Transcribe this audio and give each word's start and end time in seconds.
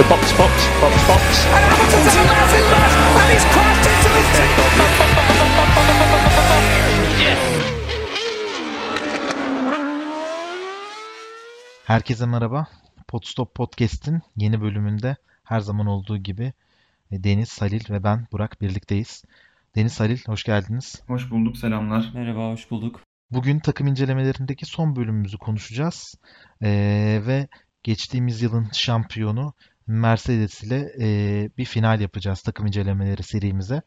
So 0.00 0.10
box, 0.10 0.38
box, 0.38 0.52
box, 0.82 1.08
box. 1.08 1.46
And 1.56 1.64
Hamilton's 1.70 2.16
a 2.16 2.24
massive 2.32 2.66
mess, 2.72 2.94
and 3.20 3.28
he's 3.32 3.44
crashed 3.52 3.86
into 3.90 4.10
his 4.16 4.28
Herkese 11.84 12.26
merhaba. 12.26 12.66
Podstop 13.08 13.54
Podcast'in 13.54 14.22
yeni 14.36 14.60
bölümünde 14.60 15.16
her 15.44 15.60
zaman 15.60 15.86
olduğu 15.86 16.18
gibi 16.18 16.52
e, 17.10 17.24
Deniz, 17.24 17.62
Halil 17.62 17.90
ve 17.90 18.04
ben 18.04 18.26
Burak 18.32 18.60
birlikteyiz. 18.60 19.24
Deniz, 19.76 20.00
Halil 20.00 20.18
hoş 20.26 20.44
geldiniz. 20.44 21.02
Hoş 21.06 21.30
bulduk, 21.30 21.56
selamlar. 21.56 22.10
Merhaba, 22.14 22.52
hoş 22.52 22.70
bulduk. 22.70 23.00
Bugün 23.30 23.58
takım 23.58 23.86
incelemelerindeki 23.86 24.66
son 24.66 24.96
bölümümüzü 24.96 25.38
konuşacağız. 25.38 26.14
Ee, 26.62 27.22
ve 27.26 27.48
geçtiğimiz 27.82 28.42
yılın 28.42 28.68
şampiyonu 28.72 29.54
Mercedes 29.90 30.62
ile 30.62 30.92
e, 31.00 31.50
bir 31.58 31.64
final 31.64 32.00
yapacağız 32.00 32.42
takım 32.42 32.66
incelemeleri 32.66 33.22
serimize. 33.22 33.82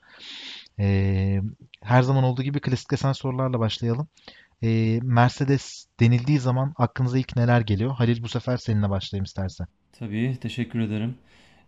Ee, 0.80 1.40
her 1.82 2.02
zaman 2.02 2.24
olduğu 2.24 2.44
gibi 2.44 2.60
klasikleşen 2.60 3.12
sorularla 3.12 3.60
başlayalım. 3.60 4.08
Ee, 4.64 5.00
Mercedes 5.04 5.86
denildiği 6.00 6.40
zaman 6.40 6.74
aklınıza 6.78 7.18
ilk 7.20 7.36
neler 7.36 7.62
geliyor? 7.62 7.92
Halil 7.92 8.24
bu 8.24 8.30
sefer 8.30 8.58
seninle 8.58 8.90
başlayayım 8.90 9.24
istersen. 9.24 9.68
Tabii, 10.00 10.38
teşekkür 10.42 10.80
ederim. 10.80 11.16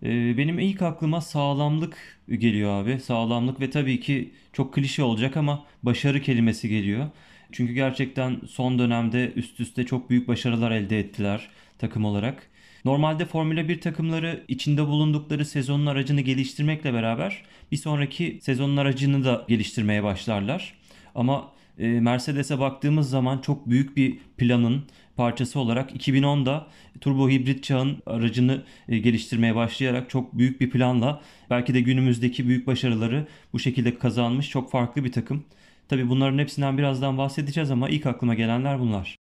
Ee, 0.03 0.37
benim 0.37 0.59
ilk 0.59 0.81
aklıma 0.81 1.21
sağlamlık 1.21 2.19
geliyor 2.29 2.83
abi. 2.83 2.99
Sağlamlık 2.99 3.59
ve 3.59 3.69
tabii 3.69 3.99
ki 3.99 4.33
çok 4.53 4.73
klişe 4.73 5.03
olacak 5.03 5.37
ama 5.37 5.65
başarı 5.83 6.21
kelimesi 6.21 6.69
geliyor. 6.69 7.09
Çünkü 7.51 7.73
gerçekten 7.73 8.41
son 8.47 8.79
dönemde 8.79 9.33
üst 9.33 9.59
üste 9.59 9.85
çok 9.85 10.09
büyük 10.09 10.27
başarılar 10.27 10.71
elde 10.71 10.99
ettiler 10.99 11.49
takım 11.77 12.05
olarak. 12.05 12.49
Normalde 12.85 13.25
Formula 13.25 13.67
1 13.67 13.81
takımları 13.81 14.43
içinde 14.47 14.87
bulundukları 14.87 15.45
sezonun 15.45 15.85
aracını 15.85 16.21
geliştirmekle 16.21 16.93
beraber 16.93 17.43
bir 17.71 17.77
sonraki 17.77 18.39
sezonun 18.41 18.77
aracını 18.77 19.25
da 19.25 19.45
geliştirmeye 19.47 20.03
başlarlar. 20.03 20.73
Ama 21.15 21.51
e, 21.77 21.87
Mercedes'e 21.87 22.59
baktığımız 22.59 23.09
zaman 23.09 23.37
çok 23.37 23.69
büyük 23.69 23.97
bir 23.97 24.19
planın 24.37 24.85
parçası 25.15 25.59
olarak 25.59 25.91
2010'da 25.91 26.67
turbo 27.01 27.29
hibrit 27.29 27.63
çağın 27.63 28.01
aracını 28.05 28.63
e, 28.89 28.97
geliştirmeye 28.97 29.55
başlayarak 29.55 30.09
çok 30.09 30.37
büyük 30.37 30.61
bir 30.61 30.69
planla 30.69 31.21
belki 31.49 31.73
de 31.73 31.81
günümüzdeki 31.81 32.47
büyük 32.47 32.67
başarıları 32.67 33.27
bu 33.53 33.59
şekilde 33.59 33.99
kazanmış 33.99 34.49
çok 34.49 34.71
farklı 34.71 35.03
bir 35.03 35.11
takım. 35.11 35.45
Tabii 35.89 36.09
bunların 36.09 36.37
hepsinden 36.37 36.77
birazdan 36.77 37.17
bahsedeceğiz 37.17 37.71
ama 37.71 37.89
ilk 37.89 38.05
aklıma 38.05 38.33
gelenler 38.33 38.79
bunlar. 38.79 39.15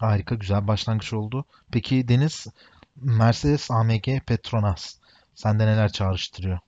Harika, 0.00 0.34
güzel 0.34 0.68
başlangıç 0.68 1.12
oldu. 1.12 1.44
Peki 1.72 2.08
Deniz, 2.08 2.46
Mercedes 3.00 3.70
AMG 3.70 4.06
Petronas 4.26 4.98
sende 5.34 5.66
neler 5.66 5.92
çağrıştırıyor? 5.92 6.58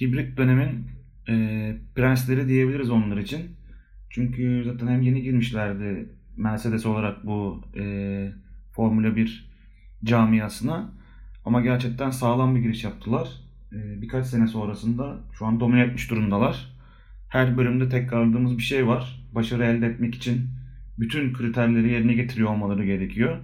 Hibrit 0.00 0.36
dönemin 0.36 0.90
e, 1.28 1.76
prensleri 1.94 2.48
diyebiliriz 2.48 2.90
onlar 2.90 3.16
için. 3.16 3.56
Çünkü 4.10 4.62
zaten 4.66 4.86
hem 4.86 5.02
yeni 5.02 5.22
girmişlerdi 5.22 6.08
Mercedes 6.36 6.86
olarak 6.86 7.26
bu 7.26 7.64
e, 7.78 8.32
Formula 8.72 9.16
1 9.16 9.50
camiasına. 10.04 10.92
Ama 11.44 11.60
gerçekten 11.60 12.10
sağlam 12.10 12.56
bir 12.56 12.60
giriş 12.60 12.84
yaptılar. 12.84 13.28
E, 13.72 14.02
birkaç 14.02 14.26
sene 14.26 14.46
sonrasında 14.46 15.18
şu 15.32 15.46
an 15.46 15.60
domine 15.60 15.80
etmiş 15.80 16.10
durumdalar. 16.10 16.78
Her 17.28 17.56
bölümde 17.56 17.88
tekrarladığımız 17.88 18.58
bir 18.58 18.62
şey 18.62 18.86
var. 18.86 19.28
Başarı 19.32 19.64
elde 19.64 19.86
etmek 19.86 20.14
için 20.14 20.50
bütün 20.98 21.32
kriterleri 21.32 21.92
yerine 21.92 22.14
getiriyor 22.14 22.50
olmaları 22.50 22.84
gerekiyor. 22.84 23.38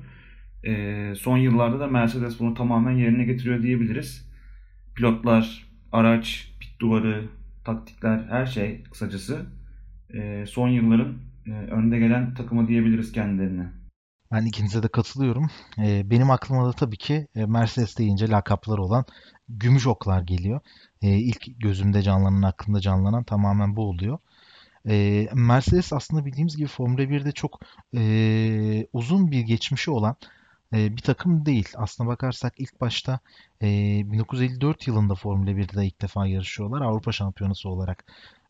E, 0.67 1.13
son 1.17 1.37
yıllarda 1.37 1.81
da 1.81 1.87
Mercedes 1.87 2.41
bunu 2.41 2.55
tamamen 2.55 2.93
yerine 2.93 3.25
getiriyor 3.25 3.63
diyebiliriz. 3.63 4.29
Pilotlar, 4.95 5.69
araç, 5.93 6.55
pit 6.61 6.81
duvarı, 6.81 7.25
taktikler, 7.65 8.27
her 8.29 8.47
şey 8.47 8.83
kısacası 8.83 9.47
e, 10.15 10.45
son 10.47 10.69
yılların 10.69 11.15
e, 11.47 11.51
önde 11.51 11.99
gelen 11.99 12.35
takımı 12.35 12.69
diyebiliriz 12.69 13.13
kendilerine. 13.13 13.67
Ben 14.33 14.45
ikinize 14.47 14.83
de 14.83 14.89
katılıyorum. 14.89 15.51
E, 15.79 16.11
benim 16.11 16.31
aklıma 16.31 16.69
da 16.69 16.73
tabii 16.73 16.97
ki 16.97 17.29
e, 17.35 17.47
Mercedes 17.47 17.99
deyince 17.99 18.29
lakapları 18.29 18.83
olan 18.83 19.05
gümüş 19.49 19.87
oklar 19.87 20.23
geliyor. 20.23 20.61
E, 21.03 21.09
ilk 21.09 21.61
gözümde 21.61 22.03
canlanan, 22.03 22.43
aklımda 22.43 22.81
canlanan 22.81 23.25
tamamen 23.25 23.77
bu 23.77 23.83
oluyor. 23.89 24.19
E, 24.89 25.29
Mercedes 25.35 25.93
aslında 25.93 26.25
bildiğimiz 26.27 26.57
gibi 26.57 26.69
Formula 26.69 27.03
1'de 27.03 27.33
çok 27.33 27.61
e, 27.97 28.87
uzun 28.93 29.31
bir 29.31 29.41
geçmişi 29.41 29.91
olan 29.91 30.17
e, 30.75 30.97
bir 30.97 31.03
takım 31.03 31.47
değil. 31.47 31.69
Aslına 31.77 32.09
bakarsak 32.09 32.55
ilk 32.59 32.81
başta 32.81 33.19
e, 33.63 33.67
1954 34.13 34.87
yılında 34.87 35.15
Formula 35.15 35.51
1'de 35.51 35.87
ilk 35.87 36.03
defa 36.03 36.27
yarışıyorlar. 36.27 36.81
Avrupa 36.81 37.13
Şampiyonası 37.13 37.69
olarak 37.69 38.05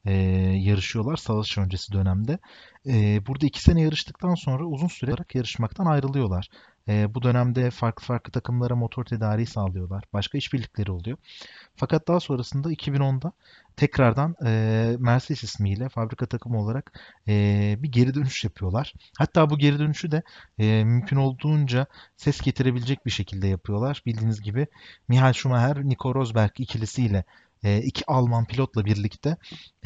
e, 0.04 0.12
yarışıyorlar 0.60 1.16
savaş 1.16 1.58
öncesi 1.58 1.92
dönemde. 1.92 2.38
E, 2.86 3.26
burada 3.26 3.46
iki 3.46 3.62
sene 3.62 3.82
yarıştıktan 3.82 4.34
sonra 4.34 4.64
uzun 4.64 4.88
süre 4.88 5.10
olarak 5.10 5.34
yarışmaktan 5.34 5.86
ayrılıyorlar. 5.86 6.48
E, 6.88 7.14
bu 7.14 7.22
dönemde 7.22 7.70
farklı 7.70 8.06
farklı 8.06 8.32
takımlara 8.32 8.76
motor 8.76 9.04
tedariği 9.04 9.46
sağlıyorlar. 9.46 10.04
Başka 10.12 10.38
işbirlikleri 10.38 10.92
oluyor. 10.92 11.18
Fakat 11.76 12.08
daha 12.08 12.20
sonrasında 12.20 12.72
2010'da 12.72 13.32
tekrardan 13.76 14.36
e, 14.46 14.96
Mercedes 14.98 15.42
ismiyle 15.42 15.88
fabrika 15.88 16.26
takımı 16.26 16.60
olarak 16.60 17.00
e, 17.28 17.76
bir 17.78 17.92
geri 17.92 18.14
dönüş 18.14 18.44
yapıyorlar. 18.44 18.94
Hatta 19.18 19.50
bu 19.50 19.58
geri 19.58 19.78
dönüşü 19.78 20.10
de 20.10 20.22
e, 20.58 20.84
mümkün 20.84 21.16
olduğunca 21.16 21.86
ses 22.16 22.40
getirebilecek 22.40 23.06
bir 23.06 23.10
şekilde 23.10 23.46
yapıyorlar. 23.46 24.02
Bildiğiniz 24.06 24.40
gibi 24.40 24.66
Michael 25.08 25.32
Schumacher, 25.32 25.84
Nico 25.84 26.14
Rosberg 26.14 26.50
ikilisiyle 26.58 27.24
iki 27.82 28.04
Alman 28.06 28.46
pilotla 28.46 28.84
birlikte 28.84 29.36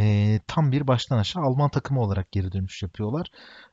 e, 0.00 0.38
tam 0.46 0.72
bir 0.72 0.86
baştan 0.86 1.18
aşağı 1.18 1.42
Alman 1.42 1.70
takımı 1.70 2.00
olarak 2.00 2.32
geri 2.32 2.52
dönüş 2.52 2.82
yapıyorlar. 2.82 3.30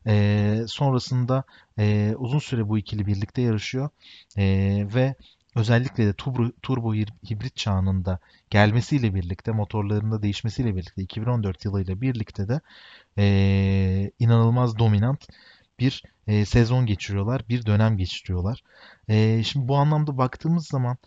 E, 0.08 0.62
sonrasında 0.68 1.44
e, 1.80 2.14
uzun 2.18 2.40
süre 2.40 2.70
bu 2.70 2.78
ikili 2.78 3.08
birlikte 3.08 3.42
yarışıyor 3.42 3.90
e, 4.38 4.46
ve 4.94 5.16
özellikle 5.56 6.06
de 6.06 6.14
turbo, 6.14 6.52
turbo 6.62 6.94
hibrit 6.94 7.56
çağının 7.56 8.06
da 8.06 8.20
gelmesiyle 8.50 9.16
birlikte 9.16 9.52
motorlarında 9.52 10.22
değişmesiyle 10.22 10.76
birlikte 10.76 11.02
2014 11.02 11.66
yılıyla 11.66 12.02
birlikte 12.02 12.48
de 12.48 12.62
e, 13.18 14.12
inanılmaz 14.20 14.80
dominant 14.80 15.28
bir 15.80 16.04
e, 16.28 16.46
sezon 16.46 16.86
geçiriyorlar, 16.86 17.50
bir 17.50 17.66
dönem 17.66 17.98
geçiriyorlar. 17.98 18.64
E, 19.08 19.44
şimdi 19.44 19.68
bu 19.68 19.78
anlamda 19.78 20.18
baktığımız 20.18 20.68
zaman 20.68 20.98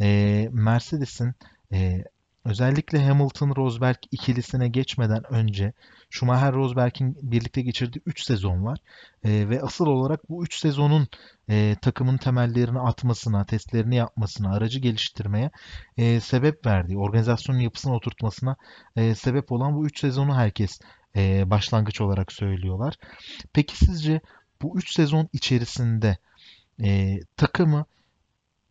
e, 0.00 0.48
Mercedes'in 0.52 1.34
e, 1.72 2.04
Özellikle 2.48 2.98
Hamilton-Rosberg 2.98 3.96
ikilisine 4.10 4.68
geçmeden 4.68 5.32
önce 5.32 5.72
Schumacher-Rosberg'in 6.10 7.16
birlikte 7.22 7.62
geçirdiği 7.62 8.02
3 8.06 8.22
sezon 8.22 8.64
var. 8.64 8.78
E, 9.24 9.48
ve 9.48 9.62
asıl 9.62 9.86
olarak 9.86 10.30
bu 10.30 10.44
3 10.44 10.58
sezonun 10.58 11.08
e, 11.48 11.76
takımın 11.82 12.16
temellerini 12.16 12.80
atmasına, 12.80 13.44
testlerini 13.44 13.96
yapmasına, 13.96 14.54
aracı 14.54 14.78
geliştirmeye 14.78 15.50
e, 15.96 16.20
sebep 16.20 16.66
verdiği, 16.66 16.98
organizasyonun 16.98 17.58
yapısını 17.58 17.94
oturtmasına 17.94 18.56
e, 18.96 19.14
sebep 19.14 19.52
olan 19.52 19.76
bu 19.76 19.86
3 19.86 20.00
sezonu 20.00 20.36
herkes 20.36 20.80
e, 21.16 21.50
başlangıç 21.50 22.00
olarak 22.00 22.32
söylüyorlar. 22.32 22.94
Peki 23.52 23.76
sizce 23.76 24.20
bu 24.62 24.78
3 24.78 24.92
sezon 24.92 25.28
içerisinde 25.32 26.16
e, 26.82 27.20
takımı 27.36 27.84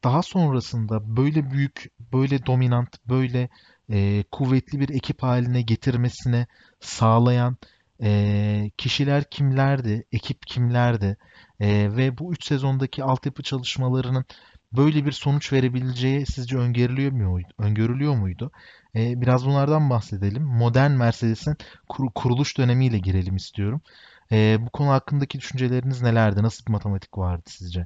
daha 0.04 0.24
sonrasında 0.24 1.18
böyle 1.18 1.52
büyük, 1.52 1.92
böyle 2.14 2.46
dominant, 2.46 2.98
böyle 3.10 3.50
e, 3.90 4.24
kuvvetli 4.32 4.80
bir 4.80 4.90
ekip 4.90 5.24
haline 5.24 5.62
getirmesine 5.62 6.48
sağlayan 6.80 7.58
e, 8.04 8.72
kişiler 8.78 9.24
kimlerdi, 9.30 10.04
ekip 10.12 10.48
kimlerdi 10.48 11.18
e, 11.60 11.96
ve 11.98 12.18
bu 12.18 12.34
3 12.34 12.46
sezondaki 12.46 13.04
altyapı 13.04 13.44
çalışmalarının 13.44 14.26
böyle 14.74 15.06
bir 15.06 15.12
sonuç 15.12 15.54
verebileceği 15.54 16.26
sizce 16.26 16.58
öngörülüyor 16.58 17.12
muydu? 17.12 17.48
Öngörülüyor 17.58 18.16
muydu? 18.16 18.52
E, 18.96 19.22
biraz 19.22 19.46
bunlardan 19.46 19.90
bahsedelim. 19.90 20.44
Modern 20.44 20.92
Mercedes'in 20.92 21.56
kur, 21.90 22.10
kuruluş 22.16 22.58
dönemiyle 22.58 23.00
girelim 23.00 23.36
istiyorum. 23.36 23.82
E, 24.32 24.58
bu 24.62 24.70
konu 24.70 24.90
hakkındaki 24.90 25.40
düşünceleriniz 25.40 26.02
nelerdi? 26.02 26.44
Nasıl 26.44 26.66
bir 26.66 26.72
matematik 26.72 27.18
vardı 27.18 27.44
sizce? 27.46 27.86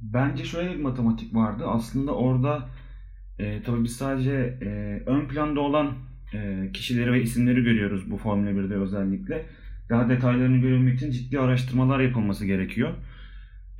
Bence 0.00 0.44
şöyle 0.44 0.70
bir 0.70 0.82
matematik 0.82 1.34
vardı. 1.34 1.64
Aslında 1.66 2.12
orada 2.12 2.68
e, 3.38 3.62
tabii 3.62 3.84
biz 3.84 3.96
sadece 3.96 4.58
e, 4.62 5.02
ön 5.06 5.28
planda 5.28 5.60
olan 5.60 5.92
e, 6.34 6.70
kişileri 6.72 7.12
ve 7.12 7.22
isimleri 7.22 7.62
görüyoruz 7.62 8.10
bu 8.10 8.16
Formula 8.16 8.50
1'de 8.50 8.74
özellikle. 8.74 9.46
Daha 9.90 10.08
detaylarını 10.08 10.56
görmek 10.56 10.94
için 10.94 11.10
ciddi 11.10 11.40
araştırmalar 11.40 12.00
yapılması 12.00 12.46
gerekiyor. 12.46 12.90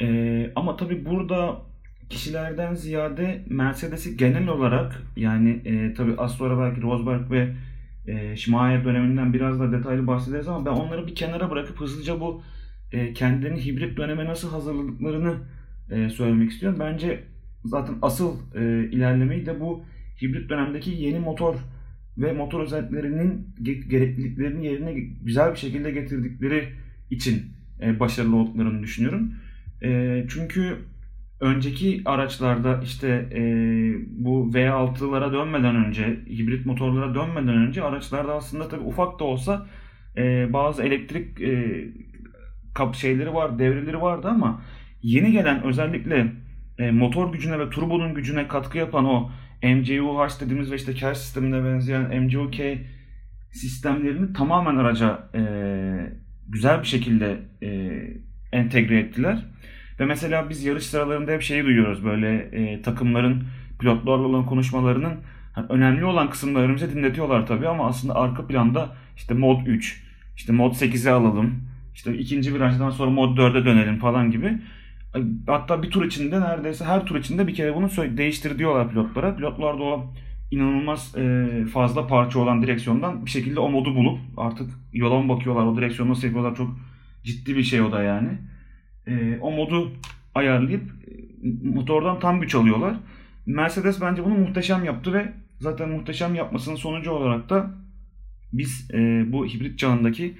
E, 0.00 0.50
ama 0.56 0.76
tabii 0.76 1.04
burada 1.04 1.62
kişilerden 2.10 2.74
ziyade 2.74 3.44
Mercedes'i 3.48 4.16
genel 4.16 4.48
olarak 4.48 5.02
yani 5.16 5.50
e, 5.50 5.94
tabii 5.94 6.14
az 6.18 6.32
sonra 6.32 6.58
belki 6.58 6.82
Rosberg 6.82 7.30
ve 7.30 7.54
e, 8.06 8.36
Schumacher 8.36 8.84
döneminden 8.84 9.32
biraz 9.32 9.60
da 9.60 9.72
detaylı 9.72 10.06
bahsederiz 10.06 10.48
ama 10.48 10.66
ben 10.66 10.70
onları 10.70 11.06
bir 11.06 11.14
kenara 11.14 11.50
bırakıp 11.50 11.80
hızlıca 11.80 12.20
bu 12.20 12.42
e, 12.92 13.12
kendilerini 13.12 13.64
hibrit 13.64 13.96
döneme 13.96 14.24
nasıl 14.24 14.50
hazırladıklarını 14.50 15.34
e, 15.90 16.10
söylemek 16.10 16.50
istiyorum. 16.50 16.78
Bence 16.80 17.24
zaten 17.64 17.94
asıl 18.02 18.36
e, 18.54 18.88
ilerlemeyi 18.90 19.46
de 19.46 19.60
bu 19.60 19.84
hibrit 20.22 20.50
dönemdeki 20.50 20.90
yeni 20.90 21.18
motor 21.18 21.54
ve 22.18 22.32
motor 22.32 22.60
özelliklerinin 22.60 23.46
gerekliliklerini 23.88 24.66
yerine 24.66 24.92
güzel 25.22 25.52
bir 25.52 25.58
şekilde 25.58 25.90
getirdikleri 25.90 26.68
için 27.10 27.42
e, 27.80 28.00
başarılı 28.00 28.36
olduklarını 28.36 28.82
düşünüyorum. 28.82 29.34
E, 29.82 30.24
çünkü 30.28 30.78
önceki 31.40 32.02
araçlarda 32.04 32.80
işte 32.82 33.08
e, 33.32 33.42
bu 34.08 34.50
V6'lara 34.50 35.32
dönmeden 35.32 35.76
önce, 35.76 36.20
hibrit 36.28 36.66
motorlara 36.66 37.14
dönmeden 37.14 37.56
önce 37.56 37.82
araçlarda 37.82 38.34
aslında 38.34 38.68
tabii 38.68 38.84
ufak 38.84 39.20
da 39.20 39.24
olsa 39.24 39.66
e, 40.16 40.52
bazı 40.52 40.82
elektrik 40.82 41.40
e, 41.40 41.84
kap 42.74 42.94
şeyleri 42.94 43.34
var, 43.34 43.58
devreleri 43.58 44.00
vardı 44.00 44.28
ama 44.28 44.62
yeni 45.02 45.32
gelen 45.32 45.62
özellikle 45.62 46.32
e, 46.78 46.90
motor 46.90 47.32
gücüne 47.32 47.58
ve 47.58 47.70
turbonun 47.70 48.14
gücüne 48.14 48.48
katkı 48.48 48.78
yapan 48.78 49.04
o 49.04 49.30
MCU-H 49.62 50.40
dediğimiz 50.40 50.70
ve 50.70 50.76
işte 50.76 50.94
KER 50.94 51.14
sistemine 51.14 51.64
benzeyen 51.64 52.22
MCU-K 52.22 52.78
sistemlerini 53.52 54.32
tamamen 54.32 54.76
araca 54.76 55.28
e, 55.34 55.42
güzel 56.48 56.80
bir 56.80 56.86
şekilde 56.86 57.38
e, 57.62 58.00
entegre 58.52 58.98
ettiler. 58.98 59.38
Ve 60.00 60.04
mesela 60.04 60.50
biz 60.50 60.64
yarış 60.64 60.86
sıralarında 60.86 61.32
hep 61.32 61.42
şeyi 61.42 61.64
duyuyoruz 61.64 62.04
böyle 62.04 62.36
e, 62.36 62.82
takımların 62.82 63.44
pilotlarla 63.80 64.26
olan 64.26 64.46
konuşmalarının 64.46 65.14
hani 65.52 65.66
önemli 65.68 66.04
olan 66.04 66.30
kısımlarını 66.30 66.74
bize 66.74 66.94
dinletiyorlar 66.94 67.46
tabii 67.46 67.68
ama 67.68 67.86
aslında 67.86 68.14
arka 68.14 68.46
planda 68.46 68.96
işte 69.16 69.34
mod 69.34 69.66
3, 69.66 70.04
işte 70.36 70.52
mod 70.52 70.72
8'e 70.72 71.12
alalım, 71.12 71.68
işte 71.94 72.18
ikinci 72.18 72.54
virajdan 72.54 72.90
sonra 72.90 73.10
mod 73.10 73.38
4'e 73.38 73.64
dönelim 73.64 73.98
falan 73.98 74.30
gibi. 74.30 74.58
Hatta 75.46 75.82
bir 75.82 75.90
tur 75.90 76.04
içinde 76.04 76.40
neredeyse 76.40 76.84
her 76.84 77.06
tur 77.06 77.16
içinde 77.16 77.46
bir 77.46 77.54
kere 77.54 77.74
bunu 77.74 77.88
değiştir 78.16 78.58
diyorlar 78.58 78.90
pilotlara. 78.90 79.36
Pilotlar 79.36 79.78
da 79.78 79.82
o 79.82 80.14
inanılmaz 80.50 81.14
e, 81.16 81.48
fazla 81.72 82.06
parça 82.06 82.38
olan 82.38 82.62
direksiyondan 82.62 83.26
bir 83.26 83.30
şekilde 83.30 83.60
o 83.60 83.70
modu 83.70 83.94
bulup 83.94 84.18
artık 84.36 84.70
yola 84.92 85.22
mı 85.22 85.28
bakıyorlar, 85.28 85.66
o 85.66 85.76
direksiyonu 85.76 86.10
nasıl 86.10 86.26
yapıyorlar 86.26 86.56
çok 86.56 86.78
ciddi 87.24 87.56
bir 87.56 87.62
şey 87.62 87.80
o 87.80 87.92
da 87.92 88.02
yani. 88.02 88.28
E, 89.06 89.38
o 89.40 89.50
modu 89.50 89.92
ayarlayıp 90.34 90.82
e, 90.82 91.68
motordan 91.68 92.20
tam 92.20 92.40
güç 92.40 92.54
alıyorlar. 92.54 92.96
Mercedes 93.46 94.00
bence 94.00 94.24
bunu 94.24 94.34
muhteşem 94.34 94.84
yaptı 94.84 95.12
ve 95.12 95.32
zaten 95.60 95.88
muhteşem 95.88 96.34
yapmasının 96.34 96.76
sonucu 96.76 97.10
olarak 97.10 97.50
da 97.50 97.70
biz 98.52 98.90
bu 99.26 99.46
hibrit 99.46 99.78
çağındaki 99.78 100.34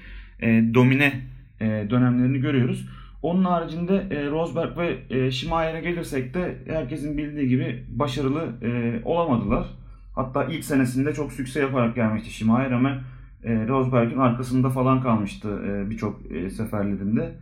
domine 0.75 1.13
dönemlerini 1.61 2.39
görüyoruz. 2.39 2.89
Onun 3.25 3.45
haricinde 3.45 4.07
e, 4.11 4.31
Rosberg 4.31 4.79
ve 4.79 4.99
e, 5.11 5.31
Schumacher'e 5.31 5.81
gelirsek 5.81 6.35
de 6.35 6.59
herkesin 6.67 7.19
bildiği 7.19 7.49
gibi 7.49 7.85
başarılı 7.89 8.53
e, 8.63 9.01
olamadılar. 9.05 9.67
Hatta 10.15 10.45
ilk 10.45 10.65
senesinde 10.65 11.13
çok 11.13 11.33
sükse 11.33 11.61
yaparak 11.61 11.95
gelmişti 11.95 12.31
Schumacher 12.31 12.71
ama 12.71 13.01
e, 13.45 13.69
Rosberg'in 13.69 14.19
arkasında 14.19 14.71
falan 14.71 15.03
kalmıştı 15.03 15.49
e, 15.67 15.91
birçok 15.91 16.33
e, 16.33 16.51
seferlerinde. 16.51 17.33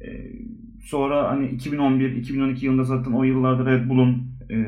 E, 0.00 0.08
sonra 0.84 1.30
hani 1.30 1.46
2011-2012 1.46 2.64
yılında 2.64 2.84
zaten 2.84 3.12
o 3.12 3.24
yıllarda 3.24 3.70
Red 3.70 3.88
Bull'un 3.88 4.26
e, 4.50 4.58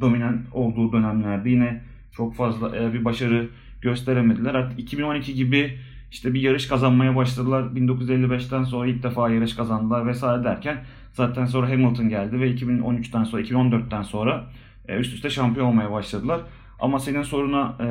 dominant 0.00 0.46
olduğu 0.52 0.92
dönemlerde 0.92 1.50
yine 1.50 1.82
çok 2.12 2.34
fazla 2.34 2.76
e, 2.76 2.92
bir 2.92 3.04
başarı 3.04 3.48
gösteremediler. 3.82 4.54
Artık 4.54 4.78
2012 4.78 5.34
gibi 5.34 5.78
işte 6.10 6.34
bir 6.34 6.40
yarış 6.40 6.68
kazanmaya 6.68 7.16
başladılar. 7.16 7.62
1955'ten 7.62 8.64
sonra 8.64 8.86
ilk 8.86 9.02
defa 9.02 9.30
yarış 9.30 9.54
kazandılar 9.56 10.06
vesaire 10.06 10.44
derken 10.44 10.84
zaten 11.12 11.46
sonra 11.46 11.70
Hamilton 11.70 12.08
geldi 12.08 12.40
ve 12.40 12.50
2013'ten 12.50 13.24
sonra 13.24 13.42
2014'ten 13.42 14.02
sonra 14.02 14.46
e, 14.88 14.96
üst 14.96 15.14
üste 15.14 15.30
şampiyon 15.30 15.66
olmaya 15.66 15.92
başladılar. 15.92 16.40
Ama 16.80 16.98
senin 16.98 17.22
soruna 17.22 17.76
e, 17.80 17.86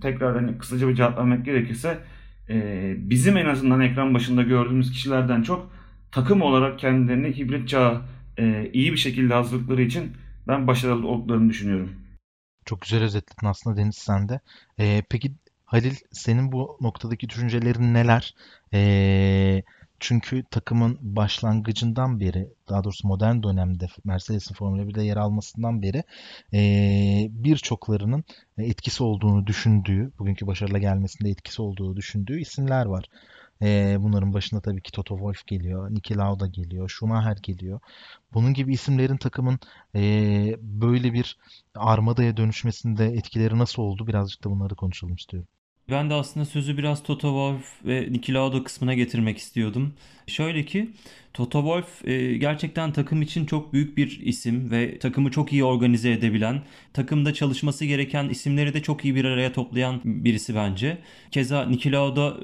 tekrar 0.00 0.34
hani 0.36 0.58
kısaca 0.58 0.88
bir 0.88 0.94
cevap 0.94 1.18
vermek 1.18 1.44
gerekirse 1.44 1.98
e, 2.48 2.94
bizim 2.98 3.36
en 3.36 3.46
azından 3.46 3.80
ekran 3.80 4.14
başında 4.14 4.42
gördüğümüz 4.42 4.92
kişilerden 4.92 5.42
çok 5.42 5.72
takım 6.12 6.42
olarak 6.42 6.78
kendilerini 6.78 7.36
hibrit 7.36 7.68
çağa 7.68 8.02
e, 8.38 8.70
iyi 8.72 8.92
bir 8.92 8.96
şekilde 8.96 9.34
hazırlıkları 9.34 9.82
için 9.82 10.12
ben 10.48 10.66
başarılı 10.66 11.06
olduklarını 11.06 11.50
düşünüyorum. 11.50 11.90
Çok 12.64 12.80
güzel 12.80 13.02
özetledin 13.02 13.46
aslında 13.46 13.76
Deniz 13.76 13.96
sen 13.96 14.28
de. 14.28 14.40
Ee, 14.78 15.02
peki 15.10 15.32
Halil 15.64 15.96
senin 16.12 16.52
bu 16.52 16.78
noktadaki 16.80 17.28
düşüncelerin 17.28 17.94
neler? 17.94 18.34
Ee, 18.74 19.62
çünkü 20.00 20.44
takımın 20.50 20.98
başlangıcından 21.00 22.20
beri, 22.20 22.48
daha 22.68 22.84
doğrusu 22.84 23.08
modern 23.08 23.42
dönemde 23.42 23.86
Mercedes'in 24.04 24.54
Formula 24.54 24.82
1'de 24.82 25.02
yer 25.02 25.16
almasından 25.16 25.82
beri 25.82 26.02
e, 26.52 26.60
birçoklarının 27.30 28.24
etkisi 28.58 29.02
olduğunu 29.02 29.46
düşündüğü, 29.46 30.12
bugünkü 30.18 30.46
başarıla 30.46 30.78
gelmesinde 30.78 31.30
etkisi 31.30 31.62
olduğu 31.62 31.96
düşündüğü 31.96 32.40
isimler 32.40 32.86
var. 32.86 33.04
E, 33.62 33.96
bunların 34.00 34.32
başında 34.34 34.60
tabii 34.60 34.82
ki 34.82 34.92
Toto 34.92 35.16
Wolff 35.16 35.46
geliyor, 35.46 35.90
Niki 35.90 36.16
Lauda 36.16 36.46
geliyor, 36.46 36.88
Schumacher 36.88 37.36
geliyor. 37.42 37.80
Bunun 38.34 38.54
gibi 38.54 38.72
isimlerin 38.74 39.16
takımın 39.16 39.58
e, 39.94 40.00
böyle 40.60 41.12
bir 41.12 41.38
armadaya 41.74 42.36
dönüşmesinde 42.36 43.06
etkileri 43.06 43.58
nasıl 43.58 43.82
oldu? 43.82 44.06
Birazcık 44.06 44.44
da 44.44 44.50
bunları 44.50 44.74
konuşalım 44.76 45.14
istiyorum. 45.14 45.48
Ben 45.90 46.10
de 46.10 46.14
aslında 46.14 46.46
sözü 46.46 46.78
biraz 46.78 47.02
Toto 47.02 47.28
Wolff 47.28 47.86
ve 47.86 48.12
Niki 48.12 48.32
kısmına 48.64 48.94
getirmek 48.94 49.38
istiyordum. 49.38 49.94
Şöyle 50.26 50.64
ki 50.64 50.90
Toto 51.34 51.58
Wolff 51.58 52.08
e, 52.08 52.36
gerçekten 52.36 52.92
takım 52.92 53.22
için 53.22 53.46
çok 53.46 53.72
büyük 53.72 53.96
bir 53.96 54.20
isim 54.20 54.70
ve 54.70 54.98
takımı 54.98 55.30
çok 55.30 55.52
iyi 55.52 55.64
organize 55.64 56.12
edebilen, 56.12 56.62
takımda 56.92 57.34
çalışması 57.34 57.84
gereken 57.84 58.28
isimleri 58.28 58.74
de 58.74 58.82
çok 58.82 59.04
iyi 59.04 59.14
bir 59.14 59.24
araya 59.24 59.52
toplayan 59.52 60.00
birisi 60.04 60.54
bence. 60.54 60.98
Keza 61.30 61.66
Niki 61.66 61.92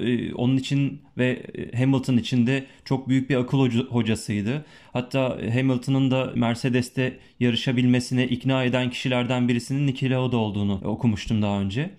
e, 0.01 0.35
onun 0.35 0.57
için 0.57 1.03
ve 1.19 1.43
e, 1.55 1.79
Hamilton 1.79 2.17
için 2.17 2.47
de 2.47 2.67
çok 2.85 3.09
büyük 3.09 3.31
bir 3.31 3.37
akıl 3.37 3.71
hocasıydı. 3.71 4.65
Hatta 4.93 5.39
Hamilton'ın 5.55 6.11
da 6.11 6.33
Mercedes'te 6.35 7.19
yarışabilmesine 7.41 8.29
ikna 8.29 8.65
eden 8.65 8.91
kişilerden 8.91 9.49
birisinin 9.49 9.87
Niki 9.87 10.17
olduğunu 10.17 10.81
okumuştum 10.85 11.43
daha 11.43 11.61
önce. 11.61 11.91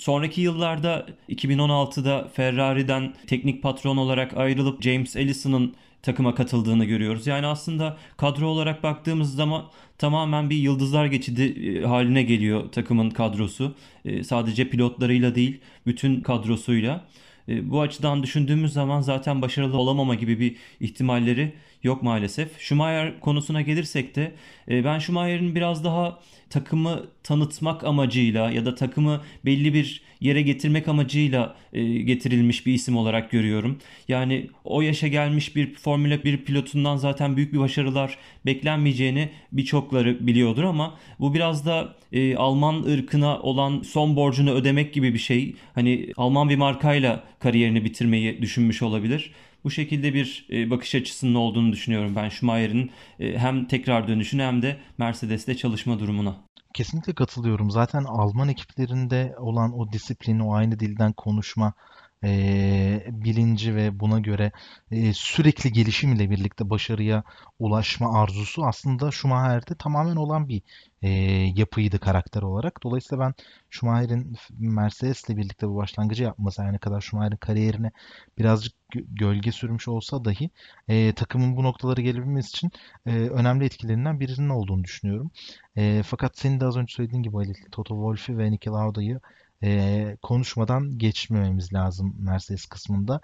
Sonraki 0.00 0.40
yıllarda 0.40 1.06
2016'da 1.28 2.28
Ferrari'den 2.32 3.14
teknik 3.26 3.62
patron 3.62 3.96
olarak 3.96 4.36
ayrılıp 4.36 4.82
James 4.82 5.16
Ellison'ın 5.16 5.74
takıma 6.02 6.34
katıldığını 6.34 6.84
görüyoruz. 6.84 7.26
Yani 7.26 7.46
aslında 7.46 7.96
kadro 8.16 8.46
olarak 8.46 8.82
baktığımız 8.82 9.34
zaman 9.34 9.64
tamamen 9.98 10.50
bir 10.50 10.56
yıldızlar 10.56 11.06
geçidi 11.06 11.42
e, 11.42 11.86
haline 11.86 12.22
geliyor 12.22 12.72
takımın 12.72 13.10
kadrosu. 13.10 13.74
E, 14.04 14.24
sadece 14.24 14.68
pilotlarıyla 14.68 15.34
değil, 15.34 15.60
bütün 15.86 16.20
kadrosuyla. 16.20 17.04
E, 17.48 17.70
bu 17.70 17.80
açıdan 17.80 18.22
düşündüğümüz 18.22 18.72
zaman 18.72 19.00
zaten 19.00 19.42
başarılı 19.42 19.76
olamama 19.78 20.14
gibi 20.14 20.40
bir 20.40 20.56
ihtimalleri 20.80 21.52
yok 21.82 22.02
maalesef. 22.02 22.60
Schumacher 22.60 23.20
konusuna 23.20 23.62
gelirsek 23.62 24.16
de 24.16 24.32
ben 24.68 24.98
Schumacher'in 24.98 25.54
biraz 25.54 25.84
daha 25.84 26.20
takımı 26.50 27.06
tanıtmak 27.22 27.84
amacıyla 27.84 28.50
ya 28.50 28.66
da 28.66 28.74
takımı 28.74 29.20
belli 29.44 29.74
bir 29.74 30.02
yere 30.20 30.42
getirmek 30.42 30.88
amacıyla 30.88 31.56
e, 31.72 31.84
getirilmiş 31.84 32.66
bir 32.66 32.74
isim 32.74 32.96
olarak 32.96 33.30
görüyorum. 33.30 33.78
Yani 34.08 34.50
o 34.64 34.82
yaşa 34.82 35.08
gelmiş 35.08 35.56
bir 35.56 35.74
Formula 35.74 36.24
1 36.24 36.36
pilotundan 36.36 36.96
zaten 36.96 37.36
büyük 37.36 37.52
bir 37.52 37.58
başarılar 37.58 38.18
beklenmeyeceğini 38.46 39.28
birçokları 39.52 40.26
biliyordur 40.26 40.64
ama 40.64 40.98
bu 41.20 41.34
biraz 41.34 41.66
da 41.66 41.96
e, 42.12 42.36
Alman 42.36 42.82
ırkına 42.82 43.40
olan 43.40 43.82
son 43.82 44.16
borcunu 44.16 44.50
ödemek 44.50 44.94
gibi 44.94 45.14
bir 45.14 45.18
şey. 45.18 45.54
Hani 45.74 46.12
Alman 46.16 46.48
bir 46.48 46.56
markayla 46.56 47.24
kariyerini 47.38 47.84
bitirmeyi 47.84 48.42
düşünmüş 48.42 48.82
olabilir. 48.82 49.32
Bu 49.64 49.70
şekilde 49.70 50.14
bir 50.14 50.46
e, 50.50 50.70
bakış 50.70 50.94
açısının 50.94 51.34
olduğunu 51.34 51.72
düşünüyorum 51.72 52.16
ben 52.16 52.28
Schumacher'in 52.28 52.90
e, 53.18 53.38
hem 53.38 53.66
tekrar 53.66 54.08
dönüşüne 54.08 54.42
hem 54.44 54.62
de 54.62 54.80
Mercedes'te 54.98 55.56
çalışma 55.56 55.98
durumuna. 55.98 56.36
Kesinlikle 56.74 57.14
katılıyorum. 57.14 57.70
Zaten 57.70 58.04
Alman 58.04 58.48
ekiplerinde 58.48 59.34
olan 59.38 59.78
o 59.78 59.92
disiplin, 59.92 60.38
o 60.38 60.54
aynı 60.54 60.80
dilden 60.80 61.12
konuşma 61.12 61.72
e, 62.24 63.04
bilinci 63.08 63.74
ve 63.74 64.00
buna 64.00 64.18
göre 64.20 64.52
e, 64.90 65.12
sürekli 65.14 65.72
gelişim 65.72 66.12
ile 66.12 66.30
birlikte 66.30 66.70
başarıya 66.70 67.22
ulaşma 67.58 68.20
arzusu 68.22 68.64
aslında 68.64 69.10
Schumacher'de 69.10 69.74
tamamen 69.74 70.16
olan 70.16 70.48
bir 70.48 70.62
e, 71.02 71.08
yapıydı 71.56 71.98
karakter 71.98 72.42
olarak. 72.42 72.82
Dolayısıyla 72.82 73.24
ben 73.24 73.34
Schumacher'in 73.70 74.36
Mercedes'le 74.58 75.28
birlikte 75.28 75.68
bu 75.68 75.76
başlangıcı 75.76 76.22
yapması 76.22 76.62
yani 76.62 76.78
kadar 76.78 77.00
Schumacher'in 77.00 77.36
kariyerine 77.36 77.90
birazcık 78.38 78.74
gölge 78.92 79.52
sürmüş 79.52 79.88
olsa 79.88 80.24
dahi 80.24 80.50
e, 80.88 81.12
takımın 81.12 81.56
bu 81.56 81.64
noktaları 81.64 82.00
gelebilmesi 82.00 82.48
için 82.48 82.70
e, 83.06 83.10
önemli 83.10 83.64
etkilerinden 83.64 84.20
birinin 84.20 84.48
olduğunu 84.48 84.84
düşünüyorum. 84.84 85.30
E, 85.76 86.02
fakat 86.02 86.38
senin 86.38 86.60
de 86.60 86.66
az 86.66 86.76
önce 86.76 86.94
söylediğin 86.94 87.22
gibi 87.22 87.36
Ali, 87.36 87.54
Toto 87.72 87.94
Wolff'i 87.94 88.38
ve 88.38 88.50
Niki 88.50 88.70
Lauda'yı 88.70 89.20
e, 89.64 90.16
konuşmadan 90.22 90.98
geçmememiz 90.98 91.72
lazım 91.72 92.14
Mercedes 92.18 92.66
kısmında. 92.66 93.20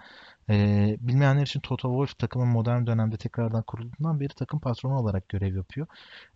E, 0.51 0.97
bilmeyenler 1.01 1.43
için 1.43 1.61
Toto 1.61 1.89
Wolff 1.89 2.19
takımın 2.19 2.49
modern 2.49 2.87
dönemde 2.87 3.17
tekrardan 3.17 3.63
kurulduğundan 3.63 4.21
beri 4.21 4.35
takım 4.35 4.61
patronu 4.61 4.99
olarak 4.99 5.29
görev 5.29 5.57
yapıyor. 5.57 5.87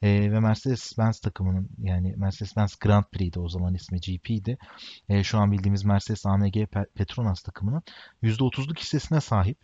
E, 0.02 0.33
ve 0.33 0.40
Mercedes-Benz 0.40 1.21
takımının 1.21 1.69
yani 1.78 2.14
Mercedes-Benz 2.16 2.78
Grand 2.80 3.04
Prix'de 3.12 3.40
o 3.40 3.49
zaman 3.49 3.75
ismi 3.75 4.00
GP'di. 4.00 4.59
E, 5.09 5.25
şu 5.25 5.38
an 5.38 5.52
bildiğimiz 5.52 5.85
Mercedes 5.85 6.26
AMG 6.26 6.66
Petronas 6.95 7.42
takımının 7.42 7.83
%30'luk 8.23 8.78
hissesine 8.78 9.21
sahip. 9.21 9.59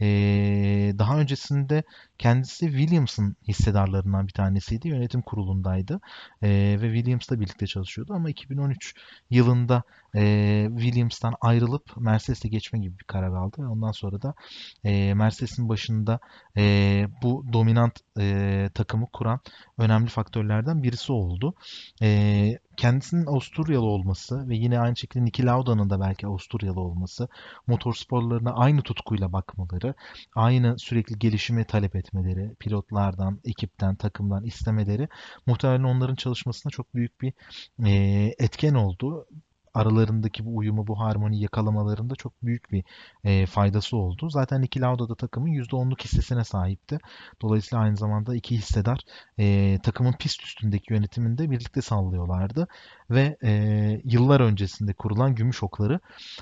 Ee, 0.00 0.92
daha 0.98 1.18
öncesinde 1.18 1.82
kendisi 2.20 2.66
Williams'ın 2.70 3.36
hissedarlarından 3.48 4.26
bir 4.26 4.32
tanesiydi. 4.32 4.88
Yönetim 4.88 5.22
kurulundaydı. 5.22 6.00
Ee, 6.42 6.78
ve 6.80 6.94
Williams'la 6.94 7.40
birlikte 7.40 7.66
çalışıyordu. 7.66 8.14
Ama 8.14 8.30
2013 8.30 8.94
yılında 9.30 9.82
e, 10.16 10.68
Williams'tan 10.78 11.34
ayrılıp 11.40 11.96
Mercedes'e 11.96 12.48
geçme 12.48 12.78
gibi 12.78 12.98
bir 12.98 13.04
karar 13.04 13.32
aldı. 13.32 13.62
Ve 13.62 13.66
ondan 13.66 13.92
sonra 13.92 14.22
da 14.22 14.34
e, 14.84 15.14
Mercedes'in 15.14 15.68
başında 15.68 16.20
e, 16.56 17.06
bu 17.22 17.44
dominant 17.52 18.00
e, 18.18 18.68
takımı 18.74 19.06
kuran 19.12 19.40
önemli 19.78 20.08
faktörlerden 20.08 20.82
birisi 20.82 21.12
oldu. 21.12 21.54
E, 22.02 22.58
kendisinin 22.76 23.26
Avusturyalı 23.26 23.86
olması 23.86 24.48
ve 24.48 24.56
yine 24.56 24.80
aynı 24.80 24.96
şekilde 24.96 25.24
Niki 25.24 25.46
Lauda'nın 25.46 25.90
da 25.90 26.00
belki 26.00 26.26
Avusturyalı 26.26 26.80
olması, 26.80 27.28
motorsporlarına 27.66 28.52
aynı 28.52 28.82
tutkuyla 28.82 29.32
bakmaları, 29.32 29.94
aynı 30.34 30.78
sürekli 30.78 31.18
gelişimi 31.18 31.64
talep 31.64 31.96
etmeleri, 31.96 32.09
pilotlardan, 32.60 33.40
ekipten, 33.44 33.94
takımdan 33.94 34.44
istemeleri 34.44 35.08
muhtemelen 35.46 35.84
onların 35.84 36.14
çalışmasına 36.14 36.70
çok 36.70 36.94
büyük 36.94 37.20
bir 37.20 37.32
e, 37.86 37.90
etken 38.38 38.74
oldu 38.74 39.26
aralarındaki 39.74 40.44
bu 40.46 40.56
uyumu, 40.56 40.86
bu 40.86 41.00
harmoni 41.00 41.40
yakalamalarında 41.40 42.14
çok 42.14 42.42
büyük 42.42 42.72
bir 42.72 42.84
e, 43.24 43.46
faydası 43.46 43.96
oldu. 43.96 44.30
Zaten 44.30 44.62
Niki 44.62 44.80
Lauda 44.80 45.08
da 45.08 45.14
takımın 45.14 45.48
%10'luk 45.48 46.04
hissesine 46.04 46.44
sahipti. 46.44 46.98
Dolayısıyla 47.42 47.84
aynı 47.84 47.96
zamanda 47.96 48.34
iki 48.34 48.56
hissedar 48.56 49.00
e, 49.38 49.78
takımın 49.82 50.12
pist 50.12 50.42
üstündeki 50.42 50.92
yönetiminde 50.92 51.50
birlikte 51.50 51.82
sallıyorlardı. 51.82 52.68
Ve 53.10 53.36
e, 53.44 53.52
yıllar 54.04 54.40
öncesinde 54.40 54.92
kurulan 54.92 55.34
gümüş 55.34 55.62
okları 55.62 56.00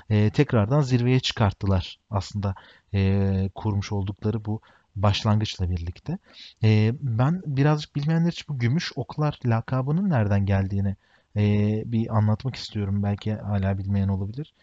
e, 0.09 0.29
tekrardan 0.29 0.81
zirveye 0.81 1.19
çıkarttılar 1.19 1.99
aslında 2.09 2.55
e, 2.93 3.49
kurmuş 3.55 3.91
oldukları 3.91 4.45
bu 4.45 4.61
başlangıçla 5.03 5.69
birlikte. 5.69 6.17
E, 6.63 6.93
ben 7.01 7.41
birazcık 7.45 7.95
bilmeyenler 7.95 8.31
için 8.31 8.45
bu 8.49 8.59
gümüş 8.59 8.91
oklar 8.95 9.39
lakabının 9.45 10.09
nereden 10.09 10.45
geldiğini 10.45 10.95
e, 11.35 11.43
bir 11.85 12.17
anlatmak 12.17 12.55
istiyorum. 12.55 13.03
Belki 13.03 13.33
hala 13.33 13.77
bilmeyen 13.77 14.07
olabilir. 14.07 14.53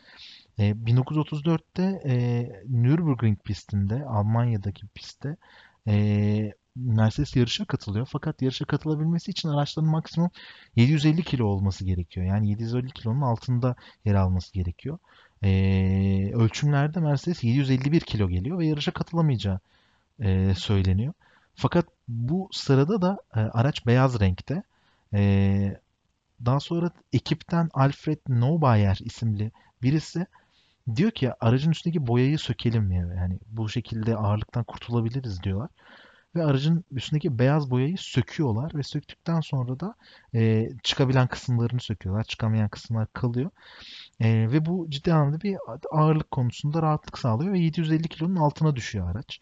E, 0.58 0.70
1934'te 0.70 1.82
e, 2.06 2.48
Nürburgring 2.68 3.38
pistinde, 3.44 4.04
Almanya'daki 4.04 4.86
pistte 4.86 5.36
e, 5.88 6.52
Mercedes 6.76 7.36
yarışa 7.36 7.64
katılıyor. 7.64 8.08
Fakat 8.12 8.42
yarışa 8.42 8.64
katılabilmesi 8.64 9.30
için 9.30 9.48
araçların 9.48 9.90
maksimum 9.90 10.30
750 10.76 11.22
kilo 11.22 11.44
olması 11.46 11.84
gerekiyor. 11.84 12.26
Yani 12.26 12.50
750 12.50 12.90
kilonun 12.90 13.20
altında 13.20 13.76
yer 14.04 14.14
alması 14.14 14.52
gerekiyor. 14.52 14.98
E, 15.42 15.50
ölçümlerde 16.34 17.00
Mercedes 17.00 17.44
751 17.44 18.00
kilo 18.00 18.28
geliyor 18.28 18.58
ve 18.58 18.66
yarışa 18.66 18.92
katılamayacağı 18.92 19.60
e, 20.20 20.54
söyleniyor. 20.54 21.12
Fakat 21.54 21.86
bu 22.08 22.48
sırada 22.52 23.02
da 23.02 23.18
e, 23.36 23.40
araç 23.40 23.86
beyaz 23.86 24.20
renkte. 24.20 24.62
E, 25.14 25.80
daha 26.44 26.60
sonra 26.60 26.90
ekipten 27.12 27.70
Alfred 27.74 28.18
Neubayer 28.28 28.98
isimli 29.04 29.50
birisi 29.82 30.26
diyor 30.96 31.10
ki 31.10 31.32
aracın 31.40 31.70
üstündeki 31.70 32.06
boyayı 32.06 32.38
sökelim 32.38 32.92
ya. 32.92 33.06
Yani 33.16 33.38
bu 33.46 33.68
şekilde 33.68 34.16
ağırlıktan 34.16 34.64
kurtulabiliriz 34.64 35.42
diyorlar. 35.42 35.70
Ve 36.34 36.44
aracın 36.44 36.84
üstündeki 36.90 37.38
beyaz 37.38 37.70
boyayı 37.70 37.98
söküyorlar 37.98 38.72
ve 38.74 38.82
söktükten 38.82 39.40
sonra 39.40 39.80
da 39.80 39.94
e, 40.34 40.68
çıkabilen 40.82 41.26
kısımlarını 41.26 41.80
söküyorlar. 41.80 42.24
Çıkamayan 42.24 42.68
kısımlar 42.68 43.06
kalıyor. 43.12 43.50
E, 44.20 44.28
ve 44.52 44.66
bu 44.66 44.86
ciddi 44.90 45.14
anlamda 45.14 45.40
bir 45.40 45.56
ağırlık 45.90 46.30
konusunda 46.30 46.82
rahatlık 46.82 47.18
sağlıyor 47.18 47.52
ve 47.52 47.58
750 47.58 48.08
kilonun 48.08 48.36
altına 48.36 48.76
düşüyor 48.76 49.10
araç. 49.10 49.40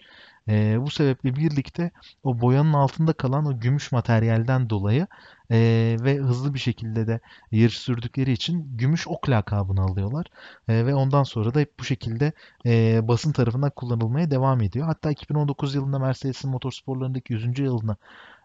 E, 0.49 0.76
bu 0.81 0.90
sebeple 0.90 1.37
birlikte 1.37 1.90
o 2.23 2.40
boyanın 2.40 2.73
altında 2.73 3.12
kalan 3.12 3.47
o 3.47 3.61
gümüş 3.61 3.93
materyalden 3.93 4.71
dolayı 4.71 5.07
e, 5.50 5.57
ve 6.00 6.16
hızlı 6.16 6.54
bir 6.54 6.59
şekilde 6.59 7.07
de 7.07 7.21
yarış 7.52 7.78
sürdükleri 7.78 8.33
için 8.33 8.76
gümüş 8.76 9.09
ok 9.09 9.31
lakabını 9.31 9.83
alıyorlar. 9.83 10.26
E, 10.69 10.87
ve 10.87 10.95
ondan 10.95 11.23
sonra 11.23 11.54
da 11.54 11.61
hep 11.61 11.78
bu 11.81 11.85
şekilde 11.85 12.33
e, 12.66 13.00
basın 13.09 13.33
tarafından 13.33 13.71
kullanılmaya 13.71 14.31
devam 14.31 14.62
ediyor. 14.62 14.87
Hatta 14.87 15.11
2019 15.11 15.75
yılında 15.75 15.99
Mercedes'in 15.99 16.50
motorsporlarındaki 16.50 17.33
100. 17.33 17.59
yılını 17.59 17.97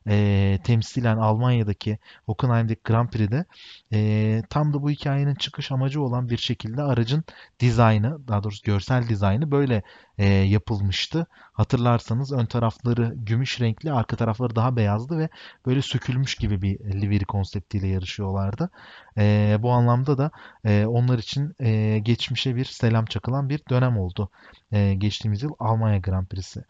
e, 0.09 0.59
temsilen 0.63 1.17
Almanya'daki 1.17 1.97
Hockenheim'deki 2.25 2.81
Grand 2.83 3.09
Prix'de 3.09 3.45
e, 3.93 4.41
tam 4.49 4.73
da 4.73 4.83
bu 4.83 4.89
hikayenin 4.89 5.35
çıkış 5.35 5.71
amacı 5.71 6.01
olan 6.01 6.29
bir 6.29 6.37
şekilde 6.37 6.81
aracın 6.81 7.23
dizaynı, 7.59 8.27
daha 8.27 8.43
doğrusu 8.43 8.63
görsel 8.63 9.09
dizaynı 9.09 9.51
böyle 9.51 9.83
e, 10.19 10.25
yapılmıştı. 10.27 11.27
Hatırlarsanız 11.33 12.31
ön 12.31 12.45
tarafları 12.45 13.13
gümüş 13.15 13.61
renkli, 13.61 13.91
arka 13.91 14.15
tarafları 14.15 14.55
daha 14.55 14.75
beyazdı 14.75 15.17
ve 15.17 15.29
böyle 15.65 15.81
sökülmüş 15.81 16.35
gibi 16.35 16.61
bir 16.61 16.79
livery 16.79 17.23
konseptiyle 17.23 17.87
yarışıyorlardı. 17.87 18.69
E, 19.17 19.57
bu 19.59 19.71
anlamda 19.71 20.17
da 20.17 20.31
e, 20.65 20.85
onlar 20.85 21.19
için 21.19 21.53
e, 21.59 21.99
geçmişe 21.99 22.55
bir 22.55 22.65
selam 22.65 23.05
çakılan 23.05 23.49
bir 23.49 23.61
dönem 23.69 23.97
oldu. 23.97 24.29
E, 24.71 24.93
geçtiğimiz 24.93 25.43
yıl 25.43 25.51
Almanya 25.59 25.97
Grand 25.97 26.27
Prix'si. 26.27 26.63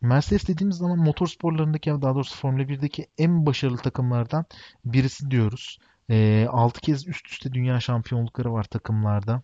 Mercedes 0.00 0.48
dediğimiz 0.48 0.76
zaman 0.76 0.98
motorsporlarındaki 0.98 1.90
daha 1.90 2.14
doğrusu 2.14 2.36
Formula 2.36 2.62
1'deki 2.62 3.06
en 3.18 3.46
başarılı 3.46 3.78
takımlardan 3.78 4.44
birisi 4.84 5.30
diyoruz. 5.30 5.78
E, 6.10 6.46
6 6.50 6.80
kez 6.80 7.08
üst 7.08 7.28
üste 7.28 7.52
dünya 7.52 7.80
şampiyonlukları 7.80 8.52
var 8.52 8.64
takımlarda. 8.64 9.42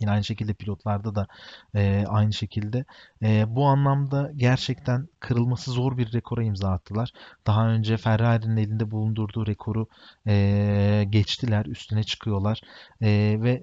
Yine 0.00 0.10
aynı 0.10 0.24
şekilde 0.24 0.54
pilotlarda 0.54 1.14
da 1.14 1.26
e, 1.74 2.04
aynı 2.08 2.32
şekilde. 2.32 2.84
E, 3.22 3.44
bu 3.56 3.66
anlamda 3.66 4.32
gerçekten 4.36 5.08
kırılması 5.20 5.70
zor 5.70 5.98
bir 5.98 6.12
rekora 6.12 6.42
imza 6.42 6.70
attılar. 6.70 7.12
Daha 7.46 7.68
önce 7.68 7.96
Ferrari'nin 7.96 8.56
elinde 8.56 8.90
bulundurduğu 8.90 9.46
rekoru 9.46 9.86
e, 10.26 11.04
geçtiler, 11.10 11.66
üstüne 11.66 12.02
çıkıyorlar 12.04 12.60
e, 13.02 13.38
ve 13.42 13.62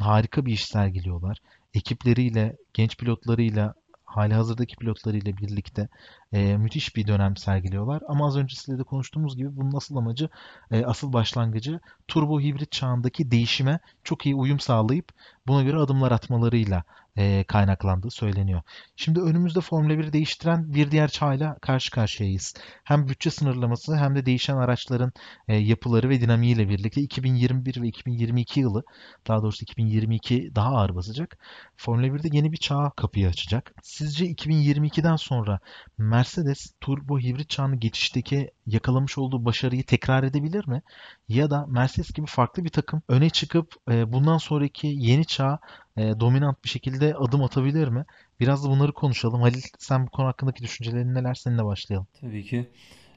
harika 0.00 0.46
bir 0.46 0.52
iş 0.52 0.64
sergiliyorlar. 0.64 1.38
Ekipleriyle, 1.74 2.56
genç 2.74 2.96
pilotlarıyla 2.98 3.74
hali 4.12 4.34
hazırdaki 4.34 4.76
pilotlarıyla 4.76 5.36
birlikte 5.36 5.88
e, 6.32 6.56
müthiş 6.56 6.96
bir 6.96 7.06
dönem 7.06 7.36
sergiliyorlar. 7.36 8.02
Ama 8.08 8.26
az 8.26 8.36
önce 8.36 8.56
sizle 8.56 8.78
de 8.78 8.82
konuştuğumuz 8.82 9.36
gibi 9.36 9.56
bunun 9.56 9.76
asıl 9.76 9.96
amacı, 9.96 10.28
e, 10.70 10.84
asıl 10.84 11.12
başlangıcı 11.12 11.80
turbo 12.08 12.40
hibrit 12.40 12.72
çağındaki 12.72 13.30
değişime 13.30 13.78
çok 14.04 14.26
iyi 14.26 14.34
uyum 14.34 14.60
sağlayıp 14.60 15.12
buna 15.46 15.62
göre 15.62 15.76
adımlar 15.76 16.12
atmalarıyla 16.12 16.84
e, 17.16 17.44
kaynaklandığı 17.44 18.10
söyleniyor. 18.10 18.62
Şimdi 18.96 19.20
önümüzde 19.20 19.60
Formula 19.60 19.98
1 19.98 20.12
değiştiren 20.12 20.74
bir 20.74 20.90
diğer 20.90 21.08
çağla 21.08 21.58
karşı 21.58 21.90
karşıyayız. 21.90 22.54
Hem 22.84 23.08
bütçe 23.08 23.30
sınırlaması 23.30 23.96
hem 23.96 24.14
de 24.14 24.26
değişen 24.26 24.56
araçların 24.56 25.12
e, 25.48 25.56
yapıları 25.56 26.08
ve 26.08 26.20
dinamiğiyle 26.20 26.68
birlikte 26.68 27.00
2021 27.00 27.82
ve 27.82 27.88
2022 27.88 28.60
yılı 28.60 28.82
daha 29.28 29.42
doğrusu 29.42 29.62
2022 29.62 30.52
daha 30.54 30.68
ağır 30.68 30.94
basacak. 30.94 31.38
Formula 31.76 32.06
1'de 32.06 32.36
yeni 32.36 32.52
bir 32.52 32.56
çağa 32.56 32.90
kapıyı 32.96 33.28
açacak. 33.28 33.72
Sizce 33.82 34.26
2022'den 34.26 35.16
sonra 35.16 35.60
Mercedes 35.98 36.72
turbo 36.80 37.18
hibrit 37.18 37.50
çağını 37.50 37.76
geçişteki 37.76 38.50
yakalamış 38.66 39.18
olduğu 39.18 39.44
başarıyı 39.44 39.84
tekrar 39.84 40.22
edebilir 40.22 40.68
mi? 40.68 40.82
Ya 41.28 41.50
da 41.50 41.66
Mercedes 41.66 42.12
gibi 42.12 42.26
farklı 42.26 42.64
bir 42.64 42.68
takım 42.70 43.02
öne 43.08 43.30
çıkıp 43.30 43.74
e, 43.90 44.12
bundan 44.12 44.38
sonraki 44.38 44.86
yeni 44.86 45.24
çağa 45.26 45.58
e, 45.96 46.20
dominant 46.20 46.64
bir 46.64 46.68
şekilde 46.68 47.14
adım 47.14 47.42
atabilir 47.44 47.88
mi? 47.88 48.04
Biraz 48.40 48.64
da 48.64 48.68
bunları 48.68 48.92
konuşalım. 48.92 49.42
Halil 49.42 49.62
sen 49.78 50.06
bu 50.06 50.10
konu 50.10 50.26
hakkındaki 50.26 50.62
düşüncelerin 50.62 51.14
neler? 51.14 51.34
Seninle 51.34 51.64
başlayalım. 51.64 52.06
Tabii 52.20 52.44
ki. 52.44 52.70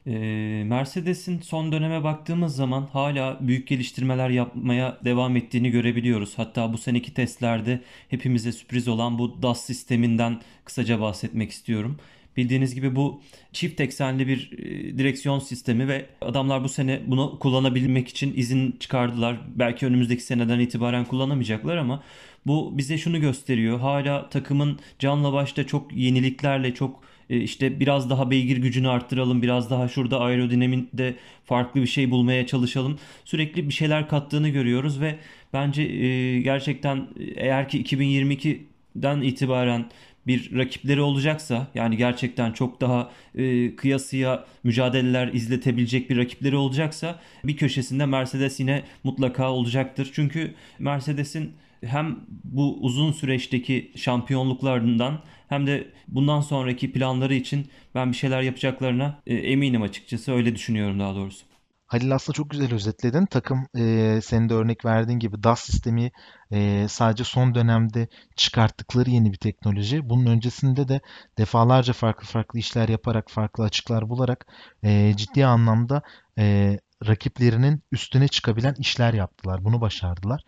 Ee, 0.08 0.64
Mercedes'in 0.66 1.40
son 1.40 1.72
döneme 1.72 2.04
baktığımız 2.04 2.56
zaman 2.56 2.88
hala 2.94 3.48
büyük 3.48 3.68
geliştirmeler 3.68 4.30
yapmaya 4.30 4.98
devam 5.06 5.36
ettiğini 5.36 5.72
görebiliyoruz. 5.72 6.34
Hatta 6.38 6.74
bu 6.74 6.78
seneki 6.78 7.14
testlerde 7.14 7.82
hepimize 8.10 8.52
sürpriz 8.52 8.88
olan 8.88 9.20
bu 9.20 9.42
DAS 9.42 9.62
sisteminden 9.62 10.42
kısaca 10.66 11.02
bahsetmek 11.02 11.52
istiyorum. 11.52 11.98
Bildiğiniz 12.38 12.76
gibi 12.76 12.96
bu 12.96 13.22
çift 13.54 13.82
eksenli 13.82 14.28
bir 14.28 14.52
e, 14.52 14.98
direksiyon 14.98 15.40
sistemi 15.40 15.88
ve 15.88 16.06
adamlar 16.22 16.64
bu 16.64 16.70
sene 16.70 17.02
bunu 17.08 17.40
kullanabilmek 17.40 18.08
için 18.08 18.34
izin 18.36 18.72
çıkardılar. 18.80 19.38
Belki 19.56 19.86
önümüzdeki 19.86 20.24
seneden 20.24 20.60
itibaren 20.60 21.06
kullanamayacaklar 21.06 21.78
ama 21.78 22.04
bu 22.46 22.78
bize 22.78 22.98
şunu 22.98 23.22
gösteriyor. 23.22 23.80
Hala 23.80 24.30
takımın 24.30 24.80
canla 25.00 25.34
başta 25.34 25.68
çok 25.68 25.94
yeniliklerle 25.94 26.74
çok 26.74 27.04
e, 27.30 27.38
işte 27.38 27.80
biraz 27.80 28.10
daha 28.10 28.32
beygir 28.32 28.58
gücünü 28.58 28.90
arttıralım, 28.90 29.42
biraz 29.42 29.70
daha 29.70 29.88
şurada 29.88 30.20
aerodinaminde 30.20 31.16
farklı 31.46 31.82
bir 31.82 31.88
şey 31.88 32.12
bulmaya 32.12 32.48
çalışalım. 32.48 33.00
Sürekli 33.26 33.70
bir 33.70 33.74
şeyler 33.74 34.10
kattığını 34.10 34.50
görüyoruz 34.50 35.02
ve 35.02 35.20
Bence 35.56 35.84
e, 35.84 36.42
gerçekten 36.42 37.08
eğer 37.36 37.70
ki 37.70 37.84
2022'den 37.84 39.22
itibaren 39.22 39.86
bir 40.28 40.58
rakipleri 40.58 41.02
olacaksa 41.02 41.68
yani 41.76 41.98
gerçekten 41.98 42.52
çok 42.52 42.82
daha 42.82 43.12
e, 43.36 43.76
kıyasıya 43.76 44.46
mücadeleler 44.64 45.28
izletebilecek 45.28 46.10
bir 46.10 46.18
rakipleri 46.18 46.56
olacaksa 46.56 47.20
bir 47.44 47.58
köşesinde 47.58 48.06
Mercedes 48.06 48.60
yine 48.60 48.84
mutlaka 49.04 49.52
olacaktır. 49.52 50.12
Çünkü 50.14 50.54
Mercedes'in 50.80 51.52
hem 51.86 52.20
bu 52.44 52.78
uzun 52.82 53.12
süreçteki 53.12 53.92
şampiyonluklarından 53.96 55.22
hem 55.48 55.68
de 55.68 55.88
bundan 56.08 56.42
sonraki 56.42 56.92
planları 56.92 57.34
için 57.34 57.68
ben 57.96 58.12
bir 58.12 58.18
şeyler 58.18 58.42
yapacaklarına 58.42 59.22
e, 59.28 59.36
eminim 59.36 59.82
açıkçası. 59.82 60.32
Öyle 60.34 60.56
düşünüyorum 60.56 61.00
daha 61.00 61.16
doğrusu. 61.16 61.46
Halil 61.88 62.16
aslında 62.16 62.36
çok 62.36 62.50
güzel 62.50 62.74
özetledin. 62.74 63.26
Takım 63.26 63.68
e, 63.78 64.20
senin 64.24 64.50
de 64.50 64.54
örnek 64.54 64.86
verdiğin 64.86 65.20
gibi 65.20 65.44
DAS 65.44 65.60
sistemi 65.60 66.12
e, 66.52 66.88
sadece 66.90 67.24
son 67.24 67.56
dönemde 67.56 68.08
çıkarttıkları 68.36 69.10
yeni 69.10 69.32
bir 69.34 69.38
teknoloji. 69.38 70.10
Bunun 70.10 70.26
öncesinde 70.26 70.88
de 70.88 71.02
defalarca 71.38 71.94
farklı 71.94 72.28
farklı 72.28 72.60
işler 72.60 72.90
yaparak, 72.90 73.32
farklı 73.32 73.64
açıklar 73.64 74.10
bularak 74.10 74.46
e, 74.84 75.14
ciddi 75.18 75.46
anlamda 75.46 76.02
e, 76.38 76.78
rakiplerinin 77.08 77.84
üstüne 77.92 78.28
çıkabilen 78.28 78.76
işler 78.80 79.14
yaptılar. 79.14 79.64
Bunu 79.66 79.82
başardılar. 79.82 80.42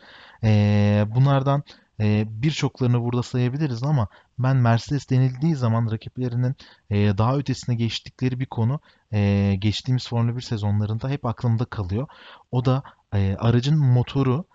E, 0.44 1.06
bunlardan 1.16 1.64
e, 2.00 2.26
birçoklarını 2.28 3.02
burada 3.02 3.24
sayabiliriz 3.24 3.84
ama 3.84 4.08
ben 4.40 4.58
Mercedes 4.58 5.10
denildiği 5.10 5.56
zaman 5.56 5.92
rakiplerinin 5.92 6.56
e, 6.90 7.18
daha 7.18 7.38
ötesine 7.38 7.76
geçtikleri 7.76 8.40
bir 8.40 8.46
konu 8.46 8.80
e, 9.14 9.56
geçtiğimiz 9.60 10.08
Formula 10.08 10.36
1 10.36 10.42
sezonlarında 10.42 11.10
hep 11.10 11.26
aklımda 11.26 11.66
kalıyor. 11.66 12.08
O 12.52 12.66
da 12.66 12.84
e, 13.14 13.36
aracın 13.40 13.78
motoru, 13.78 14.46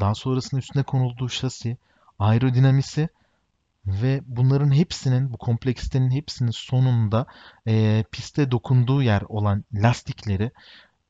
daha 0.00 0.14
sonrasında 0.14 0.58
üstüne 0.58 0.82
konulduğu 0.82 1.28
şasi, 1.28 1.76
aerodinamisi 2.18 3.08
ve 3.86 4.20
bunların 4.26 4.74
hepsinin, 4.74 5.32
bu 5.32 5.36
kompleksitenin 5.36 6.10
hepsinin 6.10 6.50
sonunda 6.50 7.26
e, 7.66 8.04
piste 8.12 8.50
dokunduğu 8.50 9.02
yer 9.02 9.22
olan 9.28 9.64
lastikleri 9.74 10.50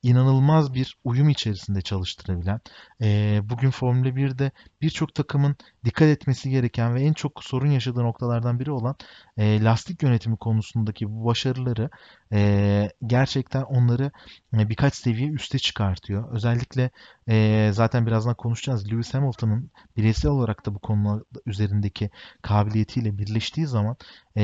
inanılmaz 0.04 0.74
bir 0.74 0.96
uyum 1.04 1.28
içerisinde 1.28 1.82
çalıştırabilen, 1.82 2.60
e, 3.02 3.40
bugün 3.42 3.70
Formula 3.70 4.16
1'de 4.16 4.50
birçok 4.82 5.14
takımın 5.14 5.56
dikkat 5.84 6.08
etmesi 6.08 6.50
gereken 6.50 6.94
ve 6.94 7.02
en 7.02 7.12
çok 7.12 7.44
sorun 7.44 7.70
yaşadığı 7.70 8.02
noktalardan 8.02 8.60
biri 8.60 8.70
olan 8.70 8.96
e, 9.36 9.64
lastik 9.64 10.02
yönetimi 10.02 10.36
konusundaki 10.36 11.10
bu 11.10 11.24
başarıları 11.24 11.90
e, 12.32 12.90
gerçekten 13.06 13.62
onları 13.62 14.10
e, 14.58 14.68
birkaç 14.68 14.94
seviye 14.94 15.28
üste 15.28 15.58
çıkartıyor. 15.58 16.32
Özellikle 16.32 16.90
e, 17.28 17.70
zaten 17.72 18.06
birazdan 18.06 18.34
konuşacağız. 18.34 18.92
Lewis 18.92 19.14
Hamilton'ın 19.14 19.70
bireysel 19.96 20.30
olarak 20.30 20.66
da 20.66 20.74
bu 20.74 20.78
konu 20.78 21.24
üzerindeki 21.46 22.10
kabiliyetiyle 22.42 23.18
birleştiği 23.18 23.66
zaman 23.66 23.96
e, 24.36 24.42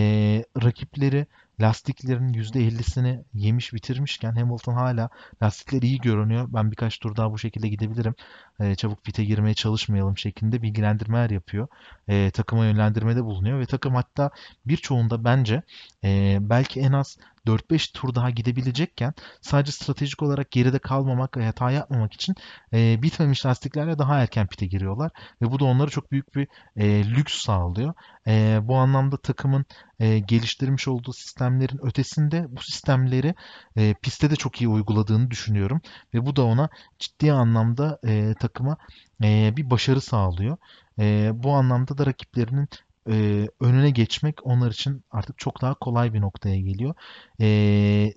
rakipleri 0.62 1.26
lastiklerin 1.60 2.32
%50'sini 2.32 3.24
yemiş 3.34 3.72
bitirmişken 3.72 4.32
Hamilton 4.32 4.74
hala 4.74 5.10
lastikler 5.42 5.82
iyi 5.82 5.98
görünüyor. 5.98 6.48
Ben 6.52 6.70
birkaç 6.70 6.98
tur 6.98 7.16
daha 7.16 7.32
bu 7.32 7.38
şekilde 7.38 7.68
gidebilirim. 7.68 8.14
E, 8.60 8.74
çabuk 8.74 9.04
pite 9.04 9.24
girmeye 9.24 9.54
çalışmayalım 9.54 10.18
şeklinde 10.18 10.62
bilgilendirmeler 10.62 11.30
yapıyor. 11.30 11.68
E, 12.08 12.30
takıma 12.30 12.64
yönlendirmede 12.66 13.24
bulunuyor 13.24 13.60
ve 13.60 13.66
takım 13.66 13.94
hatta 13.94 14.30
birçoğunda 14.66 15.24
bence 15.24 15.62
e, 16.04 16.38
belki 16.40 16.80
en 16.80 16.92
az 16.92 17.18
4-5 17.46 17.92
tur 17.92 18.14
daha 18.14 18.30
gidebilecekken 18.30 19.14
sadece 19.40 19.72
stratejik 19.72 20.22
olarak 20.22 20.50
geride 20.50 20.78
kalmamak 20.78 21.36
ve 21.36 21.46
hata 21.46 21.70
yapmamak 21.70 22.12
için 22.12 22.34
e, 22.72 23.02
bitmemiş 23.02 23.46
lastiklerle 23.46 23.98
daha 23.98 24.18
erken 24.22 24.46
pite 24.46 24.66
giriyorlar 24.66 25.10
ve 25.42 25.50
bu 25.50 25.60
da 25.60 25.64
onlara 25.64 25.90
çok 25.90 26.12
büyük 26.12 26.34
bir 26.34 26.48
e, 26.76 27.04
lüks 27.04 27.34
sağlıyor. 27.34 27.94
E, 28.26 28.58
bu 28.62 28.76
anlamda 28.76 29.16
takımın 29.16 29.64
e, 30.00 30.18
geliştirmiş 30.18 30.88
olduğu 30.88 31.12
sistemlerin 31.12 31.78
ötesinde 31.82 32.46
bu 32.48 32.62
sistemleri 32.62 33.34
e, 33.76 33.94
pistte 33.94 34.30
de 34.30 34.36
çok 34.36 34.60
iyi 34.60 34.68
uyguladığını 34.68 35.30
düşünüyorum 35.30 35.80
ve 36.14 36.26
bu 36.26 36.36
da 36.36 36.44
ona 36.44 36.68
ciddi 36.98 37.32
anlamda 37.32 37.98
e, 38.04 38.34
takıma 38.34 38.76
e, 39.24 39.56
bir 39.56 39.70
başarı 39.70 40.00
sağlıyor. 40.00 40.56
E, 40.98 41.30
bu 41.34 41.52
anlamda 41.52 41.98
da 41.98 42.06
rakiplerinin 42.06 42.68
e, 43.08 43.46
önüne 43.60 43.90
geçmek 43.90 44.46
onlar 44.46 44.70
için 44.70 45.04
artık 45.10 45.38
çok 45.38 45.62
daha 45.62 45.74
kolay 45.74 46.12
bir 46.12 46.20
noktaya 46.20 46.60
geliyor. 46.60 46.94
E, 47.40 47.46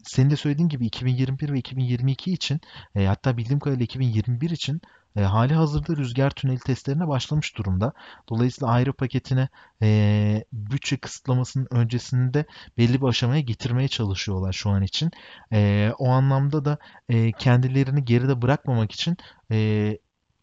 senin 0.04 0.30
de 0.30 0.36
söylediğin 0.36 0.70
gibi 0.70 0.86
2021 0.86 1.54
ve 1.54 1.58
2022 1.60 2.32
için 2.32 2.62
e, 2.96 3.06
hatta 3.06 3.38
bildiğim 3.38 3.60
kadarıyla 3.60 3.84
2021 3.84 4.50
için 4.50 4.82
e, 5.16 5.22
hali 5.22 5.54
hazırda 5.54 5.96
rüzgar 5.96 6.30
tüneli 6.30 6.60
testlerine 6.60 7.08
başlamış 7.08 7.58
durumda. 7.58 7.94
Dolayısıyla 8.30 8.74
ayrı 8.74 8.94
paketine 8.94 9.50
e, 9.82 10.44
bütçe 10.54 10.98
kısıtlamasının 10.98 11.68
öncesinde 11.72 12.46
belli 12.78 13.02
bir 13.02 13.08
aşamaya 13.08 13.42
getirmeye 13.42 13.88
çalışıyorlar 13.88 14.54
şu 14.54 14.70
an 14.70 14.84
için. 14.84 15.12
E, 15.54 15.92
o 15.98 16.10
anlamda 16.10 16.66
da 16.66 16.78
e, 17.10 17.32
kendilerini 17.32 18.06
geride 18.06 18.42
bırakmamak 18.42 18.92
için 18.92 19.18
e, 19.52 19.98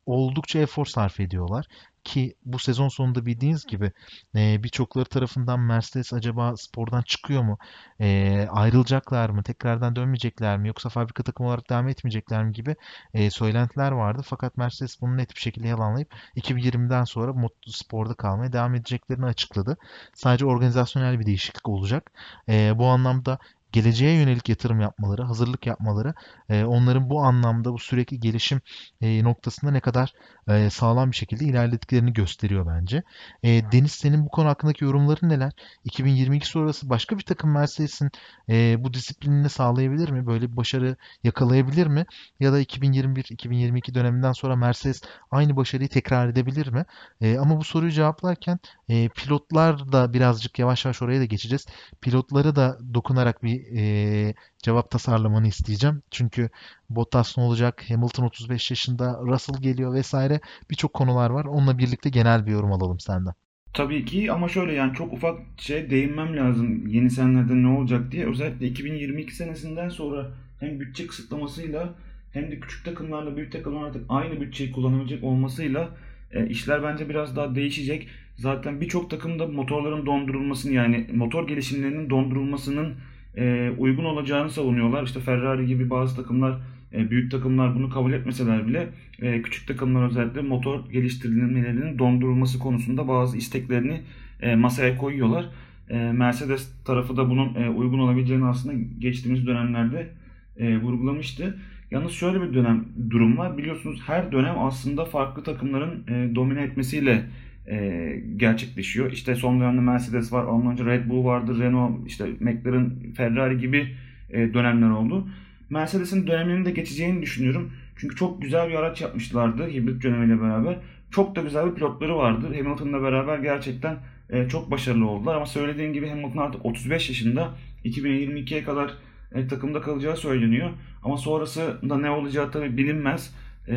oldukça 0.06 0.58
efor 0.58 0.86
sarf 0.86 1.20
ediyorlar 1.20 1.66
ki 2.10 2.34
bu 2.44 2.58
sezon 2.58 2.88
sonunda 2.88 3.26
bildiğiniz 3.26 3.66
gibi 3.66 3.92
e, 4.36 4.62
birçokları 4.62 5.04
tarafından 5.04 5.60
Mercedes 5.60 6.12
acaba 6.12 6.56
spordan 6.56 7.02
çıkıyor 7.02 7.42
mu? 7.42 7.58
E, 8.00 8.46
ayrılacaklar 8.50 9.30
mı? 9.30 9.42
Tekrardan 9.42 9.96
dönmeyecekler 9.96 10.58
mi? 10.58 10.68
Yoksa 10.68 10.88
fabrika 10.88 11.22
takımı 11.22 11.48
olarak 11.48 11.70
devam 11.70 11.88
etmeyecekler 11.88 12.44
mi 12.44 12.52
gibi 12.52 12.76
e, 13.14 13.30
söylentiler 13.30 13.92
vardı. 13.92 14.22
Fakat 14.24 14.56
Mercedes 14.56 15.00
bunu 15.00 15.16
net 15.16 15.34
bir 15.34 15.40
şekilde 15.40 15.68
yalanlayıp 15.68 16.14
2020'den 16.36 17.04
sonra 17.04 17.34
sporda 17.66 18.14
kalmaya 18.14 18.52
devam 18.52 18.74
edeceklerini 18.74 19.26
açıkladı. 19.26 19.76
Sadece 20.14 20.46
organizasyonel 20.46 21.20
bir 21.20 21.26
değişiklik 21.26 21.68
olacak. 21.68 22.12
E, 22.48 22.78
bu 22.78 22.86
anlamda 22.86 23.38
geleceğe 23.72 24.14
yönelik 24.16 24.48
yatırım 24.48 24.80
yapmaları, 24.80 25.22
hazırlık 25.22 25.66
yapmaları 25.66 26.14
e, 26.48 26.64
onların 26.64 27.10
bu 27.10 27.22
anlamda 27.22 27.72
bu 27.72 27.78
sürekli 27.78 28.20
gelişim 28.20 28.60
e, 29.00 29.24
noktasında 29.24 29.70
ne 29.70 29.80
kadar 29.80 30.12
e, 30.48 30.70
sağlam 30.70 31.10
bir 31.10 31.16
şekilde 31.16 31.44
ilerlediklerini 31.44 32.12
gösteriyor 32.12 32.66
bence. 32.66 33.02
E, 33.42 33.72
Deniz 33.72 33.92
senin 33.92 34.24
bu 34.24 34.28
konu 34.28 34.48
hakkındaki 34.48 34.84
yorumların 34.84 35.28
neler? 35.28 35.52
2022 35.84 36.46
sonrası 36.46 36.90
başka 36.90 37.18
bir 37.18 37.22
takım 37.22 37.52
Mercedes'in 37.52 38.10
e, 38.48 38.84
bu 38.84 38.94
disiplinini 38.94 39.48
sağlayabilir 39.48 40.10
mi? 40.10 40.26
Böyle 40.26 40.52
bir 40.52 40.56
başarı 40.56 40.96
yakalayabilir 41.24 41.86
mi? 41.86 42.06
Ya 42.40 42.52
da 42.52 42.60
2021-2022 42.62 43.94
döneminden 43.94 44.32
sonra 44.32 44.56
Mercedes 44.56 45.02
aynı 45.30 45.56
başarıyı 45.56 45.88
tekrar 45.88 46.28
edebilir 46.28 46.68
mi? 46.68 46.84
E, 47.20 47.38
ama 47.38 47.56
bu 47.56 47.64
soruyu 47.64 47.90
cevaplarken 47.92 48.58
e, 48.88 49.08
pilotlar 49.08 49.92
da 49.92 50.12
birazcık 50.12 50.58
yavaş 50.58 50.84
yavaş 50.84 51.02
oraya 51.02 51.20
da 51.20 51.24
geçeceğiz. 51.24 51.66
Pilotları 52.00 52.56
da 52.56 52.78
dokunarak 52.94 53.42
bir 53.42 53.59
e, 53.76 54.34
cevap 54.58 54.90
tasarlamanı 54.90 55.48
isteyeceğim. 55.48 56.02
Çünkü 56.10 56.50
Bottas 56.90 57.38
ne 57.38 57.44
olacak? 57.44 57.84
Hamilton 57.88 58.24
35 58.24 58.70
yaşında, 58.70 59.20
Russell 59.22 59.62
geliyor 59.62 59.94
vesaire 59.94 60.40
birçok 60.70 60.94
konular 60.94 61.30
var. 61.30 61.44
Onunla 61.44 61.78
birlikte 61.78 62.10
genel 62.10 62.46
bir 62.46 62.52
yorum 62.52 62.72
alalım 62.72 63.00
senden. 63.00 63.34
Tabii 63.74 64.04
ki 64.04 64.32
ama 64.32 64.48
şöyle 64.48 64.72
yani 64.72 64.94
çok 64.94 65.12
ufak 65.12 65.38
şey 65.56 65.90
değinmem 65.90 66.36
lazım 66.36 66.86
yeni 66.86 67.10
senelerde 67.10 67.62
ne 67.62 67.68
olacak 67.68 68.12
diye. 68.12 68.26
Özellikle 68.26 68.66
2022 68.66 69.36
senesinden 69.36 69.88
sonra 69.88 70.30
hem 70.60 70.80
bütçe 70.80 71.06
kısıtlamasıyla 71.06 71.94
hem 72.32 72.50
de 72.50 72.60
küçük 72.60 72.84
takımlarla 72.84 73.36
büyük 73.36 73.52
takımlar 73.52 73.88
artık 73.88 74.04
aynı 74.08 74.40
bütçeyi 74.40 74.72
kullanabilecek 74.72 75.24
olmasıyla 75.24 75.90
e, 76.32 76.46
işler 76.46 76.82
bence 76.82 77.08
biraz 77.08 77.36
daha 77.36 77.54
değişecek. 77.54 78.08
Zaten 78.36 78.80
birçok 78.80 79.10
takımda 79.10 79.46
motorların 79.46 80.06
dondurulmasını 80.06 80.72
yani 80.72 81.06
motor 81.14 81.48
gelişimlerinin 81.48 82.10
dondurulmasının 82.10 82.94
e, 83.36 83.70
uygun 83.78 84.04
olacağını 84.04 84.50
savunuyorlar. 84.50 85.02
İşte 85.02 85.20
Ferrari 85.20 85.66
gibi 85.66 85.90
bazı 85.90 86.16
takımlar, 86.16 86.60
e, 86.92 87.10
büyük 87.10 87.30
takımlar 87.30 87.74
bunu 87.74 87.90
kabul 87.90 88.12
etmeseler 88.12 88.66
bile 88.66 88.88
e, 89.22 89.42
küçük 89.42 89.68
takımlar 89.68 90.06
özellikle 90.06 90.40
motor 90.40 90.90
geliştirilmelerinin 90.90 91.98
dondurulması 91.98 92.58
konusunda 92.58 93.08
bazı 93.08 93.36
isteklerini 93.36 94.00
e, 94.42 94.56
masaya 94.56 94.96
koyuyorlar. 94.96 95.44
E, 95.90 95.96
Mercedes 95.96 96.82
tarafı 96.84 97.16
da 97.16 97.30
bunun 97.30 97.54
e, 97.54 97.68
uygun 97.68 97.98
olabileceğini 97.98 98.44
aslında 98.44 98.74
geçtiğimiz 98.98 99.46
dönemlerde 99.46 100.08
e, 100.56 100.76
vurgulamıştı. 100.76 101.58
Yalnız 101.90 102.12
şöyle 102.12 102.42
bir 102.42 102.54
dönem 102.54 102.84
durum 103.10 103.38
var. 103.38 103.58
Biliyorsunuz 103.58 104.00
her 104.06 104.32
dönem 104.32 104.58
aslında 104.58 105.04
farklı 105.04 105.42
takımların 105.42 106.04
e, 106.08 106.34
domine 106.34 106.62
etmesiyle 106.62 107.26
e, 107.66 108.22
gerçekleşiyor. 108.36 109.12
İşte 109.12 109.34
son 109.34 109.60
dönemde 109.60 109.80
Mercedes 109.80 110.32
var, 110.32 110.44
ondan 110.44 110.72
önce 110.72 110.84
Red 110.84 111.08
Bull 111.08 111.24
vardı, 111.24 111.60
Renault, 111.60 112.06
işte 112.06 112.26
McLaren, 112.40 112.90
Ferrari 113.16 113.58
gibi 113.58 113.88
e, 114.30 114.54
dönemler 114.54 114.90
oldu. 114.90 115.28
Mercedes'in 115.70 116.26
döneminin 116.26 116.64
de 116.64 116.70
geçeceğini 116.70 117.22
düşünüyorum. 117.22 117.72
Çünkü 117.96 118.16
çok 118.16 118.42
güzel 118.42 118.68
bir 118.68 118.74
araç 118.74 119.00
yapmışlardı 119.00 119.68
hibrit 119.68 120.02
dönemiyle 120.02 120.40
beraber. 120.40 120.78
Çok 121.10 121.36
da 121.36 121.40
güzel 121.40 121.70
bir 121.70 121.74
pilotları 121.74 122.16
vardı. 122.16 122.46
Hamilton'la 122.56 123.02
beraber 123.02 123.38
gerçekten 123.38 123.96
e, 124.30 124.48
çok 124.48 124.70
başarılı 124.70 125.08
oldular. 125.08 125.36
Ama 125.36 125.46
söylediğim 125.46 125.92
gibi 125.92 126.08
Hamilton 126.08 126.38
artık 126.40 126.66
35 126.66 127.08
yaşında. 127.08 127.54
2022'ye 127.84 128.64
kadar 128.64 128.90
e, 129.32 129.46
takımda 129.48 129.80
kalacağı 129.80 130.16
söyleniyor. 130.16 130.70
Ama 131.02 131.16
sonrasında 131.16 131.98
ne 131.98 132.10
olacağı 132.10 132.50
tabii 132.50 132.76
bilinmez. 132.76 133.34
E, 133.70 133.76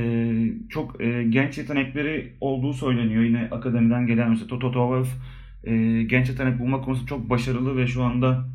çok 0.69 1.01
e, 1.01 1.23
genç 1.23 1.58
yetenekleri 1.58 2.34
olduğu 2.41 2.73
söyleniyor. 2.73 3.23
Yine 3.23 3.49
akademiden 3.51 4.08
gelen 4.08 4.29
mesela 4.29 4.47
Toto 4.47 4.71
Wolff 4.71 5.10
e, 5.63 6.03
genç 6.03 6.29
yetenek 6.29 6.60
bulma 6.60 6.82
konusunda 6.82 7.10
çok 7.10 7.29
başarılı 7.29 7.77
ve 7.77 7.88
şu 7.88 8.03
anda 8.03 8.49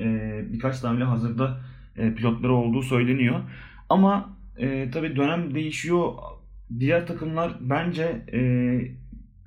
e, 0.00 0.40
birkaç 0.52 0.80
tane 0.80 1.04
hazırda 1.04 1.60
e, 1.96 2.14
pilotları 2.14 2.54
olduğu 2.54 2.82
söyleniyor. 2.82 3.40
Ama 3.88 4.36
e, 4.56 4.90
tabii 4.90 5.16
dönem 5.16 5.54
değişiyor. 5.54 6.12
Diğer 6.78 7.06
takımlar 7.06 7.56
bence 7.60 8.22
e, 8.32 8.40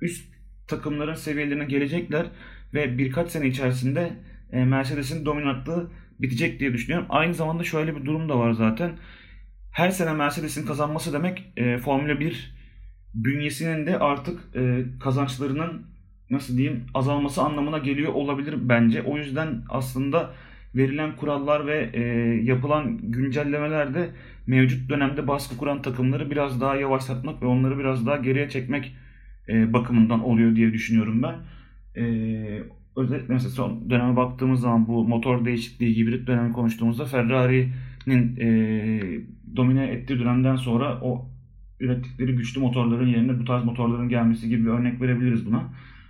üst 0.00 0.34
takımların 0.68 1.14
seviyelerine 1.14 1.64
gelecekler 1.64 2.26
ve 2.74 2.98
birkaç 2.98 3.30
sene 3.30 3.46
içerisinde 3.46 4.12
e, 4.52 4.64
Mercedes'in 4.64 5.26
dominantlığı 5.26 5.90
bitecek 6.20 6.60
diye 6.60 6.72
düşünüyorum. 6.72 7.06
Aynı 7.10 7.34
zamanda 7.34 7.64
şöyle 7.64 7.96
bir 7.96 8.04
durum 8.04 8.28
da 8.28 8.38
var 8.38 8.52
zaten. 8.52 8.92
Her 9.74 9.90
sene 9.90 10.12
Mercedes'in 10.12 10.66
kazanması 10.66 11.12
demek 11.12 11.52
e, 11.56 11.78
Formula 11.78 12.20
1 12.20 12.54
bünyesinin 13.14 13.86
de 13.86 13.98
artık 13.98 14.56
e, 14.56 14.84
kazançlarının 15.00 15.82
nasıl 16.30 16.56
diyeyim 16.56 16.84
azalması 16.94 17.42
anlamına 17.42 17.78
geliyor 17.78 18.12
olabilir 18.12 18.54
bence. 18.60 19.02
O 19.02 19.16
yüzden 19.16 19.62
aslında 19.68 20.30
verilen 20.74 21.16
kurallar 21.16 21.66
ve 21.66 21.90
e, 21.92 22.00
yapılan 22.44 22.98
güncellemeler 23.02 23.94
de 23.94 24.10
mevcut 24.46 24.90
dönemde 24.90 25.28
baskı 25.28 25.56
kuran 25.56 25.82
takımları 25.82 26.30
biraz 26.30 26.60
daha 26.60 26.76
yavaşlatmak 26.76 27.42
ve 27.42 27.46
onları 27.46 27.78
biraz 27.78 28.06
daha 28.06 28.16
geriye 28.16 28.48
çekmek 28.48 28.96
e, 29.48 29.72
bakımından 29.72 30.24
oluyor 30.24 30.56
diye 30.56 30.72
düşünüyorum 30.72 31.22
ben. 31.22 31.34
E, 32.02 32.04
özellikle 32.96 33.34
mesela 33.34 33.50
son 33.50 33.90
döneme 33.90 34.16
baktığımız 34.16 34.60
zaman 34.60 34.86
bu 34.88 35.08
motor 35.08 35.44
değişikliği, 35.44 35.96
hibrit 35.96 36.26
dönemi 36.26 36.52
konuştuğumuzda 36.52 37.04
Ferrari'nin 37.04 38.36
e, 38.36 38.48
domine 39.56 39.86
ettiği 39.86 40.18
dönemden 40.18 40.56
sonra 40.56 41.00
o 41.02 41.28
ürettikleri 41.80 42.36
güçlü 42.36 42.60
motorların 42.60 43.06
yerine 43.06 43.40
bu 43.40 43.44
tarz 43.44 43.64
motorların 43.64 44.08
gelmesi 44.08 44.48
gibi 44.48 44.64
bir 44.64 44.70
örnek 44.70 45.00
verebiliriz 45.00 45.46
buna. 45.46 45.62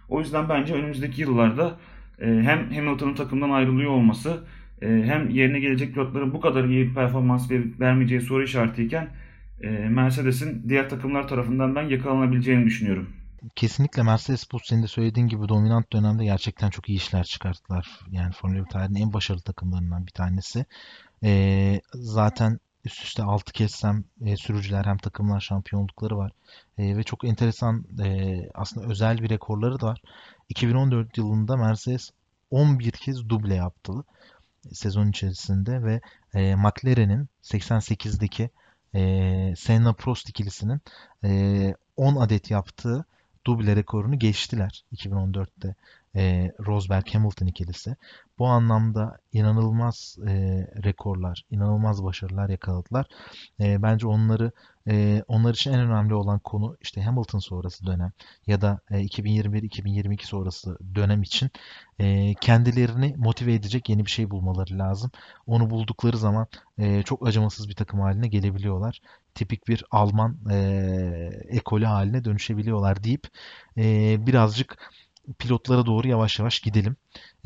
O 0.08 0.20
yüzden 0.20 0.48
bence 0.48 0.74
önümüzdeki 0.74 1.20
yıllarda 1.20 1.78
e, 2.18 2.26
hem 2.26 2.72
Hamilton'ın 2.72 3.14
takımdan 3.14 3.50
ayrılıyor 3.50 3.90
olması 3.90 4.44
e, 4.82 4.86
hem 4.86 5.30
yerine 5.30 5.60
gelecek 5.60 5.94
pilotların 5.94 6.32
bu 6.32 6.40
kadar 6.40 6.64
iyi 6.64 6.94
performans 6.94 7.50
vermeyeceği 7.80 8.20
soru 8.20 8.42
işaretiyken 8.42 9.08
e, 9.60 9.68
Mercedes'in 9.68 10.68
diğer 10.68 10.90
takımlar 10.90 11.28
tarafından 11.28 11.74
ben 11.74 11.82
yakalanabileceğini 11.82 12.64
düşünüyorum. 12.64 13.08
Kesinlikle 13.56 14.02
Mercedes 14.02 14.52
bu 14.52 14.58
senin 14.62 14.82
de 14.82 14.86
söylediğin 14.86 15.28
gibi 15.28 15.48
dominant 15.48 15.92
dönemde 15.92 16.24
gerçekten 16.24 16.70
çok 16.70 16.88
iyi 16.88 16.96
işler 16.96 17.24
çıkarttılar. 17.24 18.00
Yani 18.10 18.32
Formula 18.32 18.64
1 18.64 18.70
tarihinin 18.70 19.00
en 19.00 19.12
başarılı 19.12 19.42
takımlarından 19.42 20.06
bir 20.06 20.12
tanesi. 20.12 20.64
Ee, 21.24 21.80
zaten 21.94 22.58
üst 22.84 23.04
üste 23.04 23.22
6 23.22 23.52
kez 23.52 23.84
hem 23.84 24.04
e, 24.24 24.36
sürücüler 24.36 24.84
hem 24.84 24.98
takımlar 24.98 25.40
şampiyonlukları 25.40 26.16
var. 26.16 26.32
E, 26.78 26.96
ve 26.96 27.02
çok 27.02 27.24
enteresan 27.24 27.84
e, 28.04 28.40
aslında 28.54 28.86
özel 28.86 29.18
bir 29.18 29.30
rekorları 29.30 29.80
da 29.80 29.86
var. 29.86 30.02
2014 30.48 31.18
yılında 31.18 31.56
Mercedes 31.56 32.10
11 32.50 32.90
kez 32.90 33.28
duble 33.28 33.54
yaptı 33.54 33.92
sezon 34.72 35.08
içerisinde 35.08 35.82
ve 35.82 36.00
e, 36.34 36.54
McLaren'in 36.54 37.28
88'deki 37.42 38.50
e, 38.94 39.54
Senna 39.56 39.92
Prost 39.92 40.28
ikilisinin 40.28 40.80
e, 41.24 41.74
10 41.96 42.16
adet 42.16 42.50
yaptığı 42.50 43.04
duble 43.46 43.76
rekorunu 43.76 44.18
geçtiler 44.18 44.84
2014'te 44.92 45.74
e, 46.16 46.52
Rosberg 46.66 47.14
Hamilton 47.14 47.46
ikilisi. 47.46 47.96
Bu 48.38 48.46
anlamda 48.46 49.18
inanılmaz 49.32 50.18
e, 50.26 50.32
rekorlar, 50.84 51.44
inanılmaz 51.50 52.04
başarılar 52.04 52.48
yakaladılar. 52.48 53.06
E, 53.60 53.82
bence 53.82 54.06
onları 54.06 54.52
e, 54.88 55.22
onlar 55.28 55.54
için 55.54 55.72
en 55.72 55.80
önemli 55.80 56.14
olan 56.14 56.38
konu 56.38 56.76
işte 56.80 57.02
Hamilton 57.02 57.38
sonrası 57.38 57.86
dönem 57.86 58.12
ya 58.46 58.60
da 58.60 58.80
e, 58.90 58.94
2021-2022 58.94 60.26
sonrası 60.26 60.78
dönem 60.94 61.22
için 61.22 61.50
e, 61.98 62.34
kendilerini 62.34 63.14
motive 63.18 63.54
edecek 63.54 63.88
yeni 63.88 64.06
bir 64.06 64.10
şey 64.10 64.30
bulmaları 64.30 64.78
lazım. 64.78 65.10
Onu 65.46 65.70
buldukları 65.70 66.16
zaman 66.16 66.46
e, 66.78 67.02
çok 67.02 67.26
acımasız 67.26 67.68
bir 67.68 67.74
takım 67.74 68.00
haline 68.00 68.28
gelebiliyorlar. 68.28 69.00
Tipik 69.34 69.68
bir 69.68 69.84
Alman 69.90 70.38
e, 70.50 70.56
ekolü 71.48 71.84
haline 71.84 72.24
dönüşebiliyorlar 72.24 73.04
deyip 73.04 73.28
e, 73.78 74.16
birazcık 74.26 74.78
pilotlara 75.38 75.86
doğru 75.86 76.08
yavaş 76.08 76.38
yavaş 76.38 76.60
gidelim. 76.60 76.96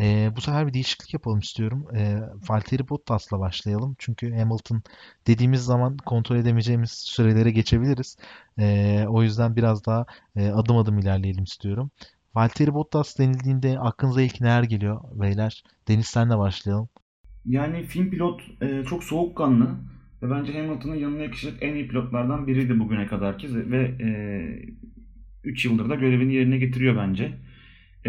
E, 0.01 0.31
bu 0.37 0.41
sefer 0.41 0.67
bir 0.67 0.75
değişiklik 0.75 1.15
yapalım 1.15 1.39
istiyorum. 1.39 1.87
E, 1.97 2.21
Valtteri 2.49 2.89
Bottas'la 2.89 3.41
başlayalım. 3.41 3.97
Çünkü 3.99 4.35
Hamilton 4.35 4.83
dediğimiz 5.27 5.61
zaman 5.61 5.97
kontrol 5.97 6.37
edemeyeceğimiz 6.37 6.91
sürelere 6.91 7.51
geçebiliriz. 7.51 8.17
E, 8.59 9.05
o 9.09 9.23
yüzden 9.23 9.57
biraz 9.57 9.87
daha 9.87 10.07
e, 10.37 10.49
adım 10.49 10.77
adım 10.77 10.99
ilerleyelim 10.99 11.45
istiyorum. 11.45 11.91
Valtteri 12.35 12.75
Bottas 12.75 13.19
denildiğinde 13.19 13.79
aklınıza 13.79 14.23
ilk 14.23 14.41
neler 14.41 14.63
geliyor 14.63 15.01
beyler? 15.13 15.65
Deniz 15.89 16.07
senle 16.07 16.39
başlayalım. 16.39 16.89
Yani 17.47 17.83
film 17.83 18.11
pilot 18.11 18.43
e, 18.63 18.85
çok 18.85 19.05
soğukkanlı 19.05 19.77
ve 20.23 20.31
bence 20.31 20.53
Hamilton'ın 20.53 20.95
yanına 20.95 21.23
yakışacak 21.23 21.63
en 21.63 21.75
iyi 21.75 21.89
pilotlardan 21.89 22.47
biriydi 22.47 22.79
bugüne 22.79 23.07
kadar 23.07 23.39
ki 23.39 23.71
ve 23.71 23.83
e, 24.01 24.09
3 25.45 25.65
yıldır 25.65 25.91
da 25.91 25.95
görevini 25.95 26.35
yerine 26.35 26.59
getiriyor 26.59 26.97
bence. 26.97 27.48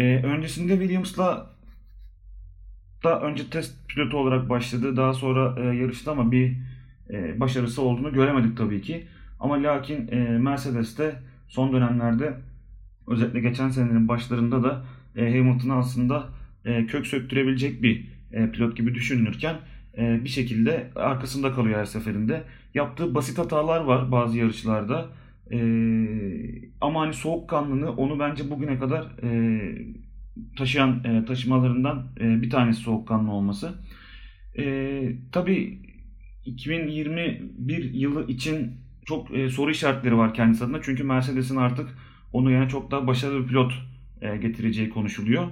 Ee, 0.00 0.22
öncesinde 0.22 0.72
Williams'la 0.72 1.50
da 3.04 3.20
önce 3.20 3.50
test 3.50 3.88
pilotu 3.88 4.18
olarak 4.18 4.48
başladı. 4.48 4.96
Daha 4.96 5.14
sonra 5.14 5.60
e, 5.60 5.76
yarıştı 5.76 6.10
ama 6.10 6.32
bir 6.32 6.56
e, 7.10 7.40
başarısı 7.40 7.82
olduğunu 7.82 8.12
göremedik 8.12 8.56
tabii 8.56 8.82
ki. 8.82 9.06
Ama 9.40 9.62
lakin 9.62 10.08
e, 10.08 10.16
Mercedes'te 10.38 11.20
son 11.48 11.72
dönemlerde 11.72 12.34
özellikle 13.06 13.40
geçen 13.40 13.68
senenin 13.68 14.08
başlarında 14.08 14.62
da 14.62 14.84
e, 15.16 15.38
Hamilton'ı 15.38 15.74
aslında 15.74 16.28
e, 16.64 16.86
kök 16.86 17.06
söktürebilecek 17.06 17.82
bir 17.82 18.06
e, 18.32 18.50
pilot 18.50 18.76
gibi 18.76 18.94
düşünülürken 18.94 19.56
e, 19.98 20.24
bir 20.24 20.28
şekilde 20.28 20.90
arkasında 20.96 21.52
kalıyor 21.52 21.78
her 21.80 21.84
seferinde. 21.84 22.42
Yaptığı 22.74 23.14
basit 23.14 23.38
hatalar 23.38 23.80
var 23.80 24.12
bazı 24.12 24.38
yarışlarda. 24.38 25.08
Ee, 25.52 26.70
ama 26.80 27.00
hani 27.00 27.14
soğukkanlılığı 27.14 27.90
onu 27.90 28.18
bence 28.18 28.50
bugüne 28.50 28.78
kadar 28.78 29.02
e, 29.22 29.60
taşıyan 30.58 31.04
e, 31.04 31.24
taşımalarından 31.24 32.06
e, 32.20 32.42
bir 32.42 32.50
tanesi 32.50 32.80
soğukkanlı 32.80 33.32
olması. 33.32 33.74
E, 34.58 35.16
tabii 35.32 35.78
2021 36.44 37.94
yılı 37.94 38.26
için 38.26 38.72
çok 39.04 39.34
e, 39.34 39.48
soru 39.48 39.70
işaretleri 39.70 40.16
var 40.16 40.34
kendisi 40.34 40.64
adına. 40.64 40.82
Çünkü 40.82 41.04
Mercedes'in 41.04 41.56
artık 41.56 41.88
onu 42.32 42.50
yani 42.50 42.68
çok 42.68 42.90
daha 42.90 43.06
başarılı 43.06 43.42
bir 43.42 43.48
pilot 43.48 43.72
e, 44.20 44.36
getireceği 44.36 44.90
konuşuluyor. 44.90 45.48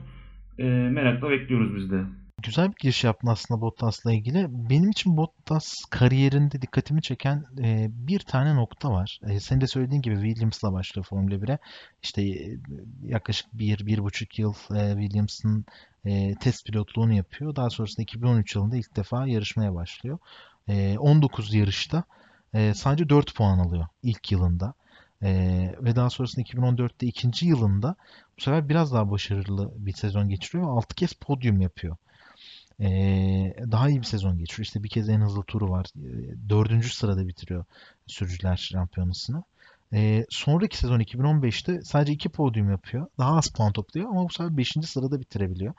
E, 0.59 0.65
merakla 0.65 1.31
bekliyoruz 1.31 1.77
biz 1.77 1.91
de. 1.91 2.03
Güzel 2.43 2.69
bir 2.71 2.77
giriş 2.81 3.05
yaptın 3.05 3.29
aslında 3.29 3.61
Bottas'la 3.61 4.13
ilgili. 4.13 4.47
Benim 4.71 4.91
için 4.91 5.17
Bottas 5.17 5.85
kariyerinde 5.91 6.63
dikkatimi 6.63 7.03
çeken 7.03 7.45
e, 7.59 7.89
bir 7.91 8.21
tane 8.21 8.55
nokta 8.57 8.91
var. 8.91 9.21
E, 9.29 9.41
senin 9.41 9.61
de 9.61 9.67
söylediğin 9.67 10.03
gibi 10.03 10.15
Williams'la 10.15 10.73
başlıyor 10.73 11.07
Formula 11.07 11.35
1'e. 11.35 11.59
İşte 12.03 12.23
e, 12.23 12.59
yaklaşık 13.03 13.47
bir, 13.53 13.87
bir 13.87 13.99
buçuk 13.99 14.39
yıl 14.39 14.55
e, 14.75 15.01
Williams'ın 15.01 15.65
e, 16.05 16.35
test 16.35 16.67
pilotluğunu 16.67 17.13
yapıyor. 17.13 17.57
Daha 17.57 17.71
sonrasında 17.71 18.03
2013 18.03 18.55
yılında 18.55 18.77
ilk 18.77 18.97
defa 18.97 19.27
yarışmaya 19.27 19.75
başlıyor. 19.75 20.19
E, 20.69 20.99
19 20.99 21.55
yarışta 21.55 22.05
e, 22.55 22.75
sadece 22.75 23.09
4 23.09 23.35
puan 23.35 23.59
alıyor 23.59 23.87
ilk 24.03 24.33
yılında. 24.33 24.75
E, 25.23 25.31
ve 25.81 25.97
daha 25.97 26.11
sonrasında 26.11 26.43
2014'te 26.43 27.07
ikinci 27.07 27.47
yılında 27.47 27.97
bu 28.39 28.43
sefer 28.43 28.69
biraz 28.69 28.93
daha 28.93 29.11
başarılı 29.11 29.73
bir 29.77 29.93
sezon 29.93 30.29
geçiriyor. 30.29 30.69
6 30.69 30.95
kez 30.95 31.13
podyum 31.13 31.61
yapıyor 31.61 31.97
ee, 32.81 33.55
daha 33.71 33.89
iyi 33.89 33.99
bir 33.99 34.07
sezon 34.07 34.39
geçiriyor. 34.39 34.65
İşte 34.65 34.83
bir 34.83 34.89
kez 34.89 35.09
en 35.09 35.21
hızlı 35.21 35.43
turu 35.43 35.71
var. 35.71 35.87
Dördüncü 36.49 36.89
sırada 36.89 37.29
bitiriyor 37.29 37.65
sürücüler 38.07 38.57
şampiyonasını. 38.57 39.43
Ee, 39.93 40.27
sonraki 40.31 40.79
sezon 40.79 41.01
2015'te 41.01 41.83
sadece 41.83 42.13
iki 42.13 42.29
podyum 42.29 42.71
yapıyor. 42.71 43.07
Daha 43.19 43.37
az 43.37 43.49
puan 43.49 43.73
topluyor 43.73 44.09
ama 44.09 44.25
bu 44.25 44.33
sefer 44.33 44.57
5. 44.57 44.77
sırada 44.85 45.21
bitirebiliyor. 45.21 45.75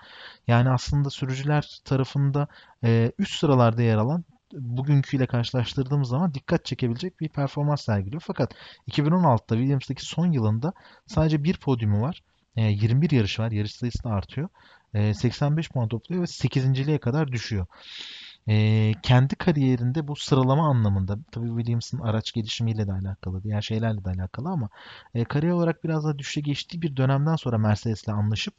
Yani 0.47 0.69
aslında 0.69 1.09
sürücüler 1.09 1.81
tarafında 1.85 2.47
e, 2.83 3.11
üst 3.19 3.39
sıralarda 3.39 3.81
yer 3.81 3.97
alan 3.97 4.23
bugünküyle 4.53 5.27
karşılaştırdığımız 5.27 6.09
zaman 6.09 6.33
dikkat 6.33 6.65
çekebilecek 6.65 7.19
bir 7.19 7.29
performans 7.29 7.81
sergiliyor. 7.81 8.23
Fakat 8.25 8.53
2016'da 8.87 9.55
Williams'daki 9.55 10.05
son 10.05 10.31
yılında 10.31 10.73
sadece 11.07 11.43
bir 11.43 11.57
podyumu 11.57 12.01
var. 12.01 12.23
21 12.55 13.11
yarış 13.11 13.39
var. 13.39 13.51
Yarış 13.51 13.75
sayısı 13.75 14.03
da 14.03 14.09
artıyor. 14.09 14.49
85 14.93 15.69
puan 15.69 15.87
topluyor 15.87 16.21
ve 16.21 16.27
8.liğe 16.27 16.97
kadar 16.97 17.31
düşüyor. 17.31 17.65
E, 18.47 18.93
kendi 19.03 19.35
kariyerinde 19.35 20.07
bu 20.07 20.15
sıralama 20.15 20.69
anlamında 20.69 21.17
tabii 21.31 21.47
Williams'ın 21.47 21.99
araç 21.99 22.31
gelişimiyle 22.31 22.87
de 22.87 22.91
alakalı, 22.91 23.43
diğer 23.43 23.61
şeylerle 23.61 24.05
de 24.05 24.09
alakalı 24.09 24.49
ama 24.49 24.69
e, 25.13 25.23
kariyer 25.23 25.51
olarak 25.51 25.83
biraz 25.83 26.03
daha 26.05 26.19
düşüşe 26.19 26.41
geçtiği 26.41 26.81
bir 26.81 26.95
dönemden 26.95 27.35
sonra 27.35 27.57
Mercedes'le 27.57 28.07
anlaşıp 28.09 28.53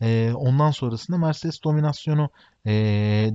E, 0.00 0.32
ondan 0.34 0.70
sonrasında 0.70 1.18
Mercedes 1.18 1.62
dominasyonu 1.64 2.30
e, 2.66 2.72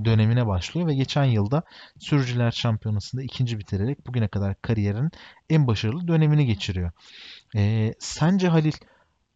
dönemine 0.04 0.46
başlıyor 0.46 0.86
ve 0.86 0.94
geçen 0.94 1.24
yılda 1.24 1.62
Sürücüler 1.98 2.50
Şampiyonası'nda 2.50 3.22
ikinci 3.22 3.58
bitirerek 3.58 4.06
bugüne 4.06 4.28
kadar 4.28 4.62
kariyerinin 4.62 5.10
en 5.50 5.66
başarılı 5.66 6.08
dönemini 6.08 6.46
geçiriyor. 6.46 6.90
E, 7.56 7.92
sence 7.98 8.48
Halil 8.48 8.72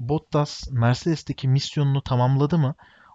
Bottas 0.00 0.70
Mercedes'teki 0.70 1.48
misyonunu 1.48 2.02
tamamladı 2.02 2.58
mı? 2.58 2.74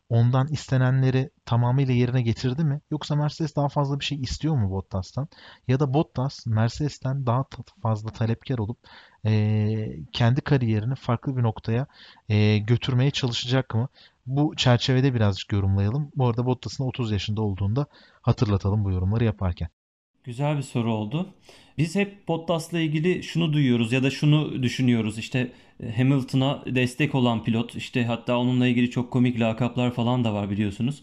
Ondan 0.09 0.47
istenenleri 0.47 1.29
tamamıyla 1.45 1.93
yerine 1.93 2.21
getirdi 2.21 2.63
mi? 2.63 2.81
Yoksa 2.91 3.15
Mercedes 3.15 3.55
daha 3.55 3.69
fazla 3.69 3.99
bir 3.99 4.05
şey 4.05 4.21
istiyor 4.21 4.55
mu 4.55 4.71
Bottas'tan? 4.71 5.27
Ya 5.67 5.79
da 5.79 5.93
Bottas 5.93 6.45
Mercedes'ten 6.45 7.25
daha 7.25 7.45
fazla 7.83 8.09
talepkar 8.11 8.57
olup 8.57 8.77
e, 9.25 9.31
kendi 10.13 10.41
kariyerini 10.41 10.95
farklı 10.95 11.37
bir 11.37 11.43
noktaya 11.43 11.87
e, 12.29 12.57
götürmeye 12.57 13.11
çalışacak 13.11 13.75
mı? 13.75 13.87
Bu 14.25 14.55
çerçevede 14.55 15.13
birazcık 15.13 15.51
yorumlayalım. 15.53 16.11
Bu 16.15 16.27
arada 16.27 16.45
Bottas'ın 16.45 16.83
30 16.83 17.11
yaşında 17.11 17.41
olduğunda 17.41 17.85
hatırlatalım 18.21 18.83
bu 18.83 18.91
yorumları 18.91 19.23
yaparken. 19.23 19.69
Güzel 20.23 20.57
bir 20.57 20.61
soru 20.61 20.93
oldu. 20.93 21.29
Biz 21.77 21.95
hep 21.95 22.27
Bottas'la 22.27 22.79
ilgili 22.79 23.23
şunu 23.23 23.53
duyuyoruz 23.53 23.91
ya 23.93 24.03
da 24.03 24.09
şunu 24.09 24.63
düşünüyoruz. 24.63 25.17
İşte 25.17 25.51
e, 25.83 25.91
Hamilton'a 25.97 26.63
destek 26.65 27.15
olan 27.15 27.43
pilot, 27.43 27.75
işte 27.75 28.05
hatta 28.05 28.37
onunla 28.37 28.67
ilgili 28.67 28.89
çok 28.91 29.11
komik 29.11 29.39
lakaplar 29.39 29.93
falan 29.93 30.23
da 30.23 30.33
var 30.33 30.49
biliyorsunuz. 30.49 31.01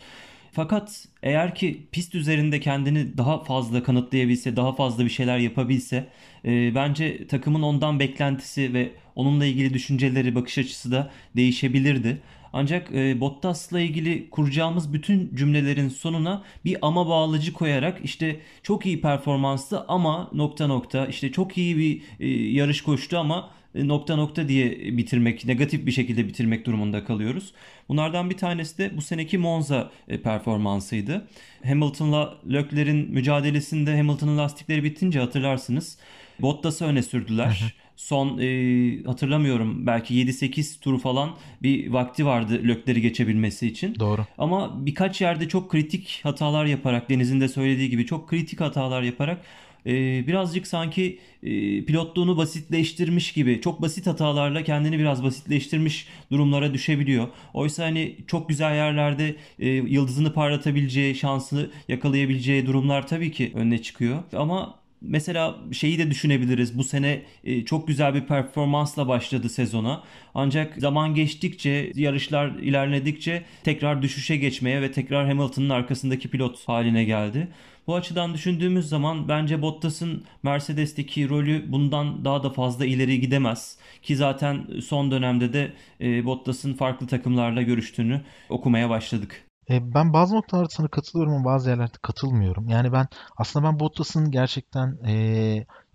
Fakat 0.53 1.09
eğer 1.23 1.55
ki 1.55 1.87
pist 1.93 2.15
üzerinde 2.15 2.61
kendini 2.61 3.19
daha 3.19 3.45
fazla 3.45 3.83
kanıtlayabilse, 3.83 4.57
daha 4.57 4.73
fazla 4.73 5.05
bir 5.05 5.11
şeyler 5.11 5.39
yapabilse, 5.39 6.09
e, 6.45 6.75
bence 6.75 7.27
takımın 7.27 7.63
ondan 7.63 8.01
beklentisi 8.01 8.75
ve 8.75 8.91
onunla 9.15 9.47
ilgili 9.47 9.75
düşünceleri, 9.75 10.35
bakış 10.35 10.59
açısı 10.59 10.93
da 10.93 11.11
değişebilirdi. 11.37 12.19
Ancak 12.59 12.91
e, 12.95 13.21
Bottas'la 13.21 13.81
ilgili 13.81 14.31
kuracağımız 14.31 14.93
bütün 14.93 15.37
cümlelerin 15.37 15.89
sonuna 15.89 16.43
bir 16.65 16.77
ama 16.83 17.09
bağlıcı 17.09 17.53
koyarak 17.53 18.01
işte 18.05 18.41
çok 18.63 18.87
iyi 18.87 19.01
performanslı 19.01 19.85
ama 19.89 20.31
nokta 20.33 20.67
nokta 20.67 21.07
işte 21.07 21.33
çok 21.33 21.59
iyi 21.59 21.77
bir 21.77 22.03
e, 22.21 22.29
yarış 22.53 22.83
koştu 22.83 23.19
ama 23.19 23.51
e, 23.75 23.89
nokta 23.89 24.17
nokta 24.17 24.49
diye 24.49 24.97
bitirmek, 24.97 25.45
negatif 25.45 25.87
bir 25.87 25.93
şekilde 25.93 26.29
bitirmek 26.29 26.67
durumunda 26.67 27.05
kalıyoruz. 27.05 27.53
Bunlardan 27.89 28.31
bir 28.31 28.37
tanesi 28.37 28.79
de 28.79 28.97
bu 28.97 29.03
seneki 29.03 29.39
Monza 29.39 29.91
e, 30.09 30.23
performansıydı. 30.23 31.29
Hamilton'la 31.65 32.35
Leclerc'in 32.53 33.11
mücadelesinde 33.11 33.97
Hamilton'ın 33.97 34.39
lastikleri 34.39 34.85
bitince 34.85 35.21
hatırlarsınız. 35.21 35.99
Bottas'ı 36.41 36.85
öne 36.85 37.03
sürdüler. 37.03 37.75
Son 37.97 38.39
e, 38.39 39.03
hatırlamıyorum 39.07 39.87
belki 39.87 40.15
7-8 40.15 40.81
tur 40.81 41.01
falan 41.01 41.31
bir 41.63 41.91
vakti 41.91 42.27
vardı 42.27 42.61
Lökleri 42.65 43.01
geçebilmesi 43.01 43.67
için. 43.67 43.95
Doğru. 43.99 44.27
Ama 44.39 44.87
birkaç 44.87 45.21
yerde 45.21 45.49
çok 45.49 45.71
kritik 45.71 46.21
hatalar 46.23 46.65
yaparak 46.65 47.11
Deniz'in 47.11 47.41
de 47.41 47.49
söylediği 47.49 47.91
gibi 47.91 48.07
çok 48.07 48.29
kritik 48.29 48.61
hatalar 48.61 49.03
yaparak 49.03 49.41
e, 49.87 50.27
birazcık 50.27 50.67
sanki 50.67 51.19
e, 51.43 51.85
pilotluğunu 51.85 52.37
basitleştirmiş 52.37 53.33
gibi 53.33 53.61
çok 53.61 53.83
basit 53.83 54.07
hatalarla 54.07 54.65
kendini 54.65 54.99
biraz 54.99 55.25
basitleştirmiş 55.25 56.09
durumlara 56.33 56.75
düşebiliyor. 56.75 57.29
Oysa 57.55 57.85
hani 57.85 58.17
çok 58.27 58.49
güzel 58.49 58.75
yerlerde 58.75 59.37
e, 59.59 59.69
yıldızını 59.69 60.33
parlatabileceği, 60.33 61.15
şansını 61.15 61.71
yakalayabileceği 61.89 62.67
durumlar 62.67 63.07
tabii 63.07 63.33
ki 63.33 63.53
önüne 63.55 63.83
çıkıyor. 63.83 64.23
Ama 64.33 64.75
Mesela 65.01 65.57
şeyi 65.73 65.99
de 65.99 66.11
düşünebiliriz. 66.11 66.79
Bu 66.79 66.85
sene 66.85 67.23
e, 67.45 67.65
çok 67.65 67.89
güzel 67.89 68.15
bir 68.15 68.21
performansla 68.27 69.09
başladı 69.09 69.49
sezona. 69.49 70.03
Ancak 70.35 70.77
zaman 70.77 71.15
geçtikçe, 71.15 71.93
yarışlar 71.95 72.49
ilerledikçe 72.49 73.43
tekrar 73.65 74.03
düşüşe 74.03 74.37
geçmeye 74.37 74.83
ve 74.83 74.93
tekrar 74.93 75.27
Hamilton'ın 75.27 75.71
arkasındaki 75.71 76.29
pilot 76.29 76.69
haline 76.69 77.05
geldi. 77.05 77.49
Bu 77.87 77.95
açıdan 77.95 78.35
düşündüğümüz 78.35 78.89
zaman 78.89 79.29
bence 79.29 79.63
Bottas'ın 79.63 80.25
Mercedes'teki 80.43 81.29
rolü 81.29 81.73
bundan 81.73 82.25
daha 82.25 82.43
da 82.43 82.51
fazla 82.51 82.87
ileri 82.87 83.21
gidemez. 83.21 83.79
Ki 84.03 84.17
zaten 84.17 84.67
son 84.85 85.11
dönemde 85.11 85.53
de 85.53 85.73
e, 86.01 86.25
Bottas'ın 86.25 86.75
farklı 86.75 87.07
takımlarla 87.07 87.63
görüştüğünü 87.63 88.21
okumaya 88.49 88.91
başladık. 88.91 89.46
E, 89.71 89.95
ben 89.95 90.13
bazı 90.13 90.35
noktalarda 90.35 90.69
sana 90.69 90.89
katılıyorum 90.89 91.35
ama 91.35 91.45
bazı 91.45 91.71
yerlerde 91.71 91.99
katılmıyorum. 92.03 92.69
Yani 92.69 92.93
ben 92.93 93.09
aslında 93.37 93.69
ben 93.69 93.81
Bottas'ın 93.81 94.31
gerçekten 94.31 94.99
e, 95.07 95.13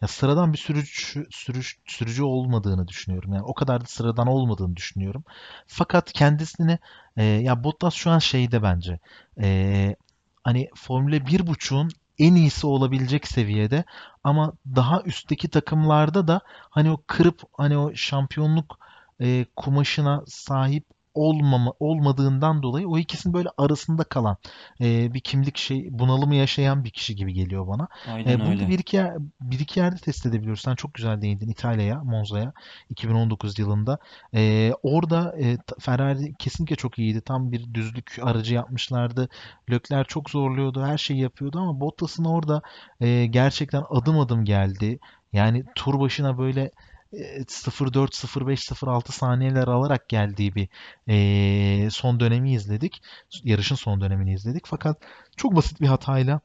ya 0.01 0.07
sıradan 0.07 0.53
bir 0.53 0.57
sürücü, 0.57 1.27
sürücü 1.31 1.77
sürücü 1.85 2.23
olmadığını 2.23 2.87
düşünüyorum. 2.87 3.33
Yani 3.33 3.43
o 3.43 3.53
kadar 3.53 3.81
da 3.81 3.85
sıradan 3.85 4.27
olmadığını 4.27 4.75
düşünüyorum. 4.75 5.23
Fakat 5.67 6.11
kendisini 6.13 6.79
e, 7.17 7.23
ya 7.23 7.63
Bottas 7.63 7.93
şu 7.93 8.11
an 8.11 8.19
şeyde 8.19 8.63
bence 8.63 8.99
e, 9.41 9.95
hani 10.43 10.69
Formula 10.75 11.15
1.5'un 11.15 11.89
en 12.19 12.35
iyisi 12.35 12.67
olabilecek 12.67 13.27
seviyede 13.27 13.83
ama 14.23 14.53
daha 14.75 15.01
üstteki 15.01 15.49
takımlarda 15.49 16.27
da 16.27 16.41
hani 16.45 16.91
o 16.91 16.97
kırıp 17.07 17.41
hani 17.57 17.77
o 17.77 17.95
şampiyonluk 17.95 18.79
e, 19.21 19.45
kumaşına 19.55 20.23
sahip 20.27 20.85
olmama, 21.13 21.73
olmadığından 21.79 22.63
dolayı 22.63 22.87
o 22.87 22.97
ikisinin 22.97 23.33
böyle 23.33 23.49
arasında 23.57 24.03
kalan 24.03 24.37
e, 24.81 25.13
bir 25.13 25.19
kimlik 25.19 25.57
şey 25.57 25.87
bunalımı 25.91 26.35
yaşayan 26.35 26.83
bir 26.83 26.89
kişi 26.89 27.15
gibi 27.15 27.33
geliyor 27.33 27.67
bana. 27.67 27.87
Aynen 28.13 28.31
e, 28.31 28.39
bunu 28.39 28.49
öyle. 28.49 28.67
bir 28.67 28.79
iki, 28.79 28.97
yer, 28.97 29.13
bir 29.41 29.59
iki 29.59 29.79
yerde 29.79 29.95
test 29.95 30.25
edebiliyoruz. 30.25 30.61
Sen 30.61 30.75
çok 30.75 30.93
güzel 30.93 31.21
değindin 31.21 31.49
İtalya'ya, 31.49 32.03
Monza'ya 32.03 32.53
2019 32.89 33.59
yılında. 33.59 33.97
E, 34.35 34.71
orada 34.83 35.35
e, 35.41 35.57
Ferrari 35.79 36.33
kesinlikle 36.39 36.75
çok 36.75 36.99
iyiydi. 36.99 37.21
Tam 37.21 37.51
bir 37.51 37.73
düzlük 37.73 38.17
aracı 38.21 38.55
yapmışlardı. 38.55 39.29
Lökler 39.69 40.05
çok 40.05 40.29
zorluyordu. 40.29 40.85
Her 40.85 40.97
şeyi 40.97 41.19
yapıyordu 41.19 41.59
ama 41.59 41.79
Bottas'ın 41.79 42.25
orada 42.25 42.61
e, 42.99 43.25
gerçekten 43.25 43.83
adım 43.89 44.19
adım 44.19 44.45
geldi. 44.45 44.99
Yani 45.33 45.63
tur 45.75 45.99
başına 45.99 46.37
böyle 46.37 46.71
0.4, 47.13 48.13
0.5, 48.15 48.73
0.6 48.73 49.11
saniyeler 49.11 49.67
alarak 49.67 50.09
geldiği 50.09 50.55
bir 50.55 50.69
e, 51.07 51.89
son 51.89 52.19
dönemi 52.19 52.53
izledik. 52.53 53.01
Yarışın 53.43 53.75
son 53.75 54.01
dönemini 54.01 54.33
izledik. 54.33 54.65
Fakat 54.67 54.97
çok 55.37 55.55
basit 55.55 55.81
bir 55.81 55.87
hatayla 55.87 56.41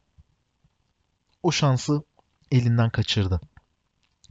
o 1.43 1.53
şansı 1.53 2.03
elinden 2.51 2.91
kaçırdı. 2.91 3.41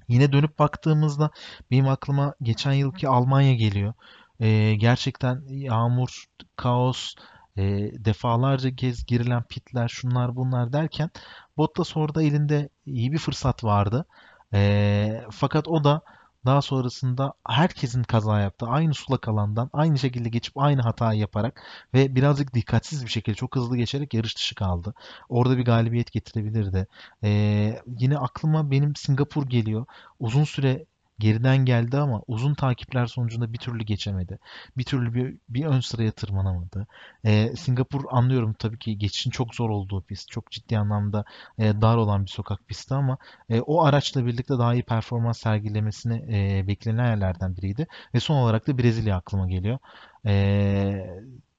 Yine 0.07 0.31
dönüp 0.31 0.59
baktığımızda 0.59 1.29
benim 1.71 1.87
aklıma 1.87 2.33
geçen 2.41 2.73
yılki 2.73 3.07
Almanya 3.07 3.53
geliyor. 3.53 3.93
E, 4.39 4.75
gerçekten 4.75 5.41
yağmur, 5.49 6.25
kaos, 6.55 7.15
e, 7.57 7.63
defalarca 8.05 8.75
kez 8.75 9.05
girilen 9.05 9.43
pitler, 9.43 9.87
şunlar 9.87 10.35
bunlar 10.35 10.73
derken 10.73 11.09
Bottas 11.57 11.97
orada 11.97 12.23
elinde 12.23 12.69
iyi 12.85 13.11
bir 13.11 13.17
fırsat 13.17 13.63
vardı. 13.63 14.05
E, 14.53 15.23
fakat 15.31 15.67
o 15.67 15.83
da 15.83 16.01
daha 16.45 16.62
sonrasında 16.62 17.34
herkesin 17.47 18.03
kaza 18.03 18.39
yaptığı 18.39 18.65
aynı 18.67 18.93
sulak 18.93 19.27
alandan 19.27 19.69
aynı 19.73 19.99
şekilde 19.99 20.29
geçip 20.29 20.58
aynı 20.58 20.81
hatayı 20.81 21.19
yaparak 21.19 21.62
ve 21.93 22.15
birazcık 22.15 22.53
dikkatsiz 22.53 23.05
bir 23.05 23.10
şekilde 23.10 23.36
çok 23.36 23.55
hızlı 23.55 23.77
geçerek 23.77 24.13
yarış 24.13 24.38
dışı 24.38 24.55
kaldı. 24.55 24.93
Orada 25.29 25.58
bir 25.58 25.65
galibiyet 25.65 26.12
getirebilirdi. 26.12 26.88
Ee, 27.23 27.81
yine 27.99 28.17
aklıma 28.17 28.71
benim 28.71 28.95
Singapur 28.95 29.45
geliyor. 29.49 29.86
Uzun 30.19 30.43
süre 30.43 30.86
geriden 31.19 31.58
geldi 31.65 31.97
ama 31.97 32.21
uzun 32.28 32.54
takipler 32.54 33.06
sonucunda 33.06 33.54
bir 33.54 33.58
türlü 33.58 33.84
geçemedi. 33.84 34.39
Bir 34.78 34.84
türlü 34.84 35.13
bir, 35.13 35.38
bir 35.49 35.65
ön 35.65 35.80
sıraya 35.80 36.12
tırmanamadı. 36.12 36.88
Ee, 37.25 37.56
Singapur 37.56 38.06
anlıyorum 38.10 38.54
tabii 38.60 38.80
ki 38.80 38.97
geçişin 38.97 39.32
çok 39.32 39.56
zor 39.56 39.69
olduğu 39.69 40.01
pist. 40.01 40.32
Çok 40.32 40.51
ciddi 40.51 40.78
anlamda 40.78 41.25
e, 41.58 41.82
dar 41.82 41.97
olan 41.97 42.25
bir 42.25 42.30
sokak 42.32 42.67
pisti 42.67 42.93
ama 42.93 43.17
e, 43.49 43.62
o 43.62 43.84
araçla 43.84 44.25
birlikte 44.25 44.58
daha 44.60 44.73
iyi 44.73 44.84
performans 44.84 45.39
sergilemesini 45.39 46.25
e, 46.60 46.67
beklenen 46.67 47.10
yerlerden 47.10 47.58
biriydi. 47.58 47.88
Ve 48.13 48.19
son 48.19 48.36
olarak 48.36 48.67
da 48.67 48.78
Brezilya 48.78 49.17
aklıma 49.17 49.47
geliyor. 49.49 49.78
E, 50.25 50.34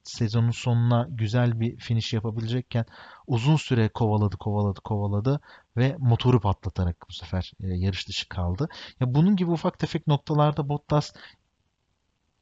sezonun 0.08 0.50
sonuna 0.50 1.06
güzel 1.10 1.60
bir 1.60 1.76
finish 1.76 2.12
yapabilecekken 2.12 2.84
uzun 3.26 3.56
süre 3.56 3.88
kovaladı, 3.88 4.36
kovaladı, 4.36 4.80
kovaladı 4.80 5.40
ve 5.76 5.96
motoru 5.98 6.40
patlatarak 6.40 6.96
bu 7.08 7.12
sefer 7.12 7.52
e, 7.60 7.66
yarış 7.66 8.08
dışı 8.08 8.28
kaldı. 8.28 8.68
Ya 9.00 9.14
bunun 9.14 9.36
gibi 9.36 9.50
ufak 9.50 9.78
tefek 9.78 10.06
noktalarda 10.06 10.68
Bottas 10.68 11.12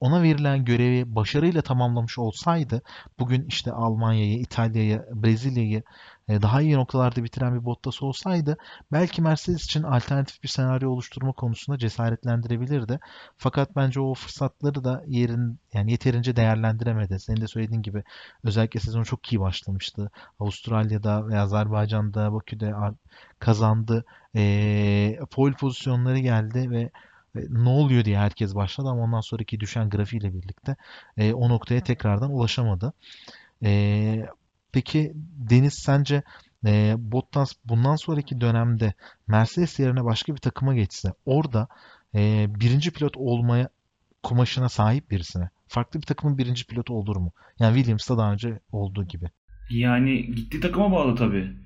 ona 0.04 0.22
verilen 0.22 0.64
görevi 0.64 1.14
başarıyla 1.14 1.62
tamamlamış 1.62 2.18
olsaydı 2.18 2.82
bugün 3.18 3.46
işte 3.48 3.72
Almanya'yı, 3.72 4.38
İtalya'yı, 4.38 5.04
Brezilya'yı 5.12 5.82
e, 6.28 6.42
daha 6.42 6.62
iyi 6.62 6.74
noktalarda 6.76 7.24
bitiren 7.24 7.54
bir 7.60 7.64
Bottas 7.64 8.02
olsaydı 8.02 8.56
belki 8.92 9.22
Mercedes 9.22 9.64
için 9.64 9.82
alternatif 9.82 10.42
bir 10.42 10.48
senaryo 10.48 10.90
oluşturma 10.90 11.32
konusunda 11.32 11.78
cesaretlendirebilirdi. 11.78 13.00
Fakat 13.36 13.76
bence 13.76 14.00
o 14.00 14.14
fırsatları 14.14 14.84
da 14.84 15.04
yerin 15.06 15.58
yani 15.72 15.90
yeterince 15.90 16.36
değerlendiremedi. 16.36 17.20
Senin 17.20 17.40
de 17.40 17.46
söylediğin 17.48 17.82
gibi 17.82 18.04
özellikle 18.44 18.80
sezon 18.80 19.02
çok 19.02 19.32
iyi 19.32 19.40
başlamıştı. 19.40 20.10
Avustralya'da 20.38 21.28
ve 21.28 21.38
Azerbaycan'da, 21.38 22.32
Bakü'de 22.32 22.74
kazandı. 23.38 24.04
E, 24.36 25.18
pole 25.30 25.54
pozisyonları 25.54 26.18
geldi 26.18 26.70
ve 26.70 26.90
ne 27.34 27.68
oluyor 27.68 28.04
diye 28.04 28.18
herkes 28.18 28.54
başladı 28.54 28.88
ama 28.88 29.02
ondan 29.02 29.20
sonraki 29.20 29.60
düşen 29.60 29.90
grafiğiyle 29.90 30.34
birlikte 30.34 30.76
e, 31.16 31.32
o 31.32 31.48
noktaya 31.48 31.80
tekrardan 31.80 32.30
ulaşamadı. 32.30 32.92
E, 33.64 34.26
peki 34.72 35.12
Deniz 35.50 35.74
sence 35.74 36.22
e, 36.66 36.94
Bottas 36.98 37.52
bundan 37.64 37.96
sonraki 37.96 38.40
dönemde 38.40 38.92
Mercedes 39.26 39.78
yerine 39.78 40.04
başka 40.04 40.34
bir 40.34 40.40
takıma 40.40 40.74
geçse 40.74 41.12
orada 41.26 41.68
e, 42.14 42.46
birinci 42.48 42.90
pilot 42.90 43.16
olmaya 43.16 43.68
kumaşına 44.22 44.68
sahip 44.68 45.10
birisine 45.10 45.48
farklı 45.68 46.00
bir 46.00 46.06
takımın 46.06 46.38
birinci 46.38 46.66
pilotu 46.66 46.94
olur 46.94 47.16
mu? 47.16 47.32
Yani 47.58 47.76
Williams'ta 47.76 48.18
daha 48.18 48.32
önce 48.32 48.60
olduğu 48.72 49.04
gibi. 49.04 49.30
Yani 49.70 50.34
gitti 50.34 50.60
takıma 50.60 50.92
bağlı 50.92 51.16
tabii. 51.16 51.56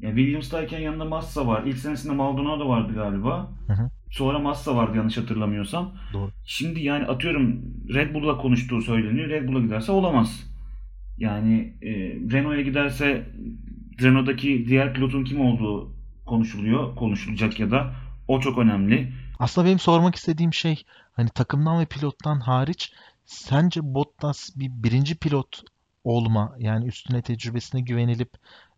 Yani 0.00 0.16
Williams'tayken 0.16 0.78
yanında 0.78 1.04
Massa 1.04 1.46
var. 1.46 1.64
İlk 1.64 1.78
senesinde 1.78 2.12
Maldonado 2.14 2.68
vardı 2.68 2.94
galiba. 2.94 3.52
Hı 3.66 3.72
hı. 3.72 3.90
Sonra 4.10 4.38
Massa 4.38 4.76
vardı 4.76 4.96
yanlış 4.96 5.16
hatırlamıyorsam. 5.16 5.94
Doğru. 6.12 6.30
Şimdi 6.44 6.80
yani 6.80 7.06
atıyorum 7.06 7.62
Red 7.94 8.14
Bull'la 8.14 8.38
konuştuğu 8.38 8.82
söyleniyor. 8.82 9.28
Red 9.28 9.48
Bull'a 9.48 9.60
giderse 9.60 9.92
olamaz. 9.92 10.44
Yani 11.18 11.74
e, 11.82 11.90
Renault'a 12.32 12.60
giderse 12.60 13.26
Renault'daki 14.02 14.66
diğer 14.68 14.94
pilotun 14.94 15.24
kim 15.24 15.40
olduğu 15.40 15.92
konuşuluyor. 16.26 16.96
Konuşulacak 16.96 17.60
ya 17.60 17.70
da 17.70 17.94
o 18.28 18.40
çok 18.40 18.58
önemli. 18.58 19.12
Aslında 19.38 19.66
benim 19.66 19.78
sormak 19.78 20.14
istediğim 20.14 20.54
şey 20.54 20.82
hani 21.12 21.28
takımdan 21.28 21.80
ve 21.80 21.86
pilottan 21.86 22.40
hariç 22.40 22.92
sence 23.24 23.80
Bottas 23.82 24.50
bir 24.56 24.70
birinci 24.70 25.18
pilot 25.18 25.62
olma 26.04 26.54
yani 26.58 26.86
üstüne 26.86 27.22
tecrübesine 27.22 27.80
güvenilip 27.80 28.30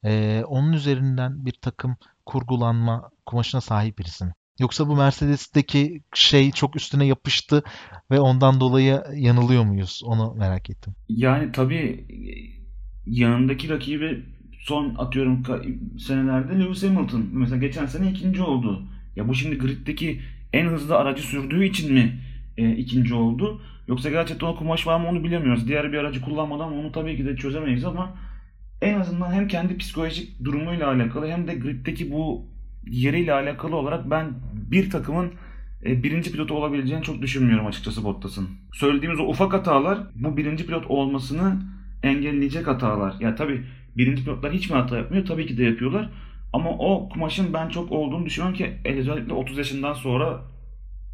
e, 0.05 0.43
onun 0.47 0.73
üzerinden 0.73 1.47
bir 1.47 1.53
takım 1.53 1.97
kurgulanma 2.27 3.11
kumaşına 3.27 3.61
sahip 3.61 3.99
birisi 3.99 4.25
mi? 4.25 4.33
Yoksa 4.59 4.89
bu 4.89 4.97
Mercedes'teki 4.97 6.03
şey 6.15 6.51
çok 6.51 6.77
üstüne 6.77 7.07
yapıştı 7.07 7.63
ve 8.11 8.21
ondan 8.21 8.61
dolayı 8.61 9.03
yanılıyor 9.15 9.65
muyuz? 9.65 10.03
Onu 10.05 10.35
merak 10.35 10.71
ettim. 10.71 10.95
Yani 11.09 11.53
tabii 11.53 12.07
yanındaki 13.07 13.69
rakibi 13.69 14.23
son 14.61 14.95
atıyorum 14.95 15.43
senelerde 15.99 16.61
Lewis 16.61 16.83
Hamilton. 16.83 17.29
Mesela 17.33 17.59
geçen 17.59 17.87
sene 17.87 18.11
ikinci 18.11 18.43
oldu. 18.43 18.83
Ya 19.17 19.29
bu 19.29 19.35
şimdi 19.35 19.59
griddeki 19.59 20.21
en 20.53 20.67
hızlı 20.67 20.97
aracı 20.97 21.23
sürdüğü 21.23 21.65
için 21.65 21.95
mi 21.95 22.21
e, 22.57 22.73
ikinci 22.73 23.15
oldu? 23.15 23.63
Yoksa 23.89 24.11
gerçekten 24.11 24.47
o 24.47 24.57
kumaş 24.57 24.87
var 24.87 25.01
mı 25.01 25.09
onu 25.09 25.25
bilemiyoruz. 25.25 25.69
Diğer 25.69 25.93
bir 25.93 25.99
aracı 25.99 26.21
kullanmadan 26.21 26.73
onu 26.73 26.93
tabii 26.93 27.17
ki 27.17 27.27
de 27.27 27.37
çözemeyiz 27.37 27.85
ama 27.85 28.17
en 28.83 29.01
azından 29.01 29.33
hem 29.33 29.49
kendi 29.49 29.77
psikolojik 29.77 30.45
durumuyla 30.45 30.89
alakalı 30.89 31.29
hem 31.29 31.49
de 31.49 31.55
griddeki 31.55 32.11
bu 32.13 32.47
yeriyle 32.91 33.33
alakalı 33.33 33.77
olarak 33.77 34.11
ben 34.11 34.35
bir 34.53 34.91
takımın 34.91 35.33
e, 35.85 36.03
birinci 36.03 36.33
pilotu 36.33 36.55
olabileceğini 36.55 37.05
çok 37.05 37.23
düşünmüyorum 37.23 37.67
açıkçası 37.67 38.05
Bottas'ın. 38.05 38.49
Söylediğimiz 38.73 39.21
o 39.21 39.25
ufak 39.25 39.53
hatalar 39.53 39.99
bu 40.15 40.37
birinci 40.37 40.67
pilot 40.67 40.87
olmasını 40.87 41.63
engelleyecek 42.03 42.67
hatalar. 42.67 43.15
Ya 43.21 43.35
tabii 43.35 43.65
birinci 43.97 44.25
pilotlar 44.25 44.53
hiç 44.53 44.71
mi 44.71 44.77
hata 44.77 44.97
yapmıyor? 44.97 45.27
Tabii 45.27 45.47
ki 45.47 45.59
de 45.59 45.65
yapıyorlar. 45.65 46.11
Ama 46.53 46.71
o 46.71 47.09
kumaşın 47.09 47.55
ben 47.55 47.69
çok 47.69 47.93
olduğunu 47.93 48.27
düşünüyorum 48.27 48.57
ki 48.57 48.77
özellikle 48.85 49.33
30 49.33 49.59
yaşından 49.59 49.95
sonra 49.95 50.43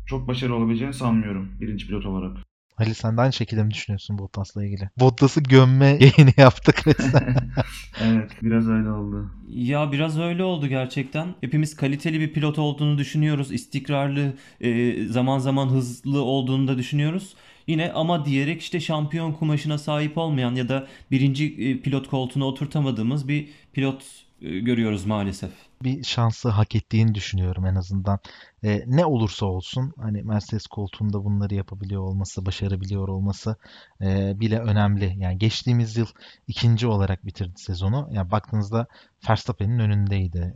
çok 0.06 0.28
başarılı 0.28 0.56
olabileceğini 0.56 0.94
sanmıyorum 0.94 1.48
birinci 1.60 1.86
pilot 1.86 2.06
olarak. 2.06 2.36
Ali 2.78 2.94
sen 2.94 3.16
de 3.16 3.20
aynı 3.20 3.32
şekilde 3.32 3.62
mi 3.62 3.70
düşünüyorsun 3.70 4.18
Bottas'la 4.18 4.64
ilgili? 4.64 4.90
Bottas'ı 5.00 5.40
gömme 5.40 5.86
yayını 6.00 6.32
yaptık 6.36 6.86
resmen. 6.86 7.36
evet 8.02 8.30
biraz 8.42 8.68
öyle 8.68 8.90
oldu. 8.90 9.30
Ya 9.48 9.92
biraz 9.92 10.18
öyle 10.18 10.44
oldu 10.44 10.66
gerçekten. 10.66 11.34
Hepimiz 11.40 11.76
kaliteli 11.76 12.20
bir 12.20 12.32
pilot 12.32 12.58
olduğunu 12.58 12.98
düşünüyoruz. 12.98 13.52
İstikrarlı, 13.52 14.32
e, 14.60 15.04
zaman 15.06 15.38
zaman 15.38 15.68
hızlı 15.68 16.22
olduğunu 16.22 16.68
da 16.68 16.78
düşünüyoruz. 16.78 17.34
Yine 17.66 17.92
ama 17.92 18.24
diyerek 18.24 18.60
işte 18.60 18.80
şampiyon 18.80 19.32
kumaşına 19.32 19.78
sahip 19.78 20.18
olmayan 20.18 20.54
ya 20.54 20.68
da 20.68 20.86
birinci 21.10 21.46
e, 21.46 21.80
pilot 21.80 22.08
koltuğuna 22.08 22.44
oturtamadığımız 22.44 23.28
bir 23.28 23.48
pilot 23.72 24.04
e, 24.42 24.58
görüyoruz 24.58 25.06
maalesef. 25.06 25.50
Bir 25.84 26.04
şansı 26.04 26.48
hak 26.48 26.74
ettiğini 26.74 27.14
düşünüyorum 27.14 27.66
en 27.66 27.74
azından. 27.74 28.18
E, 28.64 28.82
ne 28.86 29.04
olursa 29.04 29.46
olsun 29.46 29.92
hani 29.98 30.22
Mercedes 30.22 30.66
koltuğunda 30.66 31.24
bunları 31.24 31.54
yapabiliyor 31.54 32.02
olması, 32.02 32.46
başarabiliyor 32.46 33.08
olması 33.08 33.56
e, 34.00 34.40
bile 34.40 34.58
önemli. 34.60 35.14
Yani 35.16 35.38
geçtiğimiz 35.38 35.96
yıl 35.96 36.06
ikinci 36.46 36.86
olarak 36.86 37.26
bitirdi 37.26 37.52
sezonu. 37.56 38.08
Yani 38.12 38.30
baktığınızda 38.30 38.86
Verstappen'in 39.28 39.78
önündeydi. 39.78 40.54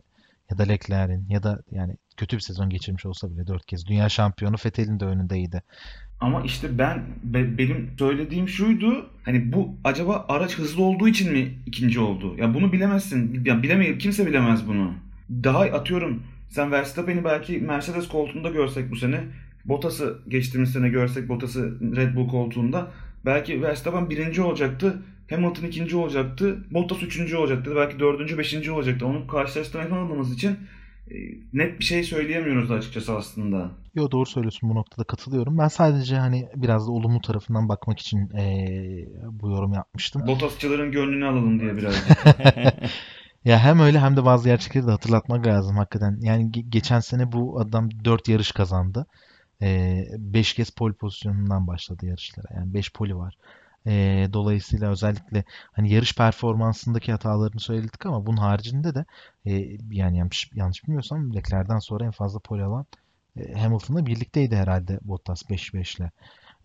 Ya 0.50 0.58
da 0.58 0.62
Leclerc'in 0.62 1.26
ya 1.28 1.42
da 1.42 1.62
yani 1.70 1.96
kötü 2.16 2.36
bir 2.36 2.42
sezon 2.42 2.70
geçirmiş 2.70 3.06
olsa 3.06 3.30
bile 3.30 3.46
dört 3.46 3.66
kez 3.66 3.86
dünya 3.86 4.08
şampiyonu 4.08 4.56
Vettel'in 4.66 5.00
de 5.00 5.04
önündeydi. 5.04 5.62
Ama 6.20 6.42
işte 6.42 6.78
ben 6.78 7.06
be- 7.22 7.58
benim 7.58 7.94
söylediğim 7.98 8.48
şuydu. 8.48 9.10
Hani 9.22 9.52
bu 9.52 9.76
acaba 9.84 10.26
araç 10.28 10.58
hızlı 10.58 10.82
olduğu 10.82 11.08
için 11.08 11.32
mi 11.32 11.58
ikinci 11.66 12.00
oldu? 12.00 12.36
Ya 12.38 12.54
bunu 12.54 12.72
bilemezsin. 12.72 13.44
Ya 13.44 13.62
bilemeyip 13.62 14.00
kimse 14.00 14.26
bilemez 14.26 14.68
bunu. 14.68 15.07
Daha 15.30 15.60
atıyorum 15.60 16.22
sen 16.48 16.72
Verstappen'i 16.72 17.24
belki 17.24 17.58
Mercedes 17.58 18.08
koltuğunda 18.08 18.48
görsek 18.50 18.90
bu 18.90 18.96
sene. 18.96 19.20
Bottas'ı 19.64 20.18
geçtiğimiz 20.28 20.72
sene 20.72 20.88
görsek 20.88 21.28
Bottas'ı 21.28 21.78
Red 21.96 22.16
Bull 22.16 22.28
koltuğunda. 22.28 22.90
Belki 23.26 23.62
Verstappen 23.62 24.10
birinci 24.10 24.42
olacaktı. 24.42 25.02
Hamilton 25.30 25.64
ikinci 25.64 25.96
olacaktı. 25.96 26.58
Bottas 26.70 27.02
üçüncü 27.02 27.36
olacaktı. 27.36 27.72
Belki 27.76 27.98
dördüncü, 27.98 28.38
beşinci 28.38 28.70
olacaktı. 28.70 29.06
Onu 29.06 29.26
karşılaştırma 29.26 29.84
yapamadığımız 29.84 30.34
için 30.34 30.56
e, 31.10 31.14
net 31.52 31.78
bir 31.78 31.84
şey 31.84 32.02
söyleyemiyoruz 32.04 32.70
açıkçası 32.70 33.16
aslında. 33.16 33.70
Yo 33.94 34.10
doğru 34.10 34.26
söylüyorsun 34.26 34.70
bu 34.70 34.74
noktada 34.74 35.04
katılıyorum. 35.04 35.58
Ben 35.58 35.68
sadece 35.68 36.16
hani 36.16 36.48
biraz 36.54 36.86
da 36.86 36.92
olumlu 36.92 37.20
tarafından 37.20 37.68
bakmak 37.68 37.98
için 37.98 38.30
eee, 38.34 39.08
bu 39.30 39.50
yorum 39.50 39.72
yapmıştım. 39.72 40.22
Bottasçıların 40.26 40.92
gönlünü 40.92 41.26
alalım 41.26 41.60
diye 41.60 41.76
birazcık. 41.76 42.18
Ya 43.48 43.58
hem 43.58 43.80
öyle 43.80 43.98
hem 44.00 44.16
de 44.16 44.24
bazı 44.24 44.48
gerçekleri 44.48 44.86
de 44.86 44.90
hatırlatmak 44.90 45.46
lazım 45.46 45.76
hakikaten. 45.76 46.18
Yani 46.20 46.44
ge- 46.50 46.70
geçen 46.70 47.00
sene 47.00 47.32
bu 47.32 47.60
adam 47.60 47.90
4 48.04 48.28
yarış 48.28 48.52
kazandı. 48.52 49.06
5 50.18 50.54
kez 50.54 50.70
pole 50.70 50.94
pozisyonundan 50.94 51.66
başladı 51.66 52.06
yarışlara. 52.06 52.46
Yani 52.54 52.74
5 52.74 52.92
poli 52.92 53.16
var. 53.16 53.34
Ee, 53.86 54.28
dolayısıyla 54.32 54.90
özellikle 54.90 55.44
hani 55.72 55.92
yarış 55.92 56.14
performansındaki 56.16 57.12
hatalarını 57.12 57.60
söyledik 57.60 58.06
ama 58.06 58.26
bunun 58.26 58.36
haricinde 58.36 58.94
de 58.94 59.04
e, 59.46 59.52
yani 59.90 60.18
yanlış, 60.18 60.50
yanlış 60.54 60.84
bilmiyorsam 60.84 61.34
Leclerc'den 61.34 61.78
sonra 61.78 62.04
en 62.04 62.10
fazla 62.10 62.38
pole 62.40 62.64
alan 62.64 62.86
e, 63.36 63.52
Hamilton'la 63.60 64.06
birlikteydi 64.06 64.56
herhalde 64.56 64.98
Bottas 65.02 65.50
5-5 65.50 65.96
ile. 65.96 66.10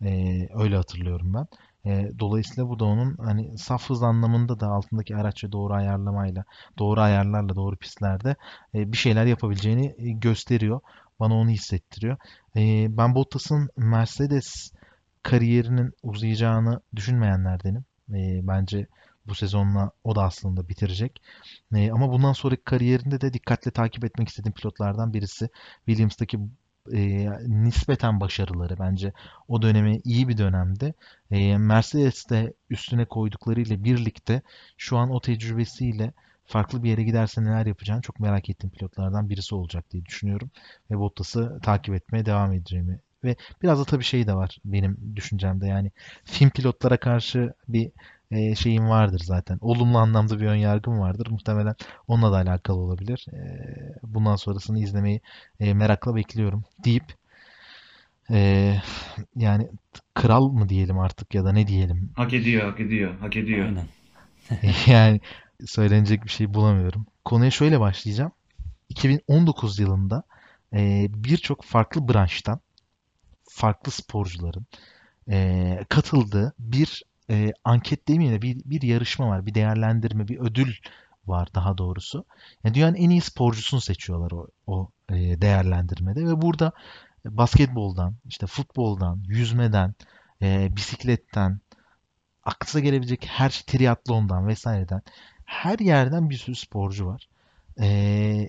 Ee, 0.04 0.48
öyle 0.56 0.76
hatırlıyorum 0.78 1.34
ben. 1.34 1.48
Ee, 1.86 2.12
dolayısıyla 2.20 2.70
bu 2.70 2.80
da 2.80 2.86
onun 2.86 3.18
hani 3.18 3.58
saf 3.58 3.90
hız 3.90 4.04
anlamında 4.04 4.60
da 4.60 4.68
altındaki 4.68 5.16
araç 5.16 5.44
ve 5.44 5.52
doğru 5.52 5.74
ayarlamayla, 5.74 6.44
doğru 6.78 7.02
ayarlarla, 7.02 7.56
doğru 7.56 7.76
pistlerde 7.76 8.36
e, 8.76 8.92
bir 8.92 8.98
şeyler 8.98 9.26
yapabileceğini 9.26 9.96
e, 9.98 10.12
gösteriyor. 10.12 10.82
Bana 11.20 11.34
onu 11.34 11.50
hissettiriyor. 11.50 12.18
Ee, 12.56 12.88
ben 12.98 13.16
Bottas'ın 13.16 13.70
Mercedes 13.78 14.72
kariyerinin 15.24 15.94
uzayacağını 16.04 16.82
düşünmeyenlerdenim. 16.96 17.86
Ee, 18.10 18.40
bence 18.44 18.88
bu 19.28 19.36
sezonla 19.36 19.92
o 20.04 20.16
da 20.16 20.24
aslında 20.24 20.70
bitirecek. 20.70 21.22
Ee, 21.76 21.92
ama 21.92 22.12
bundan 22.12 22.34
sonraki 22.34 22.64
kariyerinde 22.64 23.22
de 23.22 23.34
dikkatle 23.34 23.72
takip 23.72 24.06
etmek 24.06 24.30
istediğim 24.30 24.54
pilotlardan 24.54 25.14
birisi. 25.14 25.50
Williams'taki 25.86 26.40
e, 26.94 27.30
nispeten 27.48 28.20
başarıları 28.20 28.80
bence 28.80 29.14
o 29.48 29.62
dönemi 29.62 30.02
iyi 30.04 30.28
bir 30.28 30.38
dönemde. 30.38 30.94
E, 31.32 31.58
Mercedes'te 31.58 32.54
üstüne 32.70 33.06
koyduklarıyla 33.06 33.84
birlikte 33.84 34.42
şu 34.78 34.98
an 34.98 35.10
o 35.10 35.22
tecrübesiyle 35.22 36.14
farklı 36.46 36.84
bir 36.84 36.90
yere 36.90 37.04
giderse 37.04 37.44
neler 37.44 37.66
yapacağını 37.66 38.02
çok 38.02 38.20
merak 38.20 38.50
ettiğim 38.50 38.72
pilotlardan 38.72 39.30
birisi 39.30 39.56
olacak 39.56 39.92
diye 39.92 40.06
düşünüyorum. 40.06 40.52
Ve 40.92 41.00
Bottas'ı 41.00 41.60
takip 41.64 41.96
etmeye 41.96 42.26
devam 42.26 42.54
edeceğimi 42.54 43.00
ve 43.24 43.36
biraz 43.62 43.80
da 43.80 43.86
tabii 43.86 44.04
şey 44.04 44.28
de 44.28 44.34
var 44.34 44.58
benim 44.66 45.16
düşüncemde 45.16 45.68
yani 45.68 45.92
film 46.26 46.50
pilotlara 46.50 46.98
karşı 46.98 47.54
bir 47.68 47.92
e, 48.32 48.56
şeyim 48.56 48.90
vardır 48.90 49.22
zaten. 49.24 49.58
Olumlu 49.62 49.98
anlamda 49.98 50.40
bir 50.40 50.46
ön 50.46 50.56
yargım 50.56 51.00
vardır. 51.00 51.28
Muhtemelen 51.32 51.76
onunla 52.08 52.32
da 52.32 52.36
alakalı 52.38 52.78
olabilir. 52.78 53.26
E, 53.34 53.40
bundan 54.04 54.36
sonrasını 54.36 54.80
izlemeyi 54.80 55.22
e, 55.60 55.74
merakla 55.74 56.16
bekliyorum 56.16 56.64
deyip 56.86 57.16
e, 58.32 58.76
yani 59.36 59.70
kral 60.14 60.48
mı 60.48 60.70
diyelim 60.70 61.00
artık 61.00 61.36
ya 61.36 61.46
da 61.46 61.52
ne 61.52 61.68
diyelim. 61.68 62.12
hak 62.16 62.34
ediyor, 62.34 62.70
hak 62.72 62.80
ediyor, 62.80 63.20
hak 63.20 63.36
ediyor. 63.36 63.66
Aynen. 63.66 63.88
yani 64.88 65.22
söylenecek 65.66 66.24
bir 66.24 66.30
şey 66.30 66.54
bulamıyorum. 66.54 67.06
Konuya 67.26 67.52
şöyle 67.52 67.80
başlayacağım. 67.80 68.32
2019 68.90 69.80
yılında 69.80 70.24
e, 70.74 71.08
birçok 71.10 71.64
farklı 71.64 72.08
branştan 72.08 72.60
farklı 73.50 73.92
sporcuların 73.92 74.66
e, 75.30 75.80
katıldığı 75.90 76.54
bir 76.60 77.04
e, 77.30 77.54
anket 77.64 78.08
demeyeyim 78.08 78.38
de 78.38 78.42
bir, 78.42 78.62
bir 78.66 78.82
yarışma 78.82 79.28
var. 79.28 79.46
Bir 79.46 79.54
değerlendirme, 79.56 80.28
bir 80.28 80.40
ödül 80.40 80.74
var 81.28 81.48
daha 81.56 81.78
doğrusu. 81.78 82.26
Yani 82.64 82.76
dünyanın 82.76 82.96
en 82.96 83.10
iyi 83.10 83.22
sporcusunu 83.22 83.82
seçiyorlar 83.82 84.32
o, 84.32 84.48
o 84.68 84.90
e, 85.10 85.42
değerlendirmede 85.42 86.26
ve 86.26 86.42
burada 86.42 86.72
basketboldan, 87.26 88.16
işte 88.26 88.48
futboldan, 88.48 89.24
yüzmeden, 89.28 89.94
e, 90.42 90.76
bisikletten, 90.76 91.60
aklınıza 92.44 92.80
gelebilecek 92.80 93.26
her 93.26 93.50
şey 93.50 93.64
triatlondan 93.66 94.48
vesaireden 94.48 95.02
her 95.46 95.80
yerden 95.80 96.30
bir 96.30 96.38
sürü 96.38 96.56
sporcu 96.56 97.06
var. 97.06 97.28
E, 97.80 97.88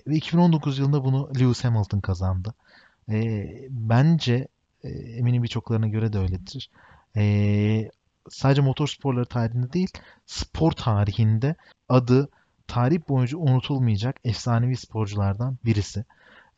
ve 0.07 0.15
2019 0.15 0.79
yılında 0.79 1.03
bunu 1.03 1.29
Lewis 1.39 1.63
Hamilton 1.63 1.99
kazandı. 1.99 2.53
E, 3.09 3.47
bence 3.69 4.47
e, 4.83 4.89
eminim 4.89 5.43
birçoklarına 5.43 5.87
göre 5.87 6.13
de 6.13 6.19
öyledir. 6.19 6.69
E, 7.15 7.91
sadece 8.29 8.61
motorsporları 8.61 9.25
tarihinde 9.25 9.73
değil, 9.73 9.89
spor 10.25 10.71
tarihinde 10.71 11.55
adı 11.89 12.29
tarih 12.67 12.99
boyunca 13.09 13.37
unutulmayacak 13.37 14.15
efsanevi 14.23 14.75
sporculardan 14.77 15.57
birisi. 15.65 16.05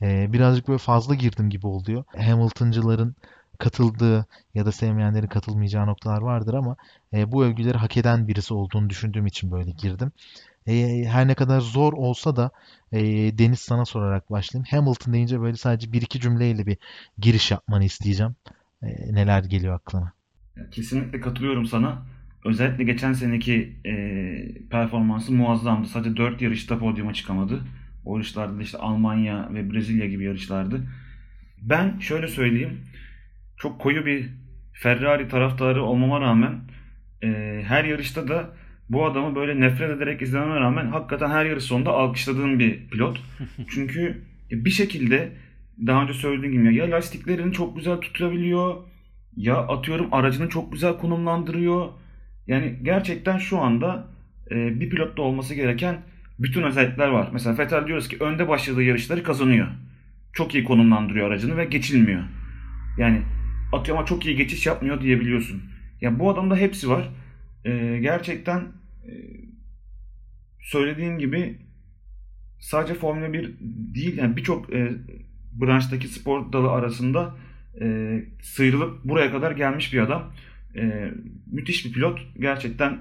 Ee, 0.02 0.34
birazcık 0.34 0.68
böyle 0.68 0.78
fazla 0.78 1.16
girdim 1.16 1.50
gibi 1.50 1.68
oluyor. 1.68 2.04
Hamilton'cıların 2.18 3.16
katıldığı 3.58 4.26
ya 4.54 4.66
da 4.66 4.72
sevmeyenlerin 4.72 5.28
katılmayacağı 5.28 5.88
noktalar 5.88 6.22
vardır 6.22 6.54
ama 6.54 6.76
e, 7.14 7.32
bu 7.32 7.44
övgüleri 7.46 7.78
hak 7.78 7.98
eden 7.98 8.28
birisi 8.28 8.54
olduğunu 8.54 8.90
düşündüğüm 8.90 9.26
için 9.26 9.52
böyle 9.52 9.72
girdim. 9.72 10.12
E, 10.68 11.04
her 11.06 11.28
ne 11.28 11.36
kadar 11.36 11.62
zor 11.62 11.94
olsa 11.94 12.36
da 12.36 12.52
e, 12.92 13.00
Deniz 13.38 13.60
sana 13.60 13.86
sorarak 13.86 14.32
başlayayım. 14.32 14.68
Hamilton 14.72 15.14
deyince 15.14 15.42
böyle 15.42 15.58
sadece 15.58 15.92
bir 15.92 16.02
iki 16.02 16.20
cümleyle 16.20 16.66
bir 16.66 16.78
giriş 17.18 17.52
yapmanı 17.52 17.84
isteyeceğim. 17.84 18.36
E, 18.84 19.14
neler 19.14 19.44
geliyor 19.44 19.76
aklına? 19.76 20.17
Kesinlikle 20.72 21.20
katılıyorum 21.20 21.66
sana. 21.66 22.06
Özellikle 22.46 22.84
geçen 22.84 23.14
seneki 23.14 23.76
e, 23.86 23.94
performansı 24.72 25.32
muazzamdı. 25.32 25.88
Sadece 25.88 26.18
4 26.18 26.42
yarışta 26.42 26.80
podyuma 26.80 27.14
çıkamadı. 27.14 27.62
O 28.06 28.18
yarışlarda 28.18 28.58
da 28.58 28.62
işte 28.62 28.78
Almanya 28.78 29.50
ve 29.54 29.72
Brezilya 29.72 30.06
gibi 30.06 30.24
yarışlardı. 30.24 30.84
Ben 31.62 32.00
şöyle 32.00 32.28
söyleyeyim. 32.28 32.80
Çok 33.58 33.82
koyu 33.82 34.06
bir 34.06 34.30
Ferrari 34.74 35.28
taraftarı 35.28 35.84
olmama 35.84 36.22
rağmen 36.22 36.60
e, 37.24 37.62
her 37.68 37.84
yarışta 37.84 38.28
da 38.28 38.50
bu 38.90 39.06
adamı 39.06 39.36
böyle 39.36 39.60
nefret 39.60 39.90
ederek 39.90 40.22
izlememe 40.22 40.60
rağmen 40.60 40.88
hakikaten 40.88 41.30
her 41.30 41.46
yarış 41.46 41.64
sonunda 41.64 41.92
alkışladığım 41.92 42.60
bir 42.60 42.88
pilot. 42.88 43.22
Çünkü 43.70 44.22
bir 44.52 44.70
şekilde 44.70 45.30
daha 45.88 46.04
önce 46.04 46.14
söylediğim 46.14 46.54
gibi 46.54 46.76
ya 46.76 46.92
lastiklerini 46.92 47.54
çok 47.54 47.78
güzel 47.78 47.98
tutabiliyor 47.98 48.76
ya 49.38 49.58
atıyorum 49.58 50.14
aracını 50.14 50.50
çok 50.50 50.72
güzel 50.72 50.98
konumlandırıyor. 50.98 51.90
Yani 52.48 52.80
gerçekten 52.84 53.38
şu 53.38 53.60
anda 53.60 54.08
e, 54.52 54.80
bir 54.80 54.90
pilotta 54.90 55.22
olması 55.22 55.56
gereken 55.56 55.98
bütün 56.40 56.64
özellikler 56.64 57.08
var. 57.08 57.30
Mesela 57.34 57.58
Vettel 57.58 57.88
diyoruz 57.88 58.08
ki 58.08 58.18
önde 58.20 58.48
başladığı 58.48 58.84
yarışları 58.84 59.24
kazanıyor. 59.24 59.68
Çok 60.34 60.56
iyi 60.56 60.64
konumlandırıyor 60.64 61.28
aracını 61.28 61.58
ve 61.58 61.66
geçilmiyor. 61.66 62.24
Yani 62.98 63.22
atıyor 63.74 63.98
ama 63.98 64.06
çok 64.06 64.26
iyi 64.26 64.36
geçiş 64.36 64.66
yapmıyor 64.66 65.02
diyebiliyorsun. 65.02 65.62
Ya 66.02 66.20
bu 66.20 66.32
adamda 66.32 66.56
hepsi 66.56 66.90
var. 66.90 67.10
E, 67.66 68.00
gerçekten 68.02 68.60
e, 69.06 69.12
söylediğim 70.62 71.20
gibi 71.20 71.58
sadece 72.60 72.94
Formula 72.94 73.34
1 73.34 73.56
değil 73.96 74.18
yani 74.18 74.38
birçok 74.38 74.74
e, 74.74 74.92
branştaki 75.54 76.08
spor 76.08 76.54
dalı 76.54 76.72
arasında 76.72 77.36
e, 77.82 78.20
sıyrılıp 78.42 79.04
buraya 79.06 79.32
kadar 79.32 79.52
gelmiş 79.52 79.94
bir 79.94 80.00
adam. 80.00 80.34
E, 80.76 81.12
müthiş 81.52 81.86
bir 81.86 81.94
pilot. 81.94 82.20
Gerçekten 82.40 83.00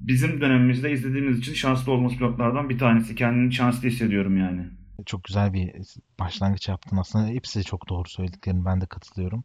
bizim 0.00 0.40
dönemimizde 0.40 0.92
izlediğimiz 0.92 1.38
için 1.38 1.54
şanslı 1.54 1.92
olması 1.92 2.16
pilotlardan 2.16 2.68
bir 2.68 2.78
tanesi. 2.78 3.14
Kendimi 3.14 3.54
şanslı 3.54 3.88
hissediyorum 3.88 4.36
yani. 4.36 4.66
Çok 5.06 5.24
güzel 5.24 5.52
bir 5.52 5.72
başlangıç 6.20 6.68
yaptın 6.68 6.96
aslında. 6.96 7.26
Hepsi 7.26 7.64
çok 7.64 7.88
doğru 7.88 8.08
söylediklerini 8.08 8.64
ben 8.64 8.80
de 8.80 8.86
katılıyorum. 8.86 9.44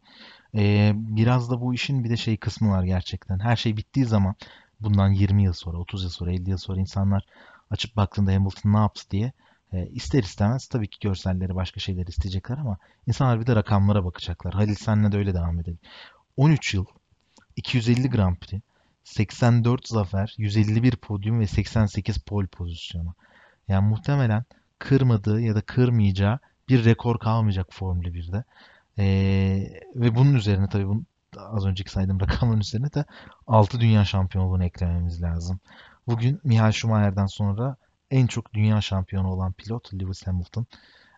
Ee, 0.54 0.92
biraz 0.94 1.50
da 1.50 1.60
bu 1.60 1.74
işin 1.74 2.04
bir 2.04 2.10
de 2.10 2.16
şey 2.16 2.36
kısmı 2.36 2.70
var 2.70 2.84
gerçekten. 2.84 3.38
Her 3.38 3.56
şey 3.56 3.76
bittiği 3.76 4.06
zaman 4.06 4.34
bundan 4.80 5.08
20 5.08 5.42
yıl 5.42 5.52
sonra, 5.52 5.78
30 5.78 6.02
yıl 6.02 6.10
sonra, 6.10 6.32
50 6.32 6.50
yıl 6.50 6.58
sonra 6.58 6.80
insanlar 6.80 7.22
açıp 7.70 7.96
baktığında 7.96 8.32
Hamilton 8.32 8.72
ne 8.72 8.78
yaptı 8.78 9.10
diye 9.10 9.32
e, 9.72 9.86
ister 9.86 10.22
istemez 10.22 10.66
tabii 10.66 10.88
ki 10.88 10.98
görselleri 11.00 11.54
başka 11.54 11.80
şeyler 11.80 12.06
isteyecekler 12.06 12.58
ama 12.58 12.78
insanlar 13.06 13.40
bir 13.40 13.46
de 13.46 13.56
rakamlara 13.56 14.04
bakacaklar. 14.04 14.54
Halil 14.54 14.74
senle 14.74 15.12
de 15.12 15.16
öyle 15.16 15.34
devam 15.34 15.60
edelim. 15.60 15.78
13 16.36 16.74
yıl, 16.74 16.86
250 17.56 18.10
Grand 18.10 18.36
Prix, 18.36 18.62
84 19.04 19.88
zafer, 19.88 20.34
151 20.38 20.96
podyum 20.96 21.40
ve 21.40 21.46
88 21.46 22.18
pol 22.18 22.46
pozisyonu. 22.46 23.14
Yani 23.68 23.88
muhtemelen 23.88 24.44
kırmadığı 24.78 25.40
ya 25.40 25.54
da 25.54 25.60
kırmayacağı 25.60 26.38
bir 26.68 26.84
rekor 26.84 27.18
kalmayacak 27.18 27.66
Formula 27.70 28.08
1'de. 28.08 28.44
Ee, 28.98 29.80
ve 29.94 30.14
bunun 30.14 30.34
üzerine 30.34 30.68
tabii 30.68 30.88
bunu, 30.88 31.04
az 31.36 31.66
önceki 31.66 31.90
saydığım 31.90 32.20
rakamların 32.20 32.60
üzerine 32.60 32.92
de 32.92 33.04
6 33.46 33.80
dünya 33.80 34.04
şampiyonluğunu 34.04 34.64
eklememiz 34.64 35.22
lazım. 35.22 35.60
Bugün 36.06 36.40
Michael 36.44 36.72
Schumacher'den 36.72 37.26
sonra 37.26 37.76
en 38.10 38.26
çok 38.26 38.54
dünya 38.54 38.80
şampiyonu 38.80 39.28
olan 39.28 39.52
pilot 39.52 39.94
Lewis 39.94 40.26
Hamilton. 40.26 40.66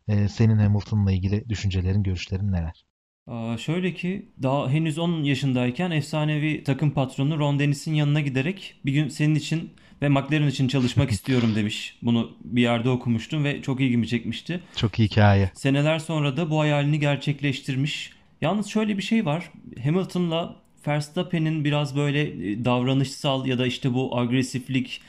Ee, 0.08 0.28
senin 0.28 0.58
Hamilton'la 0.58 1.12
ilgili 1.12 1.48
düşüncelerin, 1.48 2.02
görüşlerin 2.02 2.52
neler? 2.52 2.84
Aa, 3.26 3.58
şöyle 3.58 3.94
ki 3.94 4.32
daha 4.42 4.70
henüz 4.70 4.98
10 4.98 5.22
yaşındayken 5.22 5.90
efsanevi 5.90 6.64
takım 6.64 6.90
patronu 6.90 7.38
Ron 7.38 7.58
Dennis'in 7.58 7.94
yanına 7.94 8.20
giderek 8.20 8.80
bir 8.84 8.92
gün 8.92 9.08
senin 9.08 9.34
için 9.34 9.70
ve 10.02 10.08
McLaren 10.08 10.46
için 10.46 10.68
çalışmak 10.68 11.10
istiyorum 11.16 11.54
demiş. 11.54 11.98
Bunu 12.02 12.30
bir 12.44 12.62
yerde 12.62 12.90
okumuştum 12.90 13.44
ve 13.44 13.62
çok 13.62 13.80
ilgimi 13.80 14.08
çekmişti. 14.08 14.60
Çok 14.76 14.98
iyi 14.98 15.08
hikaye. 15.08 15.50
Seneler 15.54 15.98
sonra 15.98 16.36
da 16.36 16.50
bu 16.50 16.60
hayalini 16.60 17.00
gerçekleştirmiş. 17.00 18.12
Yalnız 18.40 18.66
şöyle 18.66 18.96
bir 18.96 19.02
şey 19.02 19.26
var. 19.26 19.50
Hamilton'la 19.84 20.56
Verstappen'in 20.86 21.64
biraz 21.64 21.96
böyle 21.96 22.50
e, 22.50 22.64
davranışsal 22.64 23.46
ya 23.46 23.58
da 23.58 23.66
işte 23.66 23.94
bu 23.94 24.18
agresiflik, 24.18 25.00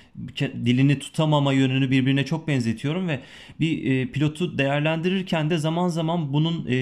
dilini 0.66 1.00
tutamama 1.00 1.54
yönünü 1.54 1.92
birbirine 1.92 2.26
çok 2.26 2.48
benzetiyorum 2.48 3.08
ve 3.08 3.20
bir 3.60 3.92
e, 3.92 4.12
pilotu 4.12 4.58
değerlendirirken 4.58 5.50
de 5.50 5.58
zaman 5.58 5.88
zaman 5.88 6.34
bunun 6.34 6.66
e, 6.70 6.76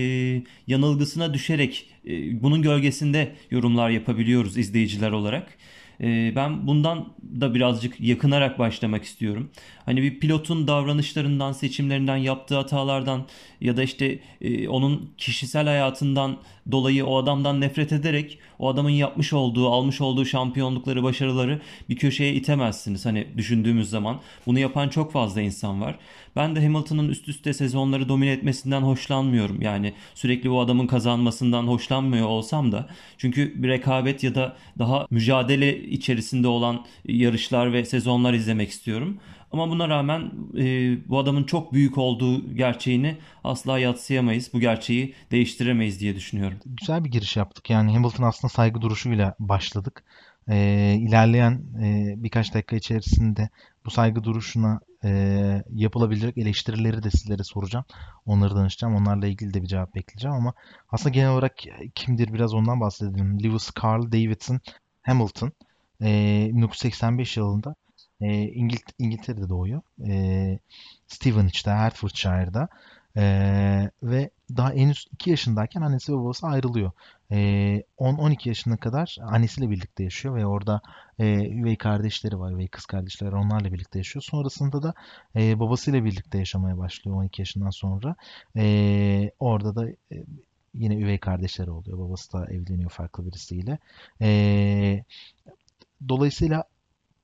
yanılgısına 0.68 1.34
düşerek 1.34 1.86
e, 2.08 2.44
bunun 2.44 2.62
gölgesinde 2.62 3.36
yorumlar 3.52 3.90
yapabiliyoruz 3.90 4.58
izleyiciler 4.58 5.12
olarak. 5.12 5.58
E, 6.02 6.34
ben 6.36 6.68
bundan 6.68 7.14
da 7.42 7.54
birazcık 7.54 8.00
yakınarak 8.02 8.60
başlamak 8.60 9.04
istiyorum. 9.04 9.52
Hani 9.90 10.02
bir 10.02 10.20
pilotun 10.20 10.68
davranışlarından, 10.68 11.52
seçimlerinden, 11.52 12.18
yaptığı 12.18 12.56
hatalardan 12.56 13.26
ya 13.62 13.78
da 13.78 13.84
işte 13.84 14.20
e, 14.42 14.68
onun 14.68 15.10
kişisel 15.18 15.66
hayatından 15.68 16.38
dolayı 16.72 17.06
o 17.06 17.18
adamdan 17.18 17.62
nefret 17.62 17.92
ederek 17.92 18.40
o 18.60 18.70
adamın 18.70 18.90
yapmış 18.90 19.34
olduğu, 19.34 19.70
almış 19.70 20.02
olduğu 20.02 20.26
şampiyonlukları, 20.26 21.04
başarıları 21.04 21.62
bir 21.90 21.96
köşeye 21.96 22.34
itemezsiniz. 22.34 23.06
Hani 23.06 23.28
düşündüğümüz 23.38 23.90
zaman 23.90 24.20
bunu 24.46 24.60
yapan 24.60 24.90
çok 24.90 25.12
fazla 25.12 25.42
insan 25.42 25.82
var. 25.82 25.96
Ben 26.36 26.56
de 26.56 26.64
Hamilton'ın 26.64 27.10
üst 27.10 27.28
üste 27.28 27.54
sezonları 27.54 28.10
domine 28.10 28.32
etmesinden 28.32 28.82
hoşlanmıyorum. 28.82 29.62
Yani 29.62 29.94
sürekli 30.16 30.50
o 30.50 30.60
adamın 30.60 30.88
kazanmasından 30.88 31.68
hoşlanmıyor 31.68 32.28
olsam 32.28 32.72
da. 32.72 32.90
Çünkü 33.18 33.64
bir 33.64 33.68
rekabet 33.68 34.24
ya 34.24 34.36
da 34.36 34.58
daha 34.80 35.08
mücadele 35.10 35.84
içerisinde 35.84 36.48
olan 36.48 36.86
yarışlar 37.06 37.74
ve 37.74 37.86
sezonlar 37.86 38.34
izlemek 38.34 38.70
istiyorum. 38.70 39.20
Ama 39.52 39.70
buna 39.70 39.90
rağmen 39.90 40.32
e, 40.58 40.64
bu 41.10 41.20
adamın 41.20 41.44
çok 41.44 41.74
büyük 41.74 41.98
olduğu 41.98 42.56
gerçeğini 42.56 43.18
asla 43.44 43.80
yatsıyamayız. 43.80 44.54
Bu 44.54 44.60
gerçeği 44.60 45.16
değiştiremeyiz 45.32 46.00
diye 46.00 46.16
düşünüyorum. 46.16 46.58
Güzel 46.66 47.04
bir 47.04 47.12
giriş 47.12 47.38
yaptık. 47.38 47.70
Yani 47.70 47.94
Hamilton 47.94 48.24
aslında 48.24 48.54
saygı 48.54 48.82
duruşuyla 48.82 49.36
başladık. 49.40 50.04
E, 50.48 50.96
ilerleyen 51.00 51.64
e, 51.84 52.14
birkaç 52.18 52.54
dakika 52.54 52.76
içerisinde 52.76 53.50
bu 53.86 53.92
saygı 53.92 54.24
duruşuna 54.24 54.80
e, 55.04 55.64
yapılabilecek 55.74 56.38
eleştirileri 56.38 57.04
de 57.04 57.12
sizlere 57.12 57.44
soracağım. 57.44 57.86
Onları 58.26 58.56
danışacağım. 58.56 58.96
Onlarla 58.96 59.28
ilgili 59.28 59.54
de 59.54 59.62
bir 59.62 59.68
cevap 59.68 59.96
bekleyeceğim 59.96 60.36
ama 60.36 60.54
aslında 60.92 61.10
genel 61.10 61.30
olarak 61.30 61.56
kimdir 61.96 62.34
biraz 62.34 62.54
ondan 62.54 62.80
bahsedelim. 62.80 63.44
Lewis 63.44 63.72
Carl 63.84 64.12
Davidson 64.12 64.60
Hamilton 65.02 65.52
e, 66.02 66.50
1985 66.54 67.38
yılında 67.38 67.76
e, 68.22 68.44
İngilt 68.44 68.82
İngiltere'de 69.00 69.50
doğuyor. 69.50 69.82
E, 70.08 70.60
Stevenage'da, 71.08 71.78
Hertfordshire'da. 71.78 72.70
E, 73.18 73.92
ve 74.04 74.30
daha 74.58 74.74
henüz 74.74 75.08
2 75.14 75.30
yaşındayken 75.30 75.82
annesi 75.82 76.14
ve 76.14 76.18
babası 76.18 76.48
ayrılıyor. 76.48 76.92
E, 77.32 77.38
10-12 77.98 78.50
yaşına 78.50 78.78
kadar 78.78 79.18
annesiyle 79.22 79.70
birlikte 79.70 80.04
yaşıyor 80.04 80.36
ve 80.36 80.46
orada 80.46 80.82
e, 81.20 81.50
üvey 81.50 81.78
kardeşleri 81.78 82.40
var, 82.40 82.52
üvey 82.52 82.68
kız 82.68 82.86
kardeşleri 82.86 83.36
onlarla 83.36 83.74
birlikte 83.74 84.00
yaşıyor. 84.00 84.24
Sonrasında 84.24 84.84
da 84.84 84.94
e, 85.36 85.60
babasıyla 85.60 86.06
birlikte 86.06 86.38
yaşamaya 86.38 86.78
başlıyor 86.78 87.18
12 87.18 87.42
yaşından 87.42 87.70
sonra. 87.70 88.16
E, 88.58 89.32
orada 89.40 89.76
da 89.76 89.90
e, 89.90 90.24
yine 90.74 90.96
üvey 90.96 91.20
kardeşleri 91.20 91.72
oluyor. 91.72 92.00
Babası 92.00 92.34
da 92.34 92.46
evleniyor 92.46 92.90
farklı 92.90 93.26
birisiyle. 93.26 93.78
E, 94.22 95.04
dolayısıyla 96.10 96.64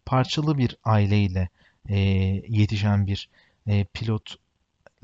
parçalı 0.05 0.57
bir 0.57 0.77
aileyle 0.83 1.49
e, 1.89 1.97
yetişen 2.49 3.07
bir 3.07 3.29
e, 3.67 3.83
pilot 3.83 4.35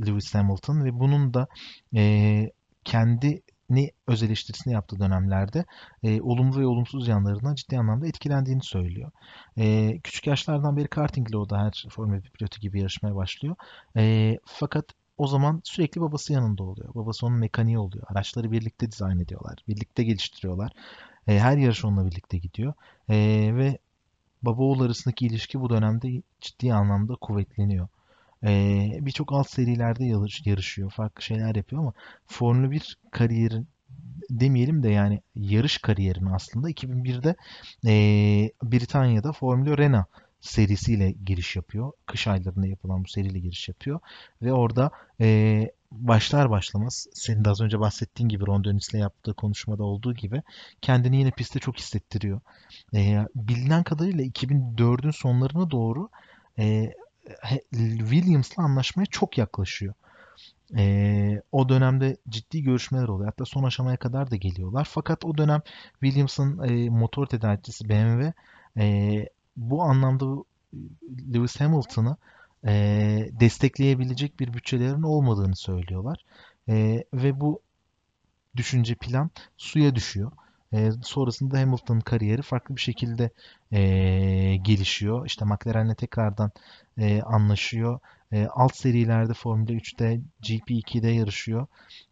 Lewis 0.05 0.35
Hamilton 0.35 0.83
ve 0.85 0.99
bunun 0.99 1.33
da 1.33 1.47
e, 1.95 2.51
kendini 2.83 3.91
öz 4.07 4.23
eleştirisini 4.23 4.73
yaptığı 4.73 4.99
dönemlerde 4.99 5.65
e, 6.03 6.21
olumlu 6.21 6.59
ve 6.59 6.65
olumsuz 6.65 7.07
yanlarından 7.07 7.55
ciddi 7.55 7.79
anlamda 7.79 8.07
etkilendiğini 8.07 8.63
söylüyor. 8.63 9.11
E, 9.57 9.97
küçük 10.03 10.27
yaşlardan 10.27 10.77
beri 10.77 10.87
kartingle 10.87 11.37
o 11.37 11.49
da 11.49 11.59
her 11.59 11.85
Formula 11.89 12.23
1 12.23 12.29
pilotu 12.29 12.59
gibi 12.59 12.79
yarışmaya 12.79 13.15
başlıyor. 13.15 13.55
E, 13.97 14.37
fakat 14.45 14.85
o 15.17 15.27
zaman 15.27 15.61
sürekli 15.63 16.01
babası 16.01 16.33
yanında 16.33 16.63
oluyor. 16.63 16.95
Babası 16.95 17.25
onun 17.25 17.39
mekaniği 17.39 17.77
oluyor. 17.79 18.03
Araçları 18.07 18.51
birlikte 18.51 18.91
dizayn 18.91 19.19
ediyorlar. 19.19 19.55
Birlikte 19.67 20.03
geliştiriyorlar. 20.03 20.71
E, 21.27 21.39
her 21.39 21.57
yarış 21.57 21.85
onunla 21.85 22.05
birlikte 22.05 22.37
gidiyor. 22.37 22.73
E, 23.09 23.15
ve 23.55 23.77
baba 24.43 24.63
oğul 24.63 24.81
arasındaki 24.81 25.25
ilişki 25.25 25.61
bu 25.61 25.69
dönemde 25.69 26.21
ciddi 26.41 26.73
anlamda 26.73 27.15
kuvvetleniyor. 27.15 27.87
Ee, 28.43 28.99
birçok 29.01 29.33
alt 29.33 29.49
serilerde 29.49 30.05
yarış, 30.05 30.45
yarışıyor. 30.45 30.91
Farklı 30.91 31.21
şeyler 31.21 31.55
yapıyor 31.55 31.81
ama 31.81 31.93
Formula 32.27 32.71
1 32.71 32.97
kariyerin 33.11 33.67
demeyelim 34.29 34.83
de 34.83 34.89
yani 34.89 35.21
yarış 35.35 35.77
kariyerini 35.77 36.29
aslında 36.33 36.69
2001'de 36.69 37.35
ee, 37.85 38.51
Britanya'da 38.63 39.31
Formula 39.31 39.77
Renault 39.77 40.07
serisiyle 40.41 41.11
giriş 41.11 41.55
yapıyor. 41.55 41.91
Kış 42.05 42.27
aylarında 42.27 42.67
yapılan 42.67 43.03
bu 43.03 43.07
seriyle 43.07 43.39
giriş 43.39 43.69
yapıyor. 43.69 43.99
Ve 44.41 44.53
orada 44.53 44.91
ee, 45.21 45.71
başlar 45.91 46.49
başlamaz 46.49 47.07
senin 47.13 47.45
de 47.45 47.49
az 47.49 47.61
önce 47.61 47.79
bahsettiğin 47.79 48.29
gibi 48.29 48.47
Ron 48.47 48.63
Dennis'le 48.63 48.93
yaptığı 48.93 49.33
konuşmada 49.33 49.83
olduğu 49.83 50.13
gibi 50.13 50.41
kendini 50.81 51.17
yine 51.17 51.31
pistte 51.31 51.59
çok 51.59 51.77
hissettiriyor. 51.77 52.41
E, 52.95 53.25
bilinen 53.35 53.83
kadarıyla 53.83 54.23
2004'ün 54.23 55.11
sonlarına 55.11 55.71
doğru 55.71 56.09
e, 56.59 56.93
Williams'la 57.99 58.63
anlaşmaya 58.63 59.05
çok 59.05 59.37
yaklaşıyor. 59.37 59.93
E, 60.77 61.41
o 61.51 61.69
dönemde 61.69 62.17
ciddi 62.29 62.63
görüşmeler 62.63 63.07
oluyor. 63.07 63.29
Hatta 63.29 63.45
son 63.45 63.63
aşamaya 63.63 63.97
kadar 63.97 64.31
da 64.31 64.35
geliyorlar. 64.35 64.87
Fakat 64.91 65.25
o 65.25 65.37
dönem 65.37 65.61
Williams'ın 65.91 66.63
e, 66.63 66.89
motor 66.89 67.25
tedarikçisi 67.25 67.89
BMW 67.89 68.33
e, 68.77 69.25
bu 69.57 69.83
anlamda 69.83 70.43
Lewis 71.33 71.59
Hamilton'ı 71.59 72.17
e, 72.67 73.29
destekleyebilecek 73.39 74.39
bir 74.39 74.53
bütçelerin 74.53 75.03
olmadığını 75.03 75.55
söylüyorlar. 75.55 76.25
E, 76.69 77.03
ve 77.13 77.39
bu 77.41 77.61
düşünce 78.55 78.95
plan 78.95 79.31
suya 79.57 79.95
düşüyor. 79.95 80.31
E, 80.73 80.91
sonrasında 81.03 81.59
Hamilton'ın 81.59 81.99
kariyeri 81.99 82.41
farklı 82.41 82.75
bir 82.75 82.81
şekilde 82.81 83.29
e, 83.71 83.81
gelişiyor. 84.55 85.25
İşte 85.25 85.45
McLaren'le 85.45 85.95
tekrardan 85.95 86.51
e, 86.97 87.21
anlaşıyor. 87.21 87.99
E, 88.31 88.47
alt 88.47 88.75
serilerde 88.75 89.33
Formula 89.33 89.71
3'te 89.71 90.21
GP2'de 90.41 91.09
yarışıyor. 91.09 91.67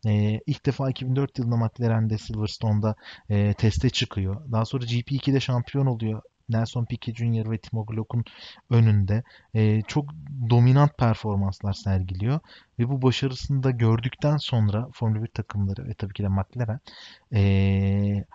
E, 0.05 0.39
ilk 0.45 0.65
defa 0.65 0.89
2004 0.89 1.39
yılında 1.39 1.57
McLaren'de 1.57 2.17
Silverstone'da 2.17 2.95
e, 3.29 3.53
teste 3.53 3.89
çıkıyor. 3.89 4.51
Daha 4.51 4.65
sonra 4.65 4.85
GP2'de 4.85 5.39
şampiyon 5.39 5.85
oluyor. 5.85 6.21
Nelson 6.49 6.85
Piquet 6.85 7.15
Jr. 7.15 7.51
ve 7.51 7.57
Timo 7.57 7.85
Glock'un 7.85 8.23
önünde 8.69 9.23
e, 9.53 9.81
çok 9.81 10.05
dominant 10.49 10.97
performanslar 10.97 11.73
sergiliyor 11.73 12.39
ve 12.79 12.89
bu 12.89 13.01
başarısını 13.01 13.63
da 13.63 13.71
gördükten 13.71 14.37
sonra 14.37 14.87
Formula 14.93 15.23
1 15.23 15.27
takımları 15.27 15.87
ve 15.87 15.93
tabii 15.93 16.13
ki 16.13 16.23
de 16.23 16.27
McLaren 16.27 16.79
e, 17.33 18.25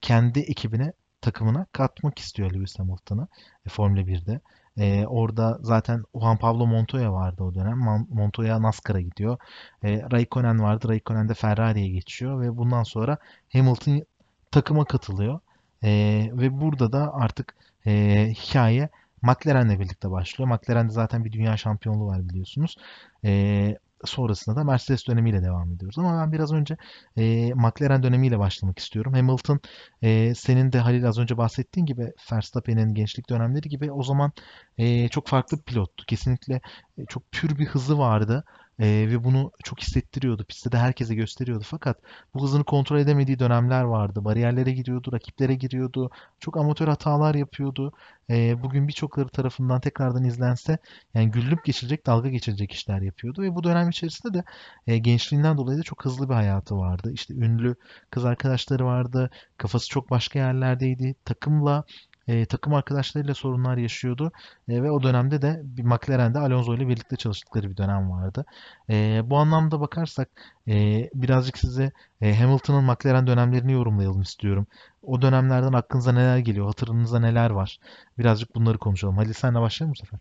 kendi 0.00 0.40
ekibine 0.40 0.92
takımına 1.20 1.66
katmak 1.72 2.18
istiyor 2.18 2.50
Lewis 2.54 2.78
Hamilton'ı 2.78 3.28
e, 3.66 3.68
Formula 3.68 4.00
1'de. 4.00 4.40
E, 4.78 5.06
orada 5.06 5.58
zaten 5.60 6.04
Juan 6.14 6.36
Pablo 6.38 6.66
Montoya 6.66 7.12
vardı 7.12 7.42
o 7.42 7.54
dönem. 7.54 7.78
Montoya 8.10 8.62
NASCAR'a 8.62 9.00
gidiyor. 9.00 9.38
E, 9.82 10.02
Raikkonen 10.12 10.62
vardı. 10.62 10.88
Raikkonen 10.88 11.28
de 11.28 11.34
Ferrari'ye 11.34 11.88
geçiyor 11.88 12.40
ve 12.40 12.56
bundan 12.56 12.82
sonra 12.82 13.18
Hamilton 13.52 14.02
takıma 14.50 14.84
katılıyor. 14.84 15.40
E, 15.84 15.90
ve 16.32 16.60
burada 16.60 16.92
da 16.92 17.14
artık 17.14 17.54
e, 17.86 18.26
hikaye 18.34 18.88
McLaren'le 19.22 19.80
birlikte 19.80 20.10
başlıyor. 20.10 20.50
McLaren'de 20.50 20.92
zaten 20.92 21.24
bir 21.24 21.32
dünya 21.32 21.56
şampiyonluğu 21.56 22.06
var 22.06 22.28
biliyorsunuz. 22.28 22.76
E, 23.24 23.78
sonrasında 24.04 24.56
da 24.56 24.64
Mercedes 24.64 25.06
dönemiyle 25.08 25.42
devam 25.42 25.72
ediyoruz. 25.72 25.98
Ama 25.98 26.22
ben 26.22 26.32
biraz 26.32 26.52
önce 26.52 26.76
e, 27.16 27.54
McLaren 27.54 28.02
dönemiyle 28.02 28.38
başlamak 28.38 28.78
istiyorum. 28.78 29.12
Hamilton 29.14 29.60
e, 30.02 30.34
senin 30.34 30.72
de 30.72 30.78
Halil 30.78 31.08
az 31.08 31.18
önce 31.18 31.36
bahsettiğin 31.36 31.86
gibi 31.86 32.12
Verstappen'in 32.32 32.94
gençlik 32.94 33.30
dönemleri 33.30 33.68
gibi 33.68 33.92
o 33.92 34.02
zaman 34.02 34.32
e, 34.78 35.08
çok 35.08 35.26
farklı 35.28 35.58
bir 35.58 35.62
pilottu. 35.62 36.04
Kesinlikle 36.06 36.60
e, 36.98 37.06
çok 37.08 37.32
pür 37.32 37.58
bir 37.58 37.66
hızı 37.66 37.98
vardı. 37.98 38.44
E, 38.78 38.86
ve 38.86 39.24
bunu 39.24 39.52
çok 39.64 39.80
hissettiriyordu. 39.80 40.44
Pistte 40.44 40.72
de 40.72 40.78
herkese 40.78 41.14
gösteriyordu. 41.14 41.64
Fakat 41.66 41.98
bu 42.34 42.42
hızını 42.42 42.64
kontrol 42.64 42.98
edemediği 42.98 43.38
dönemler 43.38 43.82
vardı. 43.82 44.24
Bariyerlere 44.24 44.72
giriyordu, 44.72 45.12
rakiplere 45.12 45.54
giriyordu. 45.54 46.10
Çok 46.40 46.56
amatör 46.56 46.88
hatalar 46.88 47.34
yapıyordu. 47.34 47.92
E, 48.30 48.62
bugün 48.62 48.88
birçokları 48.88 49.28
tarafından 49.28 49.80
tekrardan 49.80 50.24
izlense 50.24 50.78
yani 51.14 51.30
güllük 51.30 51.64
geçirecek, 51.64 52.06
dalga 52.06 52.28
geçirecek 52.28 52.72
işler 52.72 53.00
yapıyordu. 53.00 53.42
Ve 53.42 53.54
bu 53.54 53.64
dönem 53.64 53.88
içerisinde 53.88 54.34
de 54.34 54.44
e, 54.86 54.98
gençliğinden 54.98 55.58
dolayı 55.58 55.78
da 55.78 55.82
çok 55.82 56.04
hızlı 56.04 56.28
bir 56.28 56.34
hayatı 56.34 56.76
vardı. 56.76 57.12
İşte 57.14 57.34
ünlü 57.34 57.76
kız 58.10 58.24
arkadaşları 58.24 58.84
vardı. 58.86 59.30
Kafası 59.56 59.88
çok 59.88 60.10
başka 60.10 60.38
yerlerdeydi. 60.38 61.14
Takımla 61.24 61.84
e, 62.28 62.46
takım 62.46 62.74
arkadaşlarıyla 62.74 63.34
sorunlar 63.34 63.76
yaşıyordu 63.76 64.32
e, 64.68 64.82
ve 64.82 64.90
o 64.90 65.02
dönemde 65.02 65.42
de 65.42 65.62
McLaren'de 65.82 66.38
Alonso 66.38 66.74
ile 66.74 66.88
birlikte 66.88 67.16
çalıştıkları 67.16 67.70
bir 67.70 67.76
dönem 67.76 68.10
vardı. 68.10 68.44
E, 68.90 69.20
bu 69.24 69.36
anlamda 69.36 69.80
bakarsak 69.80 70.28
e, 70.68 71.08
birazcık 71.14 71.58
size 71.58 71.92
e, 72.20 72.34
Hamilton'ın 72.34 72.84
McLaren 72.84 73.26
dönemlerini 73.26 73.72
yorumlayalım 73.72 74.22
istiyorum. 74.22 74.66
O 75.02 75.22
dönemlerden 75.22 75.72
aklınıza 75.72 76.12
neler 76.12 76.38
geliyor, 76.38 76.66
hatırınızda 76.66 77.20
neler 77.20 77.50
var? 77.50 77.78
Birazcık 78.18 78.54
bunları 78.54 78.78
konuşalım. 78.78 79.16
Halil 79.16 79.32
senle 79.32 79.60
başlayalım 79.60 79.94
bu 79.94 79.98
sefer. 79.98 80.20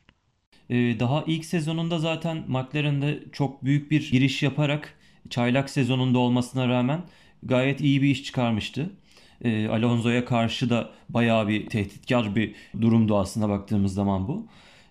Ee, 0.70 1.00
daha 1.00 1.24
ilk 1.28 1.46
sezonunda 1.46 2.00
zaten 2.00 2.38
McLaren'de 2.48 3.24
çok 3.32 3.64
büyük 3.64 3.92
bir 3.92 4.12
giriş 4.12 4.44
yaparak 4.44 4.94
çaylak 5.30 5.70
sezonunda 5.70 6.20
olmasına 6.20 6.68
rağmen 6.68 7.02
gayet 7.44 7.82
iyi 7.82 8.02
bir 8.02 8.08
iş 8.10 8.24
çıkarmıştı 8.24 8.90
e, 9.44 9.68
Alonso'ya 9.68 10.26
karşı 10.26 10.70
da 10.70 10.90
bayağı 11.10 11.48
bir 11.48 11.68
tehditkar 11.68 12.36
bir 12.36 12.56
durumdu 12.82 13.18
aslında 13.18 13.50
baktığımız 13.50 13.94
zaman 13.94 14.28
bu. 14.28 14.48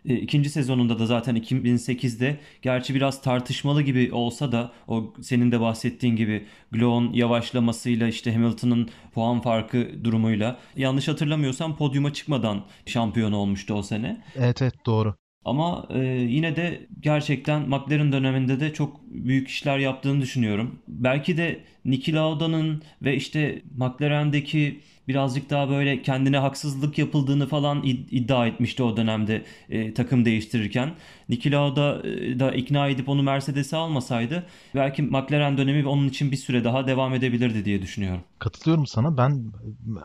E, 0.08 0.14
ikinci 0.14 0.50
sezonunda 0.50 0.98
da 0.98 1.06
zaten 1.06 1.36
2008'de 1.36 2.40
gerçi 2.62 2.94
biraz 2.94 3.22
tartışmalı 3.22 3.82
gibi 3.82 4.12
olsa 4.12 4.52
da 4.52 4.72
o 4.88 5.14
senin 5.22 5.52
de 5.52 5.60
bahsettiğin 5.60 6.16
gibi 6.16 6.46
Glock'un 6.72 7.12
yavaşlamasıyla 7.12 8.08
işte 8.08 8.32
Hamilton'ın 8.32 8.88
puan 9.14 9.40
farkı 9.40 10.04
durumuyla 10.04 10.58
yanlış 10.76 11.08
hatırlamıyorsam 11.08 11.76
podyuma 11.76 12.12
çıkmadan 12.12 12.64
şampiyon 12.86 13.32
olmuştu 13.32 13.74
o 13.74 13.82
sene. 13.82 14.22
Evet 14.36 14.62
evet 14.62 14.86
doğru. 14.86 15.14
Ama 15.44 15.86
e, 15.90 15.98
yine 16.04 16.56
de 16.56 16.86
gerçekten 17.00 17.68
McLaren 17.68 18.12
döneminde 18.12 18.60
de 18.60 18.72
çok 18.72 19.00
büyük 19.24 19.48
işler 19.48 19.78
yaptığını 19.78 20.20
düşünüyorum. 20.20 20.78
Belki 20.88 21.36
de 21.36 21.60
Niki 21.84 22.14
Lauda'nın 22.14 22.82
ve 23.02 23.16
işte 23.16 23.62
McLaren'deki 23.76 24.80
birazcık 25.08 25.50
daha 25.50 25.68
böyle 25.68 26.02
kendine 26.02 26.38
haksızlık 26.38 26.98
yapıldığını 26.98 27.46
falan 27.48 27.82
iddia 27.84 28.46
etmişti 28.46 28.82
o 28.82 28.96
dönemde 28.96 29.42
e, 29.70 29.94
takım 29.94 30.24
değiştirirken. 30.24 30.94
Niki 31.28 31.52
Lauda 31.52 32.02
e, 32.08 32.40
da 32.40 32.52
ikna 32.52 32.88
edip 32.88 33.08
onu 33.08 33.22
Mercedes'e 33.22 33.76
almasaydı 33.76 34.46
belki 34.74 35.02
McLaren 35.02 35.58
dönemi 35.58 35.88
onun 35.88 36.08
için 36.08 36.30
bir 36.30 36.36
süre 36.36 36.64
daha 36.64 36.86
devam 36.86 37.14
edebilirdi 37.14 37.64
diye 37.64 37.82
düşünüyorum. 37.82 38.20
Katılıyorum 38.38 38.86
sana. 38.86 39.16
Ben 39.16 39.52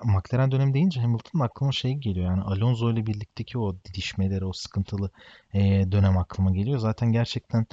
McLaren 0.04 0.52
dönemi 0.52 0.74
deyince 0.74 1.02
Hamilton'ın 1.02 1.44
aklıma 1.44 1.72
şey 1.72 1.94
geliyor. 1.94 2.26
Yani 2.26 2.42
Alonso 2.42 2.94
ile 2.94 3.06
birlikteki 3.06 3.60
o 3.60 3.76
didişmeleri, 3.86 4.46
o 4.46 4.54
sıkıntılı 4.54 5.10
e, 5.54 5.60
dönem 5.92 6.18
aklıma 6.18 6.52
geliyor. 6.52 6.80
Zaten 6.80 7.12
gerçekten 7.12 7.66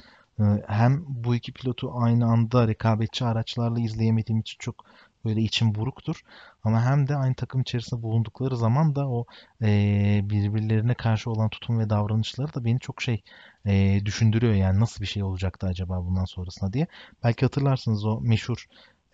hem 0.67 1.03
bu 1.07 1.35
iki 1.35 1.53
pilotu 1.53 1.91
aynı 1.95 2.25
anda 2.25 2.67
rekabetçi 2.67 3.25
araçlarla 3.25 3.79
izleyemediğim 3.79 4.41
için 4.41 4.57
çok 4.59 4.85
böyle 5.25 5.41
içim 5.41 5.75
buruktur. 5.75 6.21
Ama 6.63 6.85
hem 6.85 7.07
de 7.07 7.15
aynı 7.15 7.35
takım 7.35 7.61
içerisinde 7.61 8.01
bulundukları 8.01 8.57
zaman 8.57 8.95
da 8.95 9.09
o 9.09 9.25
e, 9.61 10.21
birbirlerine 10.23 10.93
karşı 10.93 11.31
olan 11.31 11.49
tutum 11.49 11.79
ve 11.79 11.89
davranışları 11.89 12.53
da 12.53 12.65
beni 12.65 12.79
çok 12.79 13.01
şey 13.01 13.23
e, 13.65 14.05
düşündürüyor. 14.05 14.53
Yani 14.53 14.79
nasıl 14.79 15.01
bir 15.01 15.07
şey 15.07 15.23
olacaktı 15.23 15.67
acaba 15.67 16.05
bundan 16.05 16.25
sonrasında 16.25 16.73
diye. 16.73 16.87
Belki 17.23 17.45
hatırlarsınız 17.45 18.05
o 18.05 18.21
meşhur 18.21 18.65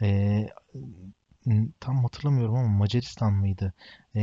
e, 0.02 0.48
tam 1.80 2.04
hatırlamıyorum 2.04 2.56
ama 2.56 2.78
Macaristan 2.78 3.34
mıydı? 3.34 3.74
E, 4.16 4.22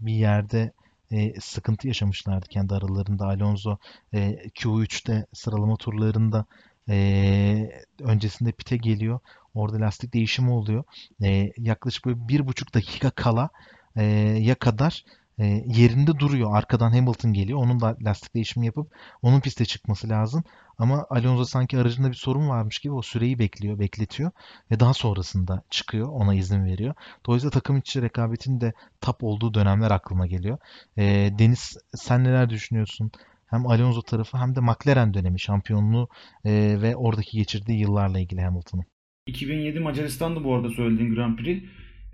bir 0.00 0.14
yerde 0.14 0.72
e, 1.12 1.40
sıkıntı 1.40 1.88
yaşamışlardı 1.88 2.46
kendi 2.48 2.74
aralarında. 2.74 3.26
Alonso 3.26 3.76
e, 4.14 4.48
Q3'te 4.48 5.26
sıralama 5.32 5.76
turlarında 5.76 6.44
e, 6.88 7.70
öncesinde 8.00 8.52
pite 8.52 8.76
geliyor. 8.76 9.20
Orada 9.54 9.80
lastik 9.80 10.14
değişimi 10.14 10.50
oluyor. 10.50 10.84
E, 11.22 11.52
yaklaşık 11.58 12.06
böyle 12.06 12.28
bir 12.28 12.46
buçuk 12.46 12.74
dakika 12.74 13.10
kala 13.10 13.50
e, 13.96 14.04
ya 14.40 14.54
kadar 14.54 15.04
e, 15.38 15.46
yerinde 15.66 16.18
duruyor. 16.18 16.56
Arkadan 16.56 16.90
Hamilton 16.90 17.32
geliyor. 17.32 17.58
Onun 17.58 17.80
da 17.80 17.96
lastik 18.00 18.34
değişimi 18.34 18.66
yapıp 18.66 18.92
onun 19.22 19.40
piste 19.40 19.64
çıkması 19.64 20.08
lazım. 20.08 20.44
Ama 20.78 21.06
Alonso 21.10 21.44
sanki 21.44 21.78
aracında 21.78 22.08
bir 22.08 22.14
sorun 22.14 22.48
varmış 22.48 22.78
gibi 22.78 22.92
o 22.92 23.02
süreyi 23.02 23.38
bekliyor, 23.38 23.78
bekletiyor 23.78 24.30
ve 24.70 24.80
daha 24.80 24.94
sonrasında 24.94 25.62
çıkıyor, 25.70 26.08
ona 26.08 26.34
izin 26.34 26.64
veriyor. 26.64 26.94
Dolayısıyla 27.26 27.50
takım 27.50 27.76
içi 27.76 28.02
rekabetin 28.02 28.60
de 28.60 28.72
tap 29.00 29.24
olduğu 29.24 29.54
dönemler 29.54 29.90
aklıma 29.90 30.26
geliyor. 30.26 30.58
E, 30.96 31.30
Deniz 31.38 31.76
sen 31.94 32.24
neler 32.24 32.50
düşünüyorsun? 32.50 33.10
Hem 33.46 33.66
Alonso 33.66 34.02
tarafı 34.02 34.38
hem 34.38 34.56
de 34.56 34.60
McLaren 34.60 35.14
dönemi 35.14 35.40
şampiyonluğu 35.40 36.08
e, 36.44 36.78
ve 36.82 36.96
oradaki 36.96 37.36
geçirdiği 37.36 37.80
yıllarla 37.80 38.18
ilgili 38.18 38.40
Hamilton'ın. 38.40 38.84
2007 39.26 39.80
Macaristan'dı 39.80 40.44
bu 40.44 40.54
arada 40.54 40.70
söylediğin 40.70 41.14
Grand 41.14 41.36
Prix. 41.38 41.62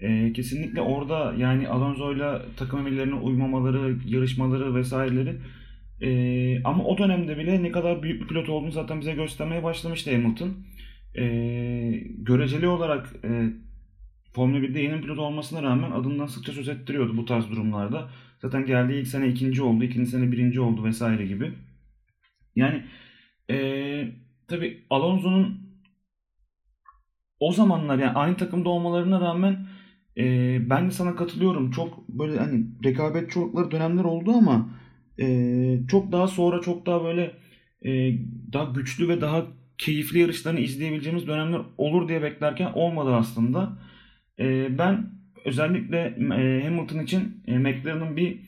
Ee, 0.01 0.33
kesinlikle 0.33 0.81
orada 0.81 1.35
yani 1.39 1.69
Alonso'yla 1.69 2.43
takım 2.57 2.79
emirlerine 2.79 3.15
uymamaları, 3.15 3.97
yarışmaları 4.07 4.75
vesaireleri 4.75 5.37
ee, 6.01 6.63
ama 6.65 6.85
o 6.85 6.99
dönemde 6.99 7.39
bile 7.39 7.63
ne 7.63 7.73
kadar 7.73 8.03
büyük 8.03 8.23
bir 8.23 8.29
pilot 8.29 8.49
olduğunu 8.49 8.73
zaten 8.73 9.01
bize 9.01 9.13
göstermeye 9.13 9.63
başlamıştı 9.63 10.13
Hamilton. 10.13 10.55
Ee, 11.19 12.03
göreceli 12.19 12.69
olarak 12.69 13.15
e, 13.25 13.51
Formula 14.33 14.59
1'de 14.59 14.81
yeni 14.81 15.01
pilot 15.01 15.19
olmasına 15.19 15.63
rağmen 15.63 15.91
adından 15.91 16.27
sıkça 16.27 16.53
söz 16.53 16.69
ettiriyordu 16.69 17.17
bu 17.17 17.25
tarz 17.25 17.51
durumlarda. 17.51 18.11
Zaten 18.43 18.67
geldiği 18.67 19.01
ilk 19.01 19.09
sene 19.09 19.29
ikinci 19.29 19.63
oldu, 19.63 19.85
ikinci 19.85 20.11
sene 20.11 20.33
birinci 20.33 20.61
oldu 20.61 20.85
vesaire 20.85 21.27
gibi. 21.27 21.53
Yani 22.57 22.85
ee, 23.51 24.09
tabii 24.49 24.85
Alonso'nun 24.91 25.65
o 27.41 27.53
zamanlar 27.53 27.99
yani 27.99 28.13
aynı 28.17 28.37
takımda 28.37 28.69
olmalarına 28.69 29.21
rağmen 29.21 29.67
e, 30.19 30.59
ben 30.71 30.87
de 30.87 30.91
sana 30.91 31.17
katılıyorum. 31.17 31.71
Çok 31.71 32.09
böyle 32.09 32.39
hani 32.39 32.67
rekabetçi 32.85 33.39
oldukları 33.39 33.71
dönemler 33.71 34.05
oldu 34.05 34.33
ama 34.33 34.69
e, 35.21 35.81
çok 35.89 36.13
daha 36.13 36.27
sonra 36.29 36.61
çok 36.61 36.87
daha 36.87 37.05
böyle 37.05 37.35
e, 37.85 38.19
daha 38.53 38.65
güçlü 38.65 39.09
ve 39.09 39.21
daha 39.21 39.47
keyifli 39.79 40.19
yarışlarını 40.19 40.61
izleyebileceğimiz 40.61 41.27
dönemler 41.27 41.61
olur 41.79 42.09
diye 42.09 42.23
beklerken 42.23 42.73
olmadı 42.75 43.15
aslında. 43.15 43.79
E, 44.39 44.79
ben 44.79 45.11
özellikle 45.45 45.99
e, 46.19 46.65
Hamilton 46.65 46.99
için 46.99 47.43
e, 47.47 47.59
McLaren'ın 47.59 48.17
bir 48.17 48.39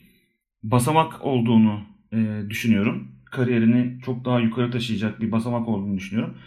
basamak 0.63 1.25
olduğunu 1.25 1.79
e, 2.13 2.49
düşünüyorum. 2.49 3.07
Kariyerini 3.25 4.01
çok 4.01 4.25
daha 4.25 4.39
yukarı 4.39 4.71
taşıyacak 4.71 5.21
bir 5.21 5.31
basamak 5.31 5.67
olduğunu 5.67 5.97
düşünüyorum. 5.97 6.37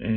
E, 0.00 0.10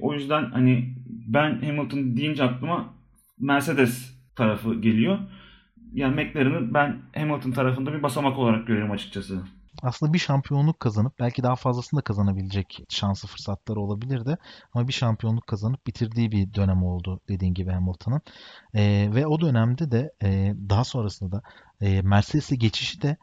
o 0.00 0.14
yüzden 0.14 0.50
hani 0.50 0.94
ben 1.06 1.60
Hamilton 1.60 2.16
deyince 2.16 2.44
aklıma 2.44 2.95
Mercedes 3.40 4.16
tarafı 4.36 4.74
geliyor. 4.74 5.18
Yani 5.92 6.14
McLaren'ı 6.14 6.74
ben 6.74 7.02
Hamilton 7.14 7.50
tarafında 7.50 7.92
bir 7.92 8.02
basamak 8.02 8.38
olarak 8.38 8.66
görüyorum 8.66 8.90
açıkçası. 8.90 9.42
Aslında 9.82 10.12
bir 10.12 10.18
şampiyonluk 10.18 10.80
kazanıp 10.80 11.18
belki 11.18 11.42
daha 11.42 11.56
fazlasını 11.56 11.98
da 11.98 12.04
kazanabilecek 12.04 12.84
şansı 12.88 13.26
fırsatları 13.26 13.80
olabilirdi. 13.80 14.38
Ama 14.72 14.88
bir 14.88 14.92
şampiyonluk 14.92 15.46
kazanıp 15.46 15.86
bitirdiği 15.86 16.32
bir 16.32 16.54
dönem 16.54 16.82
oldu 16.84 17.20
dediğin 17.28 17.54
gibi 17.54 17.70
Hamilton'ın. 17.70 18.20
Ee, 18.74 19.08
ve 19.14 19.26
o 19.26 19.40
dönemde 19.40 19.90
de 19.90 20.12
e, 20.22 20.54
daha 20.68 20.84
sonrasında 20.84 21.32
da 21.32 21.42
e, 21.80 22.02
Mercedes'e 22.02 22.56
geçişi 22.56 23.02
de 23.02 23.16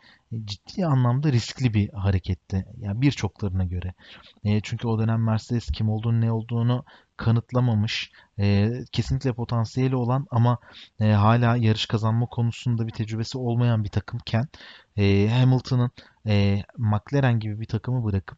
ciddi 0.45 0.85
anlamda 0.85 1.31
riskli 1.31 1.73
bir 1.73 1.89
hareketti. 1.89 2.65
Yani 2.79 3.01
birçoklarına 3.01 3.63
göre. 3.63 3.93
E, 4.43 4.61
çünkü 4.61 4.87
o 4.87 4.99
dönem 4.99 5.23
Mercedes 5.23 5.67
kim 5.71 5.89
olduğunu 5.89 6.21
ne 6.21 6.31
olduğunu 6.31 6.85
kanıtlamamış, 7.17 8.11
e, 8.39 8.71
kesinlikle 8.91 9.33
potansiyeli 9.33 9.95
olan 9.95 10.27
ama 10.31 10.57
e, 10.99 11.11
hala 11.11 11.55
yarış 11.57 11.85
kazanma 11.85 12.25
konusunda 12.25 12.87
bir 12.87 12.91
tecrübesi 12.91 13.37
olmayan 13.37 13.83
bir 13.83 13.89
takımken 13.89 14.47
e, 14.97 15.29
Hamilton'ın 15.29 15.91
e, 16.27 16.63
McLaren 16.77 17.39
gibi 17.39 17.59
bir 17.59 17.65
takımı 17.65 18.03
bırakıp 18.03 18.37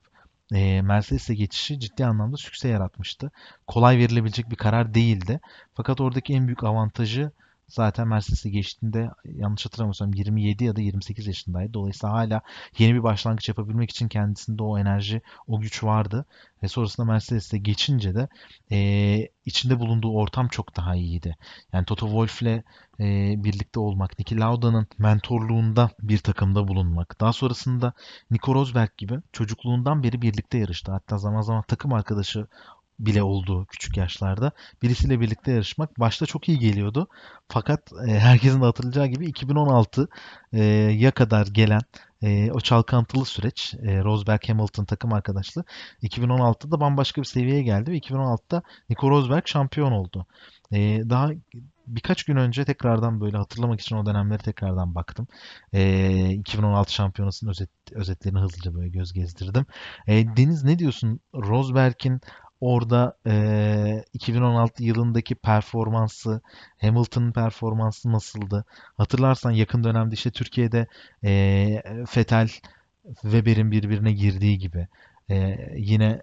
e, 0.53 0.81
Mercedes'e 0.81 1.36
geçişi 1.36 1.79
ciddi 1.79 2.05
anlamda 2.05 2.38
sükse 2.38 2.67
yaratmıştı. 2.67 3.31
Kolay 3.67 3.97
verilebilecek 3.97 4.49
bir 4.49 4.55
karar 4.55 4.93
değildi. 4.93 5.39
Fakat 5.73 6.01
oradaki 6.01 6.33
en 6.33 6.47
büyük 6.47 6.63
avantajı 6.63 7.31
zaten 7.68 8.07
Mercedes'e 8.07 8.49
geçtiğinde 8.49 9.09
yanlış 9.26 9.66
hatırlamıyorsam 9.66 10.13
27 10.13 10.63
ya 10.63 10.76
da 10.76 10.82
28 10.82 11.28
yaşındaydı. 11.28 11.74
Dolayısıyla 11.74 12.13
hala 12.13 12.41
yeni 12.78 12.93
bir 12.95 13.03
başlangıç 13.03 13.49
yapabilmek 13.49 13.89
için 13.89 14.07
kendisinde 14.07 14.63
o 14.63 14.80
enerji, 14.80 15.22
o 15.47 15.59
güç 15.59 15.84
vardı. 15.84 16.26
Ve 16.63 16.68
sonrasında 16.68 17.11
Mercedes'e 17.11 17.57
geçince 17.57 18.16
de 18.16 18.28
e, 18.72 19.30
içinde 19.45 19.80
bulunduğu 19.80 20.13
ortam 20.13 20.47
çok 20.47 20.76
daha 20.78 20.95
iyiydi. 20.95 21.36
Yani 21.74 21.86
Toto 21.86 22.05
Wolff'le 22.05 22.63
e, 22.99 23.03
birlikte 23.43 23.80
olmak, 23.80 24.20
Niki 24.20 24.39
Lauda'nın 24.39 24.88
mentorluğunda 24.97 25.89
bir 26.01 26.18
takımda 26.18 26.68
bulunmak. 26.68 27.22
Daha 27.22 27.34
sonrasında 27.34 27.93
Nico 28.32 28.55
Rosberg 28.55 28.89
gibi 28.97 29.20
çocukluğundan 29.32 30.03
beri 30.03 30.22
birlikte 30.22 30.57
yarıştı. 30.57 30.91
Hatta 30.91 31.18
zaman 31.18 31.41
zaman 31.41 31.63
takım 31.68 31.93
arkadaşı 31.93 32.47
bile 33.00 33.24
oldu 33.24 33.66
küçük 33.66 33.98
yaşlarda. 33.98 34.52
Birisiyle 34.82 35.20
birlikte 35.20 35.52
yarışmak 35.52 36.00
başta 36.00 36.26
çok 36.26 36.50
iyi 36.50 36.60
geliyordu. 36.60 37.08
Fakat 37.50 37.91
e, 38.08 38.20
herkesin 38.20 38.62
de 38.62 38.66
hatırlayacağı 38.66 39.08
gibi 39.08 39.26
2016 39.26 40.08
e, 40.54 40.64
ya 40.64 41.12
kadar 41.12 41.48
gelen 41.48 41.82
e, 42.22 42.52
o 42.52 42.60
çalkantılı 42.60 43.26
süreç 43.26 43.74
e, 43.84 44.04
Rosberg 44.04 44.50
Hamilton 44.50 44.86
takım 44.86 45.14
arkadaşlığı 45.14 45.64
2016'da 46.04 46.80
bambaşka 46.80 47.22
bir 47.22 47.28
seviyeye 47.28 47.64
geldi 47.64 47.91
ve 47.91 47.98
2016'da 47.98 48.64
Nico 48.89 49.10
Rosberg 49.10 49.48
şampiyon 49.48 49.91
oldu. 49.91 50.26
E, 50.72 51.10
daha 51.10 51.32
birkaç 51.88 52.24
gün 52.24 52.36
önce 52.36 52.66
tekrardan 52.66 53.22
böyle 53.22 53.38
hatırlamak 53.38 53.82
için 53.82 53.96
o 53.96 54.06
dönemleri 54.06 54.43
tekrardan 54.43 54.96
baktım. 54.96 55.28
E, 55.74 56.30
2016 56.30 56.93
şampiyonasının 56.93 57.52
özet, 57.52 57.70
özetlerini 57.91 58.39
hızlıca 58.39 58.76
böyle 58.76 58.89
göz 58.89 59.14
gezdirdim. 59.14 59.66
E, 60.08 60.38
Deniz 60.38 60.64
ne 60.64 60.80
diyorsun? 60.80 61.20
Rosberg'in 61.34 62.22
orada 62.66 63.18
e, 63.28 64.03
2016 64.13 64.84
yılındaki 64.84 65.36
performansı, 65.36 66.41
Hamilton'ın 66.82 67.32
performansı 67.32 68.11
nasıldı? 68.11 68.66
Hatırlarsan 68.97 69.51
yakın 69.51 69.84
dönemde 69.84 70.13
işte 70.13 70.32
Türkiye'de 70.32 70.88
e, 71.24 71.84
Fetel 72.09 72.49
Weber'in 73.22 73.72
birbirine 73.72 74.13
girdiği 74.13 74.57
gibi 74.57 74.88
e, 75.30 75.57
yine 75.76 76.22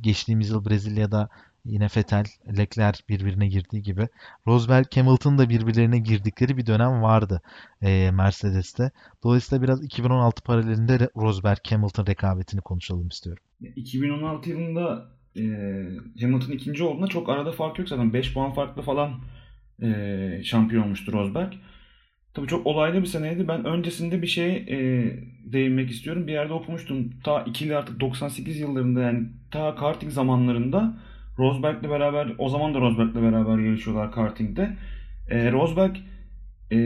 geçtiğimiz 0.00 0.50
yıl 0.50 0.64
Brezilya'da 0.64 1.28
yine 1.64 1.88
Fetel, 1.88 2.24
Leclerc 2.58 3.00
birbirine 3.08 3.48
girdiği 3.48 3.82
gibi 3.82 4.08
Rosberg, 4.46 4.86
Hamilton 4.94 5.38
da 5.38 5.48
birbirlerine 5.48 5.98
girdikleri 5.98 6.56
bir 6.56 6.66
dönem 6.66 7.02
vardı 7.02 7.42
e, 7.82 8.10
Mercedes'te. 8.10 8.90
Dolayısıyla 9.24 9.62
biraz 9.62 9.84
2016 9.84 10.42
paralelinde 10.42 11.08
Rosberg, 11.16 11.58
Hamilton 11.70 12.06
rekabetini 12.06 12.60
konuşalım 12.60 13.08
istiyorum. 13.08 13.42
2016 13.76 14.50
yılında 14.50 15.19
e, 15.36 15.42
Hamilton 16.20 16.52
ikinci 16.52 16.84
olduğunda 16.84 17.06
çok 17.06 17.28
arada 17.28 17.52
fark 17.52 17.78
yok 17.78 17.88
zaten. 17.88 18.12
5 18.12 18.34
puan 18.34 18.52
farklı 18.52 18.82
falan 18.82 19.20
e, 19.82 20.40
şampiyon 20.44 20.82
olmuştu 20.82 21.12
Rosberg. 21.12 21.52
Tabii 22.34 22.46
çok 22.46 22.66
olaylı 22.66 23.00
bir 23.00 23.06
seneydi. 23.06 23.48
Ben 23.48 23.64
öncesinde 23.64 24.22
bir 24.22 24.26
şey 24.26 24.56
e, 24.56 24.78
değinmek 25.44 25.90
istiyorum. 25.90 26.26
Bir 26.26 26.32
yerde 26.32 26.52
okumuştum. 26.52 27.10
Ta 27.24 27.42
ikili 27.42 27.76
artık 27.76 28.00
98 28.00 28.60
yıllarında 28.60 29.02
yani 29.02 29.28
ta 29.50 29.74
karting 29.74 30.12
zamanlarında 30.12 30.98
Rosberg'le 31.38 31.90
beraber 31.90 32.32
o 32.38 32.48
zaman 32.48 32.74
da 32.74 32.80
Rosberg'le 32.80 33.22
beraber 33.22 33.58
yarışıyorlar 33.58 34.12
kartingde. 34.12 34.76
E, 35.30 35.52
Rosberg 35.52 35.96
e, 36.72 36.78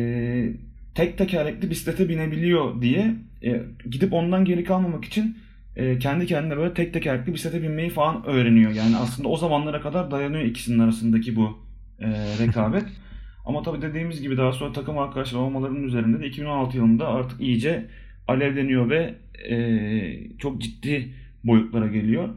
tek 0.95 1.19
tekerlekli 1.19 1.71
bisiklete 1.71 2.09
binebiliyor 2.09 2.83
diye 2.83 3.15
e, 3.43 3.63
gidip 3.91 4.13
ondan 4.13 4.45
geri 4.45 4.65
kalmamak 4.65 5.05
için 5.05 5.37
e, 5.77 5.99
kendi 5.99 6.27
kendine 6.27 6.57
böyle 6.57 6.75
tek 6.75 6.95
tekerlekli 6.95 7.35
bisiklete 7.35 7.63
binmeyi 7.63 7.91
falan 7.91 8.27
öğreniyor. 8.27 8.71
Yani 8.71 8.97
aslında 8.97 9.29
o 9.29 9.37
zamanlara 9.37 9.81
kadar 9.81 10.11
dayanıyor 10.11 10.43
ikisinin 10.43 10.79
arasındaki 10.79 11.37
bu 11.37 11.59
e, 12.01 12.09
rekabet. 12.39 12.85
Ama 13.47 13.63
tabii 13.63 13.83
dediğimiz 13.83 14.23
gibi 14.23 14.37
daha 14.37 14.53
sonra 14.53 14.73
takım 14.73 14.99
arkadaşları 14.99 15.43
olmalarının 15.43 15.83
üzerinde 15.83 16.21
de 16.21 16.27
2016 16.27 16.77
yılında 16.77 17.09
artık 17.09 17.41
iyice 17.41 17.87
alevleniyor 18.29 18.91
ve 18.91 19.15
e, 19.49 20.39
çok 20.39 20.63
ciddi 20.63 21.09
boyutlara 21.45 21.87
geliyor. 21.87 22.29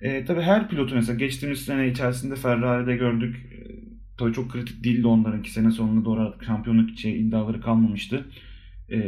E, 0.00 0.24
tabii 0.24 0.40
her 0.40 0.68
pilotu 0.68 0.94
mesela 0.94 1.18
geçtiğimiz 1.18 1.64
sene 1.64 1.88
içerisinde 1.88 2.36
Ferrari'de 2.36 2.96
gördük. 2.96 3.36
E, 3.36 3.58
tabii 4.18 4.32
çok 4.32 4.50
kritik 4.52 4.84
değildi 4.84 5.06
onlarınki 5.06 5.50
sene 5.50 5.70
sonuna 5.70 6.04
doğru 6.04 6.20
artık 6.20 6.44
şampiyonluk 6.44 6.90
için 6.90 7.14
iddiaları 7.14 7.60
kalmamıştı. 7.60 8.26
E, 8.90 8.98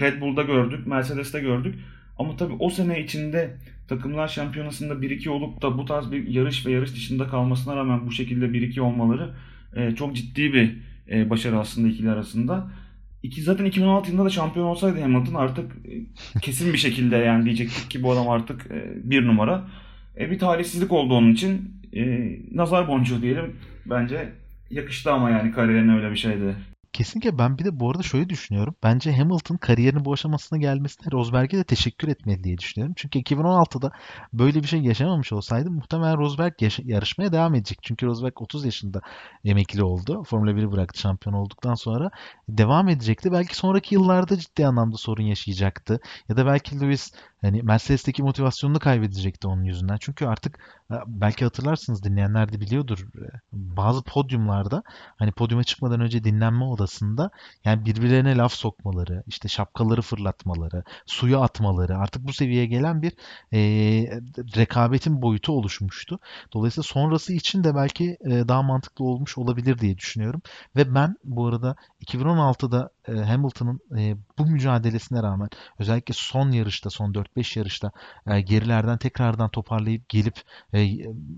Red 0.00 0.20
Bull'da 0.20 0.42
gördük, 0.42 0.86
Mercedes'te 0.86 1.40
gördük. 1.40 1.74
Ama 2.22 2.36
tabii 2.36 2.54
o 2.58 2.70
sene 2.70 3.02
içinde 3.02 3.56
takımlar 3.88 4.28
şampiyonasında 4.28 4.94
1-2 4.94 5.28
olup 5.28 5.62
da 5.62 5.78
bu 5.78 5.84
tarz 5.84 6.12
bir 6.12 6.28
yarış 6.28 6.66
ve 6.66 6.72
yarış 6.72 6.94
dışında 6.94 7.28
kalmasına 7.28 7.76
rağmen 7.76 8.06
bu 8.06 8.12
şekilde 8.12 8.44
1-2 8.44 8.80
olmaları 8.80 9.34
e, 9.76 9.94
çok 9.94 10.16
ciddi 10.16 10.52
bir 10.52 10.76
e, 11.10 11.30
başarı 11.30 11.58
aslında 11.58 11.88
ikili 11.88 12.10
arasında. 12.10 12.70
İki, 13.22 13.42
zaten 13.42 13.64
2016 13.64 14.10
yılında 14.10 14.24
da 14.26 14.30
şampiyon 14.30 14.66
olsaydı 14.66 15.00
Hamilton 15.00 15.34
artık 15.34 15.72
e, 15.86 16.40
kesin 16.40 16.72
bir 16.72 16.78
şekilde 16.78 17.16
yani 17.16 17.44
diyecektik 17.44 17.90
ki 17.90 18.02
bu 18.02 18.12
adam 18.12 18.28
artık 18.28 18.66
e, 18.70 19.10
bir 19.10 19.26
numara. 19.26 19.68
E, 20.18 20.30
bir 20.30 20.38
talihsizlik 20.38 20.92
oldu 20.92 21.14
onun 21.14 21.32
için. 21.32 21.70
E, 21.94 22.32
nazar 22.52 22.88
boncuğu 22.88 23.22
diyelim. 23.22 23.56
Bence 23.86 24.32
yakıştı 24.70 25.12
ama 25.12 25.30
yani 25.30 25.52
kariyerine 25.52 25.94
öyle 25.96 26.10
bir 26.10 26.16
şeydi. 26.16 26.54
Kesinlikle 26.92 27.38
ben 27.38 27.58
bir 27.58 27.64
de 27.64 27.80
bu 27.80 27.90
arada 27.90 28.02
şöyle 28.02 28.28
düşünüyorum. 28.28 28.74
Bence 28.82 29.16
Hamilton 29.16 29.56
kariyerinin 29.56 30.04
bu 30.04 30.12
aşamasına 30.12 30.58
gelmesine 30.58 31.12
Rosberg'e 31.12 31.58
de 31.58 31.64
teşekkür 31.64 32.08
etmeli 32.08 32.44
diye 32.44 32.58
düşünüyorum. 32.58 32.94
Çünkü 32.96 33.18
2016'da 33.18 33.92
böyle 34.32 34.62
bir 34.62 34.68
şey 34.68 34.80
yaşamamış 34.80 35.32
olsaydı 35.32 35.70
muhtemelen 35.70 36.18
Rosberg 36.18 36.52
yarışmaya 36.84 37.32
devam 37.32 37.54
edecek. 37.54 37.78
Çünkü 37.82 38.06
Rosberg 38.06 38.42
30 38.42 38.64
yaşında 38.64 39.00
emekli 39.44 39.84
oldu. 39.84 40.22
Formula 40.24 40.50
1'i 40.50 40.72
bıraktı 40.72 41.00
şampiyon 41.00 41.34
olduktan 41.34 41.74
sonra. 41.74 42.10
Devam 42.48 42.88
edecekti. 42.88 43.32
Belki 43.32 43.56
sonraki 43.56 43.94
yıllarda 43.94 44.38
ciddi 44.38 44.66
anlamda 44.66 44.96
sorun 44.96 45.22
yaşayacaktı. 45.22 46.00
Ya 46.28 46.36
da 46.36 46.46
belki 46.46 46.80
Lewis 46.80 47.12
hani 47.42 47.62
Mercedes'teki 47.62 48.22
motivasyonunu 48.22 48.78
kaybedecekti 48.78 49.46
onun 49.46 49.62
yüzünden. 49.64 49.96
Çünkü 50.00 50.26
artık 50.26 50.58
e, 50.90 50.94
belki 51.06 51.44
hatırlarsınız 51.44 52.02
dinleyenler 52.02 52.52
de 52.52 52.60
biliyordur. 52.60 52.98
E, 52.98 53.26
bazı 53.52 54.02
podyumlarda 54.02 54.82
hani 55.16 55.32
podyuma 55.32 55.64
çıkmadan 55.64 56.00
önce 56.00 56.24
dinlenme 56.24 56.64
odasında 56.64 57.30
yani 57.64 57.84
birbirlerine 57.84 58.36
laf 58.36 58.52
sokmaları, 58.52 59.22
işte 59.26 59.48
şapkaları 59.48 60.02
fırlatmaları, 60.02 60.84
suya 61.06 61.40
atmaları 61.40 61.98
artık 61.98 62.26
bu 62.26 62.32
seviyeye 62.32 62.66
gelen 62.66 63.02
bir 63.02 63.12
e, 63.52 63.58
rekabetin 64.56 65.22
boyutu 65.22 65.52
oluşmuştu. 65.52 66.18
Dolayısıyla 66.52 66.82
sonrası 66.82 67.32
için 67.32 67.64
de 67.64 67.74
belki 67.74 68.16
e, 68.24 68.48
daha 68.48 68.62
mantıklı 68.62 69.04
olmuş 69.04 69.38
olabilir 69.38 69.78
diye 69.78 69.98
düşünüyorum. 69.98 70.42
Ve 70.76 70.94
ben 70.94 71.16
bu 71.24 71.46
arada 71.46 71.76
2016'da 72.06 72.90
e, 73.08 73.12
Hamilton'ın 73.12 73.80
e, 73.98 74.16
bu 74.38 74.46
mücadelesine 74.46 75.22
rağmen 75.22 75.48
özellikle 75.78 76.14
son 76.14 76.50
yarışta, 76.50 76.90
son 76.90 77.12
4-5 77.12 77.58
yarışta 77.58 77.92
e, 78.26 78.40
gerilerden 78.40 78.98
tekrardan 78.98 79.48
toparlayıp 79.48 80.08
gelip 80.08 80.40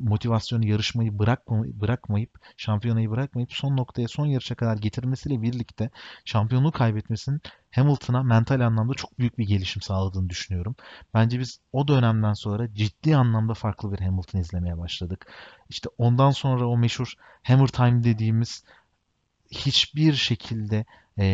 motivasyonu 0.00 0.66
yarışmayı 0.66 1.18
bırakmayıp, 1.18 2.30
şampiyonayı 2.56 3.10
bırakmayıp 3.10 3.52
son 3.52 3.76
noktaya, 3.76 4.08
son 4.08 4.26
yarışa 4.26 4.54
kadar 4.54 4.76
getirmesiyle 4.76 5.42
birlikte 5.42 5.90
şampiyonluğu 6.24 6.72
kaybetmesinin 6.72 7.40
Hamilton'a 7.70 8.22
mental 8.22 8.60
anlamda 8.60 8.94
çok 8.94 9.18
büyük 9.18 9.38
bir 9.38 9.46
gelişim 9.46 9.82
sağladığını 9.82 10.28
düşünüyorum. 10.28 10.76
Bence 11.14 11.38
biz 11.38 11.60
o 11.72 11.88
dönemden 11.88 12.32
sonra 12.32 12.74
ciddi 12.74 13.16
anlamda 13.16 13.54
farklı 13.54 13.92
bir 13.92 14.00
Hamilton 14.00 14.38
izlemeye 14.38 14.78
başladık. 14.78 15.26
İşte 15.68 15.88
ondan 15.98 16.30
sonra 16.30 16.68
o 16.68 16.76
meşhur 16.76 17.14
Hammer 17.42 17.68
Time 17.68 18.04
dediğimiz 18.04 18.64
hiçbir 19.50 20.12
şekilde 20.12 20.84
e, 21.18 21.26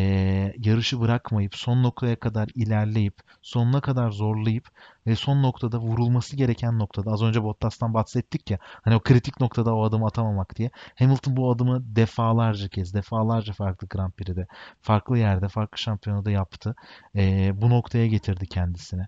yarışı 0.57 1.01
bırakmayıp 1.01 1.55
son 1.55 1.83
noktaya 1.83 2.19
kadar 2.19 2.49
ilerleyip 2.55 3.15
sonuna 3.41 3.81
kadar 3.81 4.11
zorlayıp 4.11 4.67
ve 5.07 5.15
son 5.15 5.43
noktada 5.43 5.79
vurulması 5.79 6.35
gereken 6.35 6.79
noktada 6.79 7.11
az 7.11 7.21
önce 7.23 7.43
Bottas'tan 7.43 7.93
bahsettik 7.93 8.51
ya 8.51 8.57
hani 8.61 8.95
o 8.95 8.99
kritik 8.99 9.39
noktada 9.39 9.75
o 9.75 9.83
adımı 9.83 10.05
atamamak 10.05 10.55
diye 10.55 10.71
Hamilton 10.99 11.35
bu 11.37 11.51
adımı 11.51 11.95
defalarca 11.95 12.69
kez 12.69 12.93
defalarca 12.93 13.53
farklı 13.53 13.87
Grand 13.87 14.11
Prix'de 14.11 14.47
farklı 14.81 15.17
yerde 15.17 15.47
farklı 15.47 15.77
şampiyonada 15.77 16.31
yaptı. 16.31 16.75
E, 17.15 17.51
bu 17.61 17.69
noktaya 17.69 18.07
getirdi 18.07 18.47
kendisine 18.47 19.07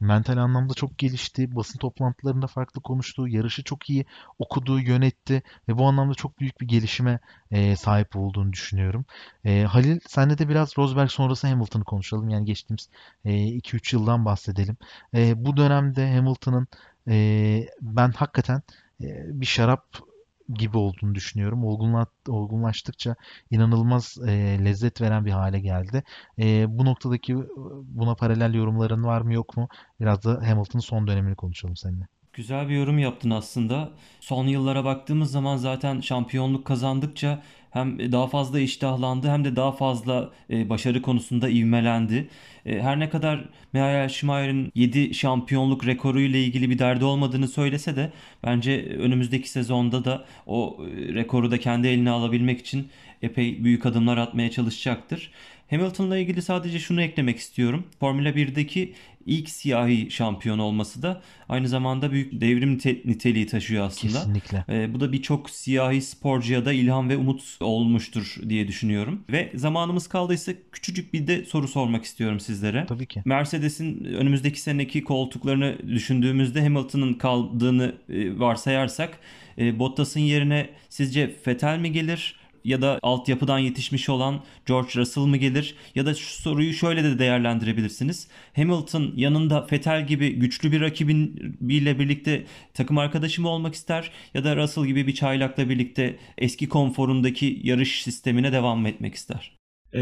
mental 0.00 0.36
anlamda 0.36 0.74
çok 0.74 0.98
gelişti. 0.98 1.56
Basın 1.56 1.78
toplantılarında 1.78 2.46
farklı 2.46 2.80
konuştu. 2.80 3.28
Yarışı 3.28 3.64
çok 3.64 3.90
iyi 3.90 4.06
okudu, 4.38 4.80
yönetti 4.80 5.42
ve 5.68 5.78
bu 5.78 5.86
anlamda 5.86 6.14
çok 6.14 6.40
büyük 6.40 6.60
bir 6.60 6.68
gelişime 6.68 7.18
e, 7.50 7.76
sahip 7.76 8.16
olduğunu 8.16 8.52
düşünüyorum. 8.52 9.04
E, 9.44 9.62
Halil 9.62 10.00
senle 10.06 10.38
de 10.38 10.48
biraz 10.48 10.78
Rosberg 10.78 11.10
sonrası 11.10 11.46
Hamilton'ı 11.46 11.84
konuşalım. 11.84 12.28
Yani 12.28 12.44
geçtiğimiz 12.44 12.88
e, 13.24 13.30
2-3 13.32 13.96
yıldan 13.96 14.24
bahsedelim. 14.24 14.76
E, 15.14 15.44
bu 15.44 15.56
dönemde 15.56 16.14
Hamilton'ın 16.14 16.68
e, 17.08 17.66
ben 17.80 18.10
hakikaten 18.10 18.62
e, 19.02 19.06
bir 19.40 19.46
şarap 19.46 20.07
gibi 20.54 20.76
olduğunu 20.78 21.14
düşünüyorum. 21.14 21.64
Olgunla, 21.64 22.06
olgunlaştıkça 22.28 23.16
inanılmaz 23.50 24.18
e, 24.26 24.64
lezzet 24.64 25.00
veren 25.00 25.24
bir 25.24 25.30
hale 25.30 25.60
geldi. 25.60 26.02
E, 26.38 26.66
bu 26.78 26.84
noktadaki 26.84 27.36
buna 27.84 28.14
paralel 28.14 28.54
yorumların 28.54 29.04
var 29.04 29.20
mı 29.20 29.34
yok 29.34 29.56
mu? 29.56 29.68
Biraz 30.00 30.24
da 30.24 30.30
Hamilton'ın 30.48 30.82
son 30.82 31.06
dönemini 31.06 31.36
konuşalım 31.36 31.76
seninle. 31.76 32.08
Güzel 32.32 32.68
bir 32.68 32.74
yorum 32.74 32.98
yaptın 32.98 33.30
aslında. 33.30 33.92
Son 34.20 34.46
yıllara 34.46 34.84
baktığımız 34.84 35.30
zaman 35.30 35.56
zaten 35.56 36.00
şampiyonluk 36.00 36.66
kazandıkça 36.66 37.42
hem 37.70 38.12
daha 38.12 38.26
fazla 38.26 38.60
iştahlandı 38.60 39.28
hem 39.28 39.44
de 39.44 39.56
daha 39.56 39.72
fazla 39.72 40.30
e, 40.50 40.68
başarı 40.68 41.02
konusunda 41.02 41.48
ivmelendi. 41.48 42.28
E, 42.66 42.80
her 42.80 43.00
ne 43.00 43.10
kadar 43.10 43.44
Michael 43.72 44.08
Schumacher'in 44.08 44.72
7 44.74 45.14
şampiyonluk 45.14 45.86
rekoru 45.86 46.20
ile 46.20 46.44
ilgili 46.44 46.70
bir 46.70 46.78
derdi 46.78 47.04
olmadığını 47.04 47.48
söylese 47.48 47.96
de 47.96 48.12
bence 48.44 48.96
önümüzdeki 48.98 49.50
sezonda 49.50 50.04
da 50.04 50.24
o 50.46 50.78
e, 50.80 51.14
rekoru 51.14 51.50
da 51.50 51.60
kendi 51.60 51.88
eline 51.88 52.10
alabilmek 52.10 52.60
için 52.60 52.88
epey 53.22 53.64
büyük 53.64 53.86
adımlar 53.86 54.16
atmaya 54.16 54.50
çalışacaktır. 54.50 55.30
Hamilton'la 55.70 56.18
ilgili 56.18 56.42
sadece 56.42 56.78
şunu 56.78 57.02
eklemek 57.02 57.38
istiyorum. 57.38 57.84
Formula 58.00 58.28
1'deki 58.28 58.94
ilk 59.26 59.50
siyahi 59.50 60.10
şampiyon 60.10 60.58
olması 60.58 61.02
da 61.02 61.22
aynı 61.48 61.68
zamanda 61.68 62.12
büyük 62.12 62.40
devrim 62.40 62.72
niteliği 63.04 63.46
taşıyor 63.46 63.86
aslında. 63.86 64.12
Kesinlikle. 64.12 64.64
E, 64.68 64.94
bu 64.94 65.00
da 65.00 65.12
birçok 65.12 65.50
siyahi 65.50 66.02
sporcuya 66.02 66.64
da 66.64 66.72
ilham 66.72 67.08
ve 67.08 67.16
umut 67.16 67.56
olmuştur 67.60 68.36
diye 68.48 68.68
düşünüyorum. 68.68 69.24
Ve 69.30 69.52
zamanımız 69.54 70.08
kaldıysa 70.08 70.52
küçücük 70.72 71.12
bir 71.12 71.26
de 71.26 71.44
soru 71.44 71.68
sormak 71.68 72.04
istiyorum 72.04 72.40
sizlere. 72.40 72.86
Tabii 72.86 73.06
ki. 73.06 73.22
Mercedes'in 73.24 74.04
önümüzdeki 74.04 74.60
seneki 74.60 75.04
koltuklarını 75.04 75.78
düşündüğümüzde 75.88 76.62
Hamilton'ın 76.62 77.14
kaldığını 77.14 77.94
e, 78.08 78.38
varsayarsak 78.38 79.18
e, 79.58 79.78
Bottas'ın 79.78 80.20
yerine 80.20 80.70
sizce 80.88 81.36
Vettel 81.46 81.78
mi 81.78 81.92
gelir? 81.92 82.37
Ya 82.64 82.82
da 82.82 82.98
altyapıdan 83.02 83.58
yetişmiş 83.58 84.08
olan 84.08 84.40
George 84.66 84.88
Russell 84.96 85.24
mı 85.24 85.36
gelir? 85.36 85.74
Ya 85.94 86.06
da 86.06 86.14
şu 86.14 86.42
soruyu 86.42 86.72
şöyle 86.72 87.04
de 87.04 87.18
değerlendirebilirsiniz. 87.18 88.28
Hamilton 88.56 89.12
yanında 89.16 89.66
Vettel 89.72 90.06
gibi 90.06 90.32
güçlü 90.32 90.72
bir 90.72 90.80
rakibiyle 90.80 91.98
birlikte 91.98 92.44
takım 92.74 92.98
arkadaşı 92.98 93.42
mı 93.42 93.48
olmak 93.48 93.74
ister? 93.74 94.10
Ya 94.34 94.44
da 94.44 94.56
Russell 94.56 94.86
gibi 94.86 95.06
bir 95.06 95.14
çaylakla 95.14 95.68
birlikte 95.68 96.16
eski 96.38 96.68
konforundaki 96.68 97.60
yarış 97.62 98.02
sistemine 98.02 98.52
devam 98.52 98.86
etmek 98.86 99.14
ister? 99.14 99.58
Ee, 99.92 100.00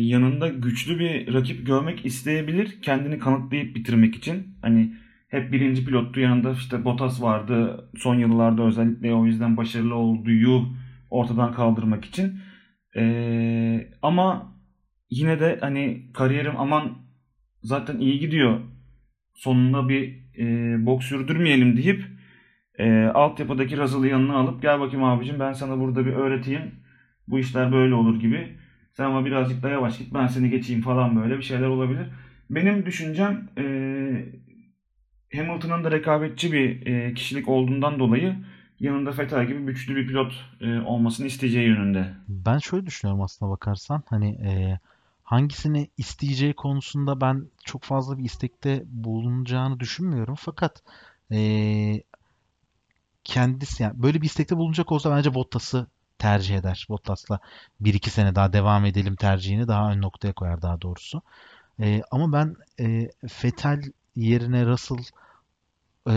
yanında 0.00 0.48
güçlü 0.48 0.98
bir 0.98 1.34
rakip 1.34 1.66
görmek 1.66 2.06
isteyebilir. 2.06 2.82
Kendini 2.82 3.18
kanıtlayıp 3.18 3.76
bitirmek 3.76 4.16
için. 4.16 4.54
Hani 4.62 4.94
hep 5.28 5.52
birinci 5.52 5.84
pilottu 5.84 6.20
yanında 6.20 6.52
işte 6.52 6.84
Bottas 6.84 7.22
vardı. 7.22 7.88
Son 7.96 8.18
yıllarda 8.18 8.62
özellikle 8.62 9.14
o 9.14 9.26
yüzden 9.26 9.56
başarılı 9.56 9.94
olduğu 9.94 10.30
ortadan 11.10 11.54
kaldırmak 11.54 12.04
için. 12.04 12.40
Ee, 12.96 13.90
ama 14.02 14.56
yine 15.10 15.40
de 15.40 15.58
hani 15.60 16.12
kariyerim 16.14 16.52
aman 16.56 16.98
zaten 17.62 17.98
iyi 17.98 18.18
gidiyor. 18.18 18.60
Sonunda 19.34 19.88
bir 19.88 20.20
e, 20.38 20.76
boks 20.86 21.06
sürdürmeyelim 21.06 21.76
deyip 21.76 22.04
e, 22.78 23.04
altyapıdaki 23.04 23.76
Russell'ı 23.76 24.08
yanına 24.08 24.36
alıp 24.36 24.62
gel 24.62 24.80
bakayım 24.80 25.04
abicim 25.04 25.40
ben 25.40 25.52
sana 25.52 25.80
burada 25.80 26.06
bir 26.06 26.12
öğreteyim. 26.12 26.62
Bu 27.28 27.38
işler 27.38 27.72
böyle 27.72 27.94
olur 27.94 28.20
gibi. 28.20 28.48
Sen 28.92 29.04
ama 29.04 29.24
birazcık 29.24 29.62
daha 29.62 29.72
yavaş 29.72 29.98
git 29.98 30.14
ben 30.14 30.26
seni 30.26 30.50
geçeyim 30.50 30.82
falan 30.82 31.16
böyle 31.22 31.38
bir 31.38 31.42
şeyler 31.42 31.66
olabilir. 31.66 32.06
Benim 32.50 32.86
düşüncem 32.86 33.48
e, 33.58 33.64
Hamilton'ın 35.36 35.84
da 35.84 35.90
rekabetçi 35.90 36.52
bir 36.52 36.86
e, 36.86 37.14
kişilik 37.14 37.48
olduğundan 37.48 37.98
dolayı 37.98 38.36
yanında 38.80 39.18
Vettel 39.18 39.46
gibi 39.46 39.66
güçlü 39.66 39.96
bir 39.96 40.06
pilot 40.06 40.32
e, 40.60 40.80
olmasını 40.80 41.26
isteyeceği 41.26 41.68
yönünde. 41.68 42.14
Ben 42.28 42.58
şöyle 42.58 42.86
düşünüyorum 42.86 43.22
aslına 43.22 43.50
bakarsan 43.50 44.02
hani 44.06 44.28
e, 44.28 44.78
hangisini 45.24 45.90
isteyeceği 45.98 46.52
konusunda 46.54 47.20
ben 47.20 47.46
çok 47.64 47.82
fazla 47.82 48.18
bir 48.18 48.24
istekte 48.24 48.82
bulunacağını 48.86 49.80
düşünmüyorum. 49.80 50.34
Fakat 50.34 50.82
e, 51.32 51.40
kendisi 53.24 53.82
yani 53.82 54.02
böyle 54.02 54.20
bir 54.22 54.26
istekte 54.26 54.56
bulunacak 54.56 54.92
olsa 54.92 55.16
bence 55.16 55.34
Bottas'ı 55.34 55.86
tercih 56.18 56.56
eder. 56.56 56.86
Bottas'la 56.88 57.40
1-2 57.80 58.10
sene 58.10 58.34
daha 58.34 58.52
devam 58.52 58.84
edelim 58.84 59.16
tercihini 59.16 59.68
daha 59.68 59.92
ön 59.92 60.02
noktaya 60.02 60.32
koyar 60.32 60.62
daha 60.62 60.80
doğrusu. 60.80 61.22
E, 61.80 62.02
ama 62.10 62.32
ben 62.32 62.56
e, 62.80 63.10
Vettel 63.44 63.82
yerine 64.16 64.66
Russell 64.66 64.98
e, 66.08 66.14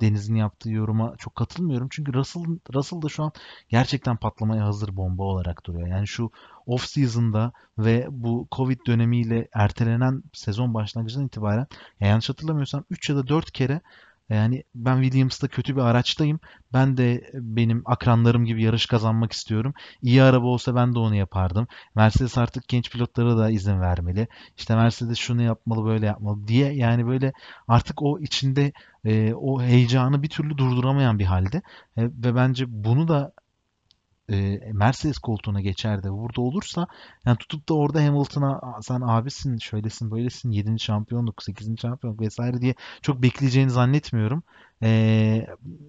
Deniz'in 0.00 0.34
yaptığı 0.34 0.70
yoruma 0.70 1.14
çok 1.18 1.34
katılmıyorum. 1.34 1.88
Çünkü 1.90 2.14
Russell, 2.14 2.42
Russell 2.74 3.02
da 3.02 3.08
şu 3.08 3.22
an 3.22 3.32
gerçekten 3.68 4.16
patlamaya 4.16 4.66
hazır 4.66 4.96
bomba 4.96 5.22
olarak 5.22 5.66
duruyor. 5.66 5.88
Yani 5.88 6.08
şu 6.08 6.30
off 6.66 6.84
season'da 6.84 7.52
ve 7.78 8.06
bu 8.10 8.48
Covid 8.52 8.78
dönemiyle 8.86 9.48
ertelenen 9.52 10.22
sezon 10.32 10.74
başlangıcından 10.74 11.26
itibaren 11.26 11.66
yani 12.00 12.10
yanlış 12.10 12.28
hatırlamıyorsam 12.28 12.84
3 12.90 13.10
ya 13.10 13.16
da 13.16 13.28
4 13.28 13.52
kere 13.52 13.80
yani 14.34 14.64
ben 14.74 15.02
Williams'ta 15.02 15.48
kötü 15.48 15.76
bir 15.76 15.80
araçtayım. 15.80 16.40
Ben 16.72 16.96
de 16.96 17.30
benim 17.34 17.82
akranlarım 17.84 18.44
gibi 18.44 18.62
yarış 18.62 18.86
kazanmak 18.86 19.32
istiyorum. 19.32 19.74
İyi 20.02 20.22
araba 20.22 20.46
olsa 20.46 20.74
ben 20.74 20.94
de 20.94 20.98
onu 20.98 21.14
yapardım. 21.14 21.66
Mercedes 21.94 22.38
artık 22.38 22.68
genç 22.68 22.90
pilotlara 22.92 23.38
da 23.38 23.50
izin 23.50 23.80
vermeli. 23.80 24.28
İşte 24.56 24.76
Mercedes 24.76 25.18
şunu 25.18 25.42
yapmalı, 25.42 25.84
böyle 25.84 26.06
yapmalı 26.06 26.48
diye 26.48 26.72
yani 26.72 27.06
böyle 27.06 27.32
artık 27.68 28.02
o 28.02 28.18
içinde 28.20 28.72
e, 29.04 29.34
o 29.34 29.62
heyecanı 29.62 30.22
bir 30.22 30.28
türlü 30.28 30.58
durduramayan 30.58 31.18
bir 31.18 31.24
halde. 31.24 31.62
E, 31.96 32.02
ve 32.02 32.34
bence 32.34 32.64
bunu 32.68 33.08
da 33.08 33.32
e, 34.32 34.60
Mercedes 34.72 35.18
koltuğuna 35.18 35.60
geçer 35.60 36.02
de 36.02 36.12
burada 36.12 36.40
olursa 36.40 36.86
yani 37.26 37.36
tutup 37.38 37.68
da 37.68 37.74
orada 37.74 38.04
Hamilton'a 38.04 38.52
"Aa, 38.58 38.82
sen 38.82 39.00
abisin 39.00 39.58
şöylesin 39.58 40.10
böylesin 40.10 40.50
7. 40.50 40.82
şampiyonluk 40.82 41.42
8. 41.42 41.80
şampiyonluk 41.82 42.20
vesaire 42.20 42.60
diye 42.60 42.74
çok 43.02 43.22
bekleyeceğini 43.22 43.70
zannetmiyorum. 43.70 44.42
E, 44.82 45.46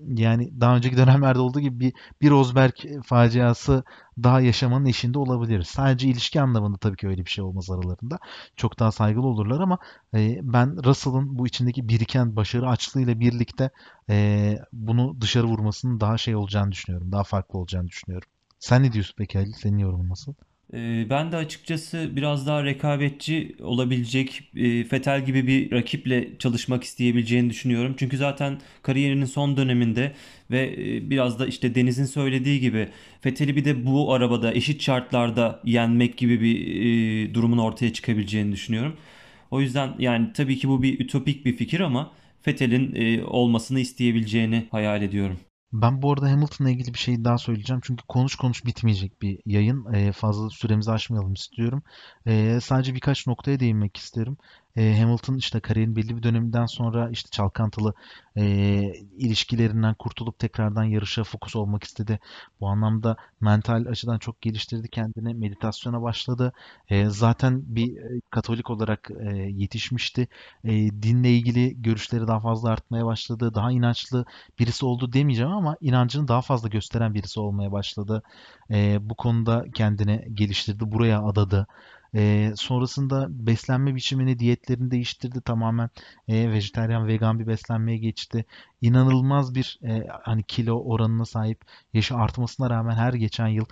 yani 0.08 0.62
daha 0.62 0.76
önceki 0.76 0.98
dönemlerde 0.98 1.39
olduğu 1.39 1.60
gibi 1.60 1.80
bir, 1.80 1.94
bir 2.22 2.30
Rosberg 2.30 2.74
faciası 3.06 3.84
daha 4.24 4.41
yaşamanın 4.41 4.86
eşinde 4.86 5.20
olabiliriz. 5.20 5.68
Sadece 5.68 6.08
ilişki 6.08 6.41
anlamında 6.41 6.78
tabii 6.78 6.98
ki 6.98 7.08
öyle 7.08 7.26
bir 7.26 7.30
şey 7.30 7.44
olmaz 7.44 7.72
aralarında. 7.72 8.20
Çok 8.56 8.80
daha 8.80 8.91
saygılı 8.91 9.28
olurlar 9.28 9.60
ama 9.60 9.78
e, 10.16 10.39
ben 10.44 10.84
Russell'ın 10.86 11.38
bu 11.39 11.48
içindeki 11.48 11.89
biriken 11.89 12.36
başarı 12.36 12.70
açlığıyla 12.70 13.20
birlikte 13.20 13.70
e, 14.10 14.58
bunu 14.74 15.22
dışarı 15.22 15.46
vurmasının 15.48 16.00
daha 16.00 16.18
şey 16.18 16.36
olacağını 16.36 16.72
düşünüyorum. 16.72 17.12
Daha 17.12 17.24
farklı 17.24 17.60
olacağını 17.60 17.88
düşünüyorum. 17.88 18.28
Sen 18.64 18.84
ne 18.84 18.91
diyorsun 18.93 19.16
peki 19.18 19.38
Halil? 19.38 19.53
Senin 19.53 19.78
yorumun 19.78 20.09
nasıl? 20.09 20.34
Ee, 20.74 21.07
Ben 21.09 21.32
de 21.32 21.38
açıkçası 21.38 22.09
biraz 22.16 22.47
daha 22.47 22.64
rekabetçi 22.64 23.55
olabilecek 23.61 24.51
e, 24.55 24.91
Vettel 24.91 25.26
gibi 25.26 25.47
bir 25.47 25.72
rakiple 25.72 26.38
çalışmak 26.39 26.84
isteyebileceğini 26.84 27.49
düşünüyorum. 27.49 27.95
Çünkü 27.97 28.18
zaten 28.18 28.61
kariyerinin 28.82 29.26
son 29.26 29.57
döneminde 29.57 30.14
ve 30.51 30.74
e, 30.78 31.09
biraz 31.09 31.39
da 31.39 31.47
işte 31.47 31.76
Deniz'in 31.76 32.05
söylediği 32.05 32.59
gibi 32.59 32.89
Vettel'i 33.26 33.55
bir 33.55 33.66
de 33.66 33.86
bu 33.86 34.14
arabada 34.14 34.53
eşit 34.53 34.82
şartlarda 34.82 35.59
yenmek 35.64 36.18
gibi 36.18 36.41
bir 36.41 36.55
e, 37.30 37.34
durumun 37.34 37.57
ortaya 37.57 37.93
çıkabileceğini 37.93 38.51
düşünüyorum. 38.51 38.97
O 39.51 39.61
yüzden 39.61 39.95
yani 39.99 40.34
tabii 40.34 40.57
ki 40.57 40.70
bu 40.70 40.84
bir 40.84 40.99
ütopik 40.99 41.45
bir 41.45 41.57
fikir 41.57 41.80
ama 41.80 42.11
Vettel'in 42.47 42.95
e, 42.95 43.24
olmasını 43.24 43.80
isteyebileceğini 43.80 44.68
hayal 44.72 45.01
ediyorum. 45.01 45.39
Ben 45.74 46.01
bu 46.01 46.11
arada 46.13 46.32
Hamilton'la 46.32 46.69
ilgili 46.71 46.93
bir 46.93 46.99
şey 46.99 47.24
daha 47.26 47.38
söyleyeceğim. 47.38 47.82
Çünkü 47.86 48.03
konuş 48.07 48.36
konuş 48.36 48.65
bitmeyecek 48.65 49.21
bir 49.21 49.39
yayın. 49.45 49.93
Ee, 49.93 50.11
fazla 50.11 50.49
süremizi 50.49 50.91
aşmayalım 50.91 51.34
istiyorum. 51.34 51.84
Ee, 52.28 52.59
sadece 52.61 52.95
birkaç 52.95 53.28
noktaya 53.28 53.59
değinmek 53.59 53.97
isterim. 53.97 54.38
Ee, 54.76 54.97
Hamilton 54.99 55.36
işte 55.38 55.59
kariyerin 55.59 55.95
belli 55.95 56.17
bir 56.17 56.24
döneminden 56.24 56.65
sonra 56.65 57.09
işte 57.09 57.30
çalkantılı 57.30 57.93
e, 58.38 58.43
ilişkilerinden 59.17 59.93
kurtulup 59.95 60.39
tekrardan 60.39 60.84
yarışa 60.84 61.24
fokus 61.24 61.55
olmak 61.55 61.84
istedi. 61.84 62.19
Bu 62.59 62.67
anlamda 62.67 63.15
mental 63.41 63.86
açıdan 63.86 64.19
çok 64.19 64.41
geliştirdi 64.41 64.89
kendini. 64.89 65.34
Meditasyona 65.34 66.01
başladı. 66.01 66.53
Ee, 66.89 67.05
zaten 67.09 67.61
bir 67.76 67.97
e, 67.97 68.21
Katolik 68.30 68.69
olarak 68.69 69.11
e, 69.21 69.30
yetişmişti. 69.38 70.28
E, 70.63 70.71
dinle 71.03 71.32
ilgili 71.32 71.82
görüşleri 71.82 72.28
daha 72.28 72.39
fazla 72.39 72.69
artmaya 72.69 73.05
başladı. 73.05 73.53
Daha 73.55 73.71
inançlı 73.71 74.26
birisi 74.59 74.86
oldu 74.86 75.13
demeyeceğim 75.13 75.51
ama 75.51 75.78
inancını 75.82 76.28
daha 76.28 76.41
fazla 76.41 76.67
gösteren 76.69 77.13
birisi 77.13 77.39
olmaya 77.39 77.71
başladı. 77.71 78.24
Ee, 78.71 78.97
bu 79.01 79.15
konuda 79.15 79.65
kendini 79.74 80.28
geliştirdi, 80.34 80.91
buraya 80.91 81.21
adadı. 81.24 81.67
Ee, 82.16 82.53
sonrasında 82.55 83.28
beslenme 83.30 83.95
biçimini, 83.95 84.39
diyetlerini 84.39 84.91
değiştirdi 84.91 85.41
tamamen. 85.41 85.89
Ee, 86.28 86.51
vejetaryen, 86.51 87.07
vegan 87.07 87.39
bir 87.39 87.47
beslenmeye 87.47 87.97
geçti. 87.97 88.45
İnanılmaz 88.82 89.55
bir 89.55 89.80
e, 89.84 90.07
hani 90.24 90.43
kilo 90.43 90.84
oranına 90.84 91.26
sahip. 91.26 91.61
Yaşı 91.93 92.16
artmasına 92.16 92.70
rağmen 92.70 92.95
her 92.95 93.14
geçen 93.14 93.47
yıl 93.47 93.66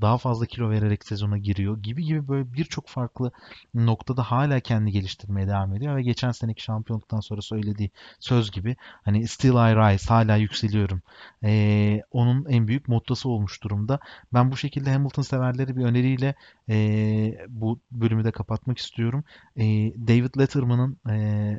daha 0.00 0.18
fazla 0.18 0.46
kilo 0.46 0.70
vererek 0.70 1.04
sezona 1.04 1.38
giriyor 1.38 1.78
gibi 1.82 2.04
gibi 2.04 2.28
böyle 2.28 2.52
birçok 2.52 2.88
farklı 2.88 3.32
noktada 3.74 4.22
hala 4.22 4.60
kendini 4.60 4.92
geliştirmeye 4.92 5.48
devam 5.48 5.74
ediyor 5.74 5.96
ve 5.96 6.02
geçen 6.02 6.30
seneki 6.30 6.62
şampiyonluktan 6.62 7.20
sonra 7.20 7.42
söylediği 7.42 7.90
söz 8.20 8.50
gibi 8.50 8.76
hani 9.04 9.28
still 9.28 9.50
I 9.50 9.74
rise 9.76 10.08
hala 10.08 10.36
yükseliyorum. 10.36 11.02
Ee, 11.44 12.02
onun 12.10 12.46
en 12.48 12.68
büyük 12.68 12.88
mottosu 12.88 13.28
olmuş 13.28 13.62
durumda. 13.62 13.98
Ben 14.32 14.50
bu 14.50 14.56
şekilde 14.56 14.92
Hamilton 14.92 15.22
severleri 15.22 15.76
bir 15.76 15.84
öneriyle 15.84 16.34
ee, 16.68 17.46
bu 17.48 17.80
bölümü 17.92 18.24
de 18.24 18.32
kapatmak 18.32 18.78
istiyorum. 18.78 19.24
Ee, 19.56 19.64
David 20.08 20.38
Letterman'ın 20.38 20.96
ee, 21.10 21.58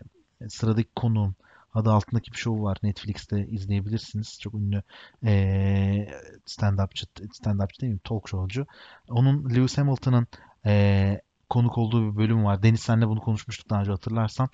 sıradaki 0.50 0.90
konuğum 0.96 1.36
adı 1.76 1.92
altındaki 1.92 2.32
bir 2.32 2.38
show 2.38 2.64
var. 2.64 2.78
Netflix'te 2.84 3.48
izleyebilirsiniz. 3.48 4.40
Çok 4.42 4.54
ünlü 4.54 4.84
ee, 5.26 6.08
stand-upçı, 6.46 7.06
stand-upçı 7.34 7.82
değil 7.82 7.94
mi? 7.94 8.00
Talk 8.04 8.30
showcu. 8.30 8.66
Onun 9.10 9.50
Lewis 9.56 9.78
Hamilton'ın 9.78 10.28
ee, 10.66 11.22
konuk 11.50 11.78
olduğu 11.78 12.12
bir 12.12 12.18
bölüm 12.18 12.46
var. 12.46 12.64
Deniz 12.64 12.80
senle 12.80 13.08
bunu 13.08 13.20
konuşmuştuk 13.20 13.70
daha 13.70 13.80
önce 13.82 13.92
hatırlarsan. 13.92 14.50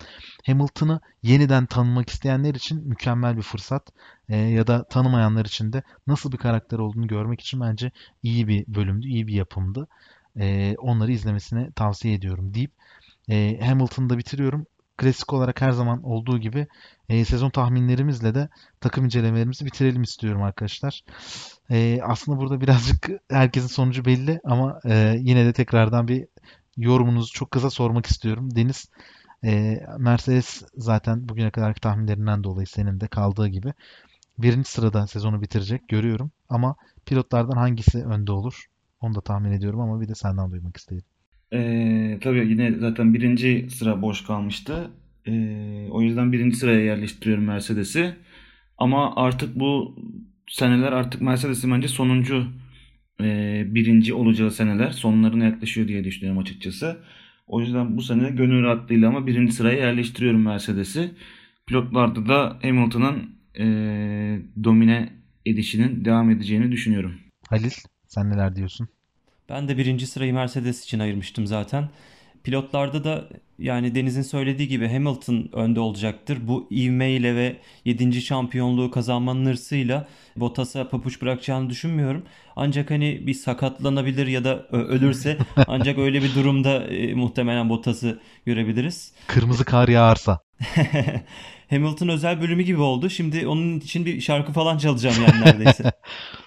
Hamilton'ı 0.46 1.00
yeniden 1.22 1.66
tanımak 1.66 2.08
isteyenler 2.10 2.54
için 2.54 2.88
mükemmel 2.88 3.36
bir 3.36 3.42
fırsat. 3.42 3.92
Ee, 4.28 4.36
ya 4.36 4.66
da 4.66 4.84
tanımayanlar 4.84 5.44
için 5.44 5.72
de 5.72 5.82
nasıl 6.06 6.32
bir 6.32 6.36
karakter 6.36 6.78
olduğunu 6.78 7.06
görmek 7.06 7.40
için 7.40 7.60
bence 7.60 7.90
iyi 8.22 8.48
bir 8.48 8.66
bölümdü, 8.66 9.06
iyi 9.06 9.26
bir 9.26 9.34
yapımdı. 9.34 9.88
Ee, 10.36 10.74
onları 10.78 11.12
izlemesini 11.12 11.72
tavsiye 11.72 12.14
ediyorum 12.14 12.54
deyip 12.54 12.72
e, 13.28 13.60
Hamilton'ı 13.60 14.10
da 14.10 14.18
bitiriyorum. 14.18 14.66
Klasik 15.02 15.32
olarak 15.32 15.60
her 15.60 15.70
zaman 15.72 16.02
olduğu 16.02 16.38
gibi 16.38 16.66
e, 17.08 17.24
sezon 17.24 17.50
tahminlerimizle 17.50 18.34
de 18.34 18.48
takım 18.80 19.04
incelemelerimizi 19.04 19.66
bitirelim 19.66 20.02
istiyorum 20.02 20.42
arkadaşlar. 20.42 21.04
E, 21.70 22.00
aslında 22.02 22.38
burada 22.38 22.60
birazcık 22.60 23.08
herkesin 23.30 23.66
sonucu 23.66 24.04
belli 24.04 24.40
ama 24.44 24.80
e, 24.84 25.16
yine 25.18 25.46
de 25.46 25.52
tekrardan 25.52 26.08
bir 26.08 26.26
yorumunuzu 26.76 27.32
çok 27.32 27.50
kısa 27.50 27.70
sormak 27.70 28.06
istiyorum. 28.06 28.56
Deniz, 28.56 28.86
e, 29.44 29.80
Mercedes 29.98 30.62
zaten 30.76 31.28
bugüne 31.28 31.50
kadarki 31.50 31.80
tahminlerinden 31.80 32.44
dolayı 32.44 32.66
senin 32.66 33.00
de 33.00 33.08
kaldığı 33.08 33.48
gibi 33.48 33.72
birinci 34.38 34.70
sırada 34.70 35.06
sezonu 35.06 35.42
bitirecek 35.42 35.88
görüyorum. 35.88 36.30
Ama 36.48 36.76
pilotlardan 37.06 37.56
hangisi 37.56 38.04
önde 38.04 38.32
olur? 38.32 38.66
Onu 39.00 39.14
da 39.14 39.20
tahmin 39.20 39.52
ediyorum 39.52 39.80
ama 39.80 40.00
bir 40.00 40.08
de 40.08 40.14
senden 40.14 40.50
duymak 40.50 40.76
istedim. 40.76 41.04
Ee, 41.52 42.18
tabii 42.20 42.48
yine 42.48 42.72
zaten 42.78 43.14
birinci 43.14 43.66
sıra 43.70 44.02
boş 44.02 44.24
kalmıştı. 44.24 44.90
Ee, 45.26 45.88
o 45.90 46.02
yüzden 46.02 46.32
birinci 46.32 46.56
sıraya 46.56 46.80
yerleştiriyorum 46.80 47.44
Mercedes'i. 47.44 48.14
Ama 48.78 49.16
artık 49.16 49.58
bu 49.58 49.96
seneler 50.48 50.92
artık 50.92 51.22
Mercedes'in 51.22 51.72
bence 51.72 51.88
sonuncu 51.88 52.46
e, 53.20 53.64
birinci 53.74 54.14
olacağı 54.14 54.50
seneler. 54.50 54.90
Sonlarına 54.90 55.44
yaklaşıyor 55.44 55.88
diye 55.88 56.04
düşünüyorum 56.04 56.42
açıkçası. 56.42 56.96
O 57.46 57.60
yüzden 57.60 57.96
bu 57.96 58.02
sene 58.02 58.30
gönül 58.30 58.62
rahatlığıyla 58.62 59.08
ama 59.08 59.26
birinci 59.26 59.52
sıraya 59.52 59.78
yerleştiriyorum 59.78 60.42
Mercedes'i. 60.42 61.10
Pilotlarda 61.66 62.28
da 62.28 62.58
Hamilton'ın 62.62 63.36
e, 63.58 63.64
domine 64.64 65.12
edişinin 65.46 66.04
devam 66.04 66.30
edeceğini 66.30 66.72
düşünüyorum. 66.72 67.14
Halil, 67.48 67.70
sen 68.08 68.30
neler 68.30 68.56
diyorsun? 68.56 68.88
Ben 69.48 69.68
de 69.68 69.78
birinci 69.78 70.06
sırayı 70.06 70.34
Mercedes 70.34 70.84
için 70.84 70.98
ayırmıştım 70.98 71.46
zaten. 71.46 71.88
Pilotlarda 72.44 73.04
da 73.04 73.28
yani 73.58 73.94
Deniz'in 73.94 74.22
söylediği 74.22 74.68
gibi 74.68 74.88
Hamilton 74.88 75.48
önde 75.52 75.80
olacaktır. 75.80 76.38
Bu 76.42 76.68
ivmeyle 76.70 77.36
ve 77.36 77.56
7. 77.84 78.22
şampiyonluğu 78.22 78.90
kazanmanın 78.90 79.46
hırsıyla 79.46 80.08
Bottas'a 80.36 80.88
papuç 80.88 81.22
bırakacağını 81.22 81.70
düşünmüyorum. 81.70 82.22
Ancak 82.56 82.90
hani 82.90 83.26
bir 83.26 83.34
sakatlanabilir 83.34 84.26
ya 84.26 84.44
da 84.44 84.66
ölürse 84.68 85.38
ancak 85.66 85.98
öyle 85.98 86.22
bir 86.22 86.34
durumda 86.34 86.84
e, 86.84 87.14
muhtemelen 87.14 87.68
Bottas'ı 87.68 88.20
görebiliriz. 88.46 89.12
Kırmızı 89.26 89.64
kar 89.64 89.88
yağarsa. 89.88 90.40
Hamilton 91.70 92.08
özel 92.08 92.40
bölümü 92.40 92.62
gibi 92.62 92.80
oldu. 92.80 93.10
Şimdi 93.10 93.46
onun 93.46 93.80
için 93.80 94.06
bir 94.06 94.20
şarkı 94.20 94.52
falan 94.52 94.78
çalacağım 94.78 95.16
yani 95.26 95.40
neredeyse. 95.40 95.92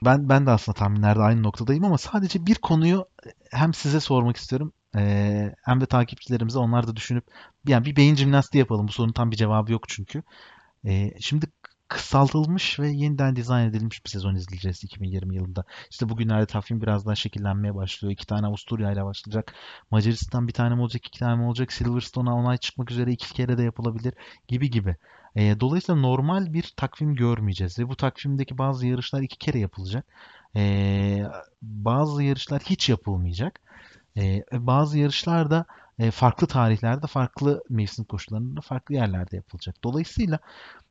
Ben 0.06 0.30
ben 0.30 0.46
de 0.46 0.52
aslında 0.52 0.76
tahminlerde 0.76 1.20
aynı 1.20 1.44
noktadayım 1.44 1.86
ama 1.86 1.98
sadece 1.98 2.46
bir 2.46 2.56
konuyu 2.56 3.08
hem 3.52 3.74
size 3.74 4.00
sormak 4.00 4.38
istiyorum 4.38 4.74
hem 5.62 5.82
de 5.82 5.86
takipçilerimize 5.86 6.60
onlar 6.60 6.88
da 6.88 6.96
düşünüp 6.96 7.24
yani 7.68 7.86
bir 7.86 7.96
beyin 7.96 8.16
jimnastiği 8.16 8.60
yapalım. 8.60 8.88
Bu 8.88 8.92
sorunun 8.92 9.14
tam 9.14 9.32
bir 9.32 9.36
cevabı 9.36 9.72
yok 9.72 9.90
çünkü. 9.90 10.24
Şimdi 11.20 11.46
kısaltılmış 11.88 12.80
ve 12.80 12.90
yeniden 12.90 13.36
dizayn 13.36 13.70
edilmiş 13.70 14.06
bir 14.06 14.10
sezon 14.10 14.36
izleyeceğiz 14.36 14.84
2020 14.84 15.36
yılında. 15.36 15.64
İşte 15.92 16.10
bugünlerde 16.10 16.46
takvim 16.46 16.82
biraz 16.82 17.06
daha 17.06 17.16
şekillenmeye 17.16 17.76
başlıyor. 17.76 18.12
İki 18.12 18.28
tane 18.28 18.48
Avusturya 18.48 18.92
ile 18.92 19.06
başlayacak. 19.06 19.54
Macaristan 19.92 20.48
bir 20.48 20.54
tane 20.54 20.76
mi 20.76 20.82
olacak, 20.82 21.08
iki 21.08 21.20
tane 21.20 21.36
mi 21.36 21.48
olacak? 21.48 21.74
Silverstone'a 21.74 22.34
onay 22.36 22.58
çıkmak 22.58 22.92
üzere 22.92 23.12
iki 23.12 23.34
kere 23.34 23.58
de 23.58 23.64
yapılabilir 23.64 24.14
gibi 24.48 24.70
gibi. 24.70 24.96
Eee, 25.36 25.60
dolayısıyla 25.60 26.02
normal 26.02 26.54
bir 26.54 26.74
takvim 26.78 27.16
görmeyeceğiz 27.16 27.80
ve 27.80 27.90
bu 27.90 27.96
takvimdeki 27.96 28.58
bazı 28.58 28.88
yarışlar 28.88 29.22
iki 29.22 29.38
kere 29.38 29.60
yapılacak. 29.60 30.06
Eee, 30.56 31.28
bazı 31.62 32.24
yarışlar 32.24 32.62
hiç 32.62 32.90
yapılmayacak. 32.90 33.60
Eee, 34.16 34.46
bazı 34.52 35.00
yarışlar 35.00 35.52
da 35.52 35.66
e, 36.00 36.12
farklı 36.12 36.48
tarihlerde, 36.48 37.08
farklı 37.08 37.64
mevsim 37.70 38.06
koşullarında, 38.06 38.62
farklı 38.62 38.96
yerlerde 38.96 39.36
yapılacak. 39.36 39.76
Dolayısıyla 39.84 40.40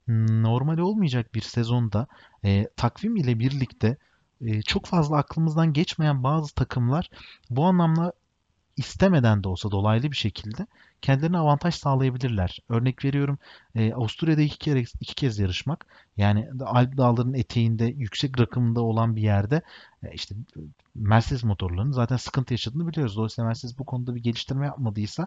normal 0.09 0.79
olmayacak 0.79 1.35
bir 1.35 1.41
sezonda 1.41 2.07
e, 2.45 2.69
takvim 2.77 3.17
ile 3.17 3.39
birlikte 3.39 3.97
e, 4.41 4.63
çok 4.63 4.87
fazla 4.87 5.17
aklımızdan 5.17 5.73
geçmeyen 5.73 6.23
bazı 6.23 6.55
takımlar 6.55 7.11
bu 7.51 7.65
anlamda 7.65 8.13
istemeden 8.77 9.45
de 9.45 9.49
olsa 9.49 9.71
dolaylı 9.71 10.11
bir 10.11 10.17
şekilde 10.17 10.67
kendilerine 11.03 11.39
avantaj 11.39 11.75
sağlayabilirler. 11.75 12.59
Örnek 12.69 13.05
veriyorum 13.05 13.39
e, 13.75 13.93
Avusturya'da 13.93 14.41
iki 14.43 14.59
kere 14.59 14.81
iki 14.81 15.15
kez 15.15 15.39
yarışmak 15.39 15.87
yani 16.17 16.49
Alp 16.61 16.97
dağlarının 16.97 17.35
eteğinde 17.35 17.85
yüksek 17.85 18.41
rakımda 18.41 18.83
olan 18.83 19.17
bir 19.17 19.23
yerde 19.23 19.63
e, 20.03 20.13
işte 20.13 20.35
Mercedes 20.95 21.45
motorlarının 21.45 21.93
zaten 21.93 22.17
sıkıntı 22.17 22.55
yaşadığını 22.55 22.89
biliyoruz. 22.89 23.17
Dolayısıyla 23.17 23.49
Mercedes 23.49 23.79
bu 23.79 23.85
konuda 23.85 24.15
bir 24.15 24.23
geliştirme 24.23 24.67
yapmadıysa 24.67 25.27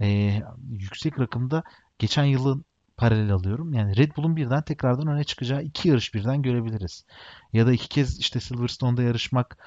e, 0.00 0.38
yüksek 0.70 1.20
rakımda 1.20 1.62
geçen 1.98 2.24
yılın 2.24 2.64
paralel 2.96 3.32
alıyorum. 3.32 3.72
Yani 3.72 3.96
Red 3.96 4.16
Bull'un 4.16 4.36
birden 4.36 4.62
tekrardan 4.62 5.06
öne 5.06 5.24
çıkacağı 5.24 5.62
iki 5.62 5.88
yarış 5.88 6.14
birden 6.14 6.42
görebiliriz. 6.42 7.04
Ya 7.52 7.66
da 7.66 7.72
iki 7.72 7.88
kez 7.88 8.18
işte 8.18 8.40
Silverstone'da 8.40 9.02
yarışmak 9.02 9.58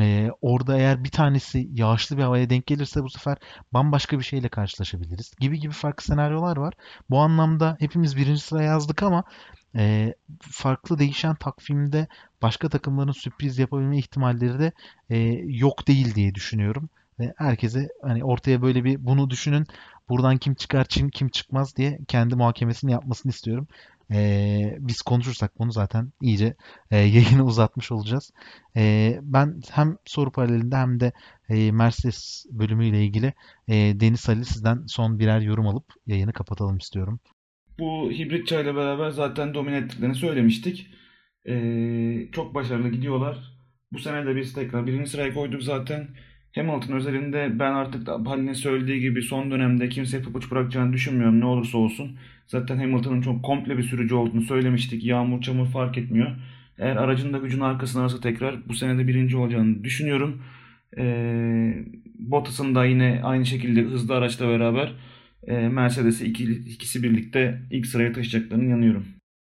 e, 0.00 0.30
orada 0.40 0.76
eğer 0.78 1.04
bir 1.04 1.10
tanesi 1.10 1.68
yağışlı 1.72 2.16
bir 2.16 2.22
havaya 2.22 2.50
denk 2.50 2.66
gelirse 2.66 3.02
bu 3.02 3.10
sefer 3.10 3.36
bambaşka 3.72 4.18
bir 4.18 4.24
şeyle 4.24 4.48
karşılaşabiliriz. 4.48 5.32
Gibi 5.40 5.60
gibi 5.60 5.72
farklı 5.72 6.04
senaryolar 6.04 6.56
var. 6.56 6.74
Bu 7.10 7.18
anlamda 7.18 7.76
hepimiz 7.80 8.16
birinci 8.16 8.40
sıraya 8.40 8.66
yazdık 8.68 9.02
ama 9.02 9.24
e, 9.76 10.14
farklı 10.40 10.98
değişen 10.98 11.34
takvimde 11.34 12.06
başka 12.42 12.68
takımların 12.68 13.12
sürpriz 13.12 13.58
yapabilme 13.58 13.98
ihtimalleri 13.98 14.58
de 14.58 14.72
e, 15.10 15.18
yok 15.46 15.88
değil 15.88 16.14
diye 16.14 16.34
düşünüyorum. 16.34 16.88
Ve 17.20 17.34
herkese 17.36 17.88
hani 18.02 18.24
ortaya 18.24 18.62
böyle 18.62 18.84
bir 18.84 19.06
bunu 19.06 19.30
düşünün. 19.30 19.66
Buradan 20.08 20.36
kim 20.38 20.54
çıkar, 20.54 20.86
kim, 20.86 21.10
kim 21.10 21.28
çıkmaz 21.28 21.76
diye 21.76 21.98
kendi 22.08 22.34
muhakemesini 22.34 22.92
yapmasını 22.92 23.30
istiyorum. 23.30 23.68
Ee, 24.12 24.76
biz 24.80 25.02
konuşursak 25.02 25.58
bunu 25.58 25.72
zaten 25.72 26.12
iyice 26.22 26.54
e, 26.90 26.96
yayını 27.16 27.44
uzatmış 27.44 27.92
olacağız. 27.92 28.30
E, 28.76 29.14
ben 29.22 29.60
hem 29.70 29.96
soru 30.04 30.32
paralelinde 30.32 30.76
hem 30.76 31.00
de 31.00 31.12
e, 31.48 31.72
Mercedes 31.72 32.46
bölümüyle 32.50 33.04
ilgili 33.04 33.34
e, 33.68 33.74
Deniz 34.00 34.28
Ali 34.28 34.44
sizden 34.44 34.84
son 34.86 35.18
birer 35.18 35.40
yorum 35.40 35.66
alıp 35.66 35.84
yayını 36.06 36.32
kapatalım 36.32 36.76
istiyorum. 36.76 37.20
Bu 37.78 38.10
hibrit 38.10 38.46
çayla 38.46 38.76
beraber 38.76 39.10
zaten 39.10 39.54
domine 39.54 39.76
ettiklerini 39.76 40.14
söylemiştik. 40.14 40.86
Ee, 41.48 42.28
çok 42.32 42.54
başarılı 42.54 42.88
gidiyorlar. 42.88 43.38
Bu 43.92 43.98
sene 43.98 44.26
de 44.26 44.36
biz 44.36 44.52
tekrar 44.52 44.86
birinci 44.86 45.10
sıraya 45.10 45.34
koyduk 45.34 45.62
zaten. 45.62 46.08
Hamilton 46.54 46.92
özelinde 46.92 47.58
ben 47.58 47.72
artık 47.72 48.08
Halil'in 48.08 48.52
söylediği 48.52 49.00
gibi 49.00 49.22
son 49.22 49.50
dönemde 49.50 49.88
kimse 49.88 50.22
papuç 50.22 50.50
bırakacağını 50.50 50.92
düşünmüyorum 50.92 51.40
ne 51.40 51.44
olursa 51.44 51.78
olsun. 51.78 52.16
Zaten 52.46 52.76
Hamilton'ın 52.76 53.20
çok 53.20 53.42
komple 53.42 53.78
bir 53.78 53.82
sürücü 53.82 54.14
olduğunu 54.14 54.42
söylemiştik. 54.42 55.04
Yağmur 55.04 55.42
çamur 55.42 55.66
fark 55.66 55.98
etmiyor. 55.98 56.30
Eğer 56.78 56.96
aracın 56.96 57.32
da 57.32 57.38
gücün 57.38 57.60
arkasına 57.60 58.02
alırsa 58.02 58.20
tekrar 58.20 58.68
bu 58.68 58.74
sene 58.74 58.98
de 58.98 59.08
birinci 59.08 59.36
olacağını 59.36 59.84
düşünüyorum. 59.84 60.42
Ee, 60.98 61.84
Bottas'ın 62.18 62.74
da 62.74 62.84
yine 62.84 63.20
aynı 63.22 63.46
şekilde 63.46 63.82
hızlı 63.82 64.14
araçla 64.14 64.48
beraber 64.48 64.92
e, 65.46 65.68
Mercedes'i 65.68 66.26
ikisi 66.26 67.02
birlikte 67.02 67.62
ilk 67.70 67.86
sıraya 67.86 68.12
taşıyacaklarını 68.12 68.70
yanıyorum. 68.70 69.06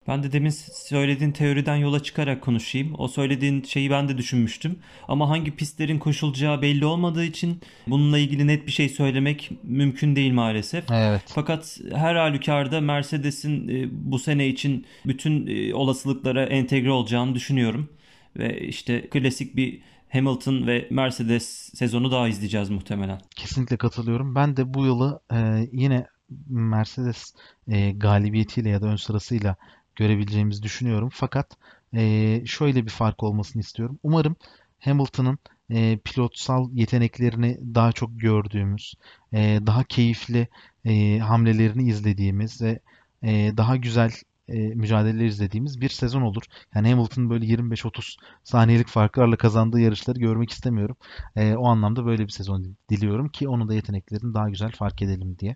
Ben 0.07 0.23
de 0.23 0.31
demin 0.31 0.49
söylediğin 0.73 1.31
teoriden 1.31 1.75
yola 1.75 2.03
çıkarak 2.03 2.41
konuşayım. 2.41 2.95
O 2.97 3.07
söylediğin 3.07 3.63
şeyi 3.63 3.89
ben 3.89 4.09
de 4.09 4.17
düşünmüştüm. 4.17 4.79
Ama 5.07 5.29
hangi 5.29 5.55
pistlerin 5.55 5.99
koşulacağı 5.99 6.61
belli 6.61 6.85
olmadığı 6.85 7.23
için 7.23 7.61
bununla 7.87 8.17
ilgili 8.17 8.47
net 8.47 8.67
bir 8.67 8.71
şey 8.71 8.89
söylemek 8.89 9.51
mümkün 9.63 10.15
değil 10.15 10.33
maalesef. 10.33 10.91
Evet. 10.91 11.21
Fakat 11.27 11.79
her 11.95 12.15
halükarda 12.15 12.81
Mercedes'in 12.81 13.67
e, 13.67 13.87
bu 13.91 14.19
sene 14.19 14.47
için 14.47 14.85
bütün 15.05 15.47
e, 15.47 15.73
olasılıklara 15.73 16.45
entegre 16.45 16.91
olacağını 16.91 17.35
düşünüyorum. 17.35 17.89
Ve 18.37 18.61
işte 18.61 19.09
klasik 19.09 19.55
bir 19.55 19.81
Hamilton 20.09 20.67
ve 20.67 20.87
Mercedes 20.89 21.71
sezonu 21.73 22.11
daha 22.11 22.27
izleyeceğiz 22.27 22.69
muhtemelen. 22.69 23.21
Kesinlikle 23.35 23.77
katılıyorum. 23.77 24.35
Ben 24.35 24.57
de 24.57 24.73
bu 24.73 24.85
yılı 24.85 25.21
e, 25.33 25.67
yine 25.71 26.07
Mercedes 26.49 27.33
e, 27.67 27.91
galibiyetiyle 27.91 28.69
ya 28.69 28.81
da 28.81 28.87
ön 28.87 28.95
sırasıyla 28.95 29.55
görebileceğimizi 29.95 30.63
düşünüyorum. 30.63 31.09
Fakat 31.13 31.57
e, 31.95 32.41
şöyle 32.45 32.85
bir 32.85 32.91
fark 32.91 33.23
olmasını 33.23 33.61
istiyorum. 33.61 33.99
Umarım 34.03 34.35
Hamilton'ın 34.79 35.39
e, 35.69 35.97
pilotsal 35.97 36.69
yeteneklerini 36.73 37.59
daha 37.75 37.91
çok 37.91 38.19
gördüğümüz, 38.19 38.93
e, 39.33 39.59
daha 39.67 39.83
keyifli 39.83 40.47
e, 40.85 41.19
hamlelerini 41.19 41.89
izlediğimiz 41.89 42.61
ve 42.61 42.79
e, 43.23 43.57
daha 43.57 43.75
güzel 43.75 44.11
e, 44.47 44.53
mücadeleler 44.57 45.25
izlediğimiz 45.25 45.81
bir 45.81 45.89
sezon 45.89 46.21
olur. 46.21 46.43
Yani 46.75 46.89
Hamilton 46.89 47.29
böyle 47.29 47.45
25-30 47.45 48.17
saniyelik 48.43 48.87
farklarla 48.87 49.35
kazandığı 49.35 49.79
yarışları 49.79 50.19
görmek 50.19 50.51
istemiyorum. 50.51 50.95
E, 51.35 51.55
o 51.55 51.67
anlamda 51.67 52.05
böyle 52.05 52.23
bir 52.23 52.31
sezon 52.31 52.75
diliyorum 52.89 53.29
ki 53.29 53.47
onun 53.47 53.69
da 53.69 53.73
yeteneklerini 53.73 54.33
daha 54.33 54.49
güzel 54.49 54.71
fark 54.71 55.01
edelim 55.01 55.37
diye. 55.39 55.55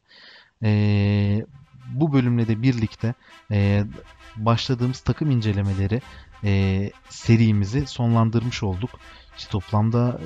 E, 0.64 1.46
bu 1.94 2.14
bölümle 2.14 2.48
de 2.48 2.62
birlikte 2.62 3.14
e, 3.52 3.84
başladığımız 4.38 5.00
takım 5.00 5.32
incelemeleri 5.32 6.02
e, 6.44 6.92
serimizi 7.10 7.88
sonlandırmış 7.88 8.64
olduk. 8.64 8.90
İşte 9.38 9.52
toplamda 9.52 10.20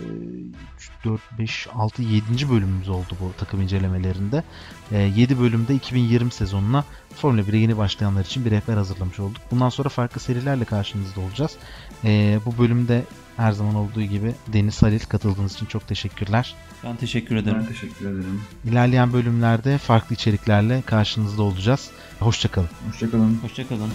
3, 0.78 0.92
4, 1.06 1.22
5, 1.40 1.68
6, 1.74 2.02
7. 2.02 2.50
bölümümüz 2.50 2.90
oldu 2.90 3.18
bu 3.20 3.32
takım 3.38 3.62
incelemelerinde. 3.62 4.44
E, 4.92 4.98
7 4.98 5.40
bölümde 5.40 5.76
2020 5.76 6.32
sezonuna 6.32 6.86
Formula 7.16 7.42
1'e 7.42 7.58
yeni 7.58 7.78
başlayanlar 7.78 8.26
için 8.26 8.46
bir 8.46 8.52
rehber 8.52 8.74
hazırlamış 8.74 9.20
olduk. 9.20 9.42
Bundan 9.52 9.70
sonra 9.70 9.90
farklı 9.90 10.22
serilerle 10.22 10.66
karşınızda 10.66 11.22
olacağız. 11.22 11.58
E, 12.04 12.40
bu 12.46 12.58
bölümde 12.58 13.04
her 13.38 13.52
zaman 13.52 13.76
olduğu 13.76 14.02
gibi 14.02 14.34
Deniz 14.48 14.84
Halil 14.84 15.00
katıldığınız 15.00 15.54
için 15.54 15.66
çok 15.66 15.88
teşekkürler. 15.88 16.56
Ben 16.84 16.96
teşekkür 16.96 17.36
ederim. 17.36 17.58
Ben 17.60 17.66
teşekkür 17.66 18.06
ederim. 18.06 18.42
İlerleyen 18.66 19.14
bölümlerde 19.14 19.78
farklı 19.78 20.16
içeriklerle 20.16 20.82
karşınızda 20.82 21.42
olacağız. 21.44 21.92
Hoşçakalın. 22.20 22.70
Hoşçakalın. 22.90 23.40
Hoşçakalın. 23.44 23.90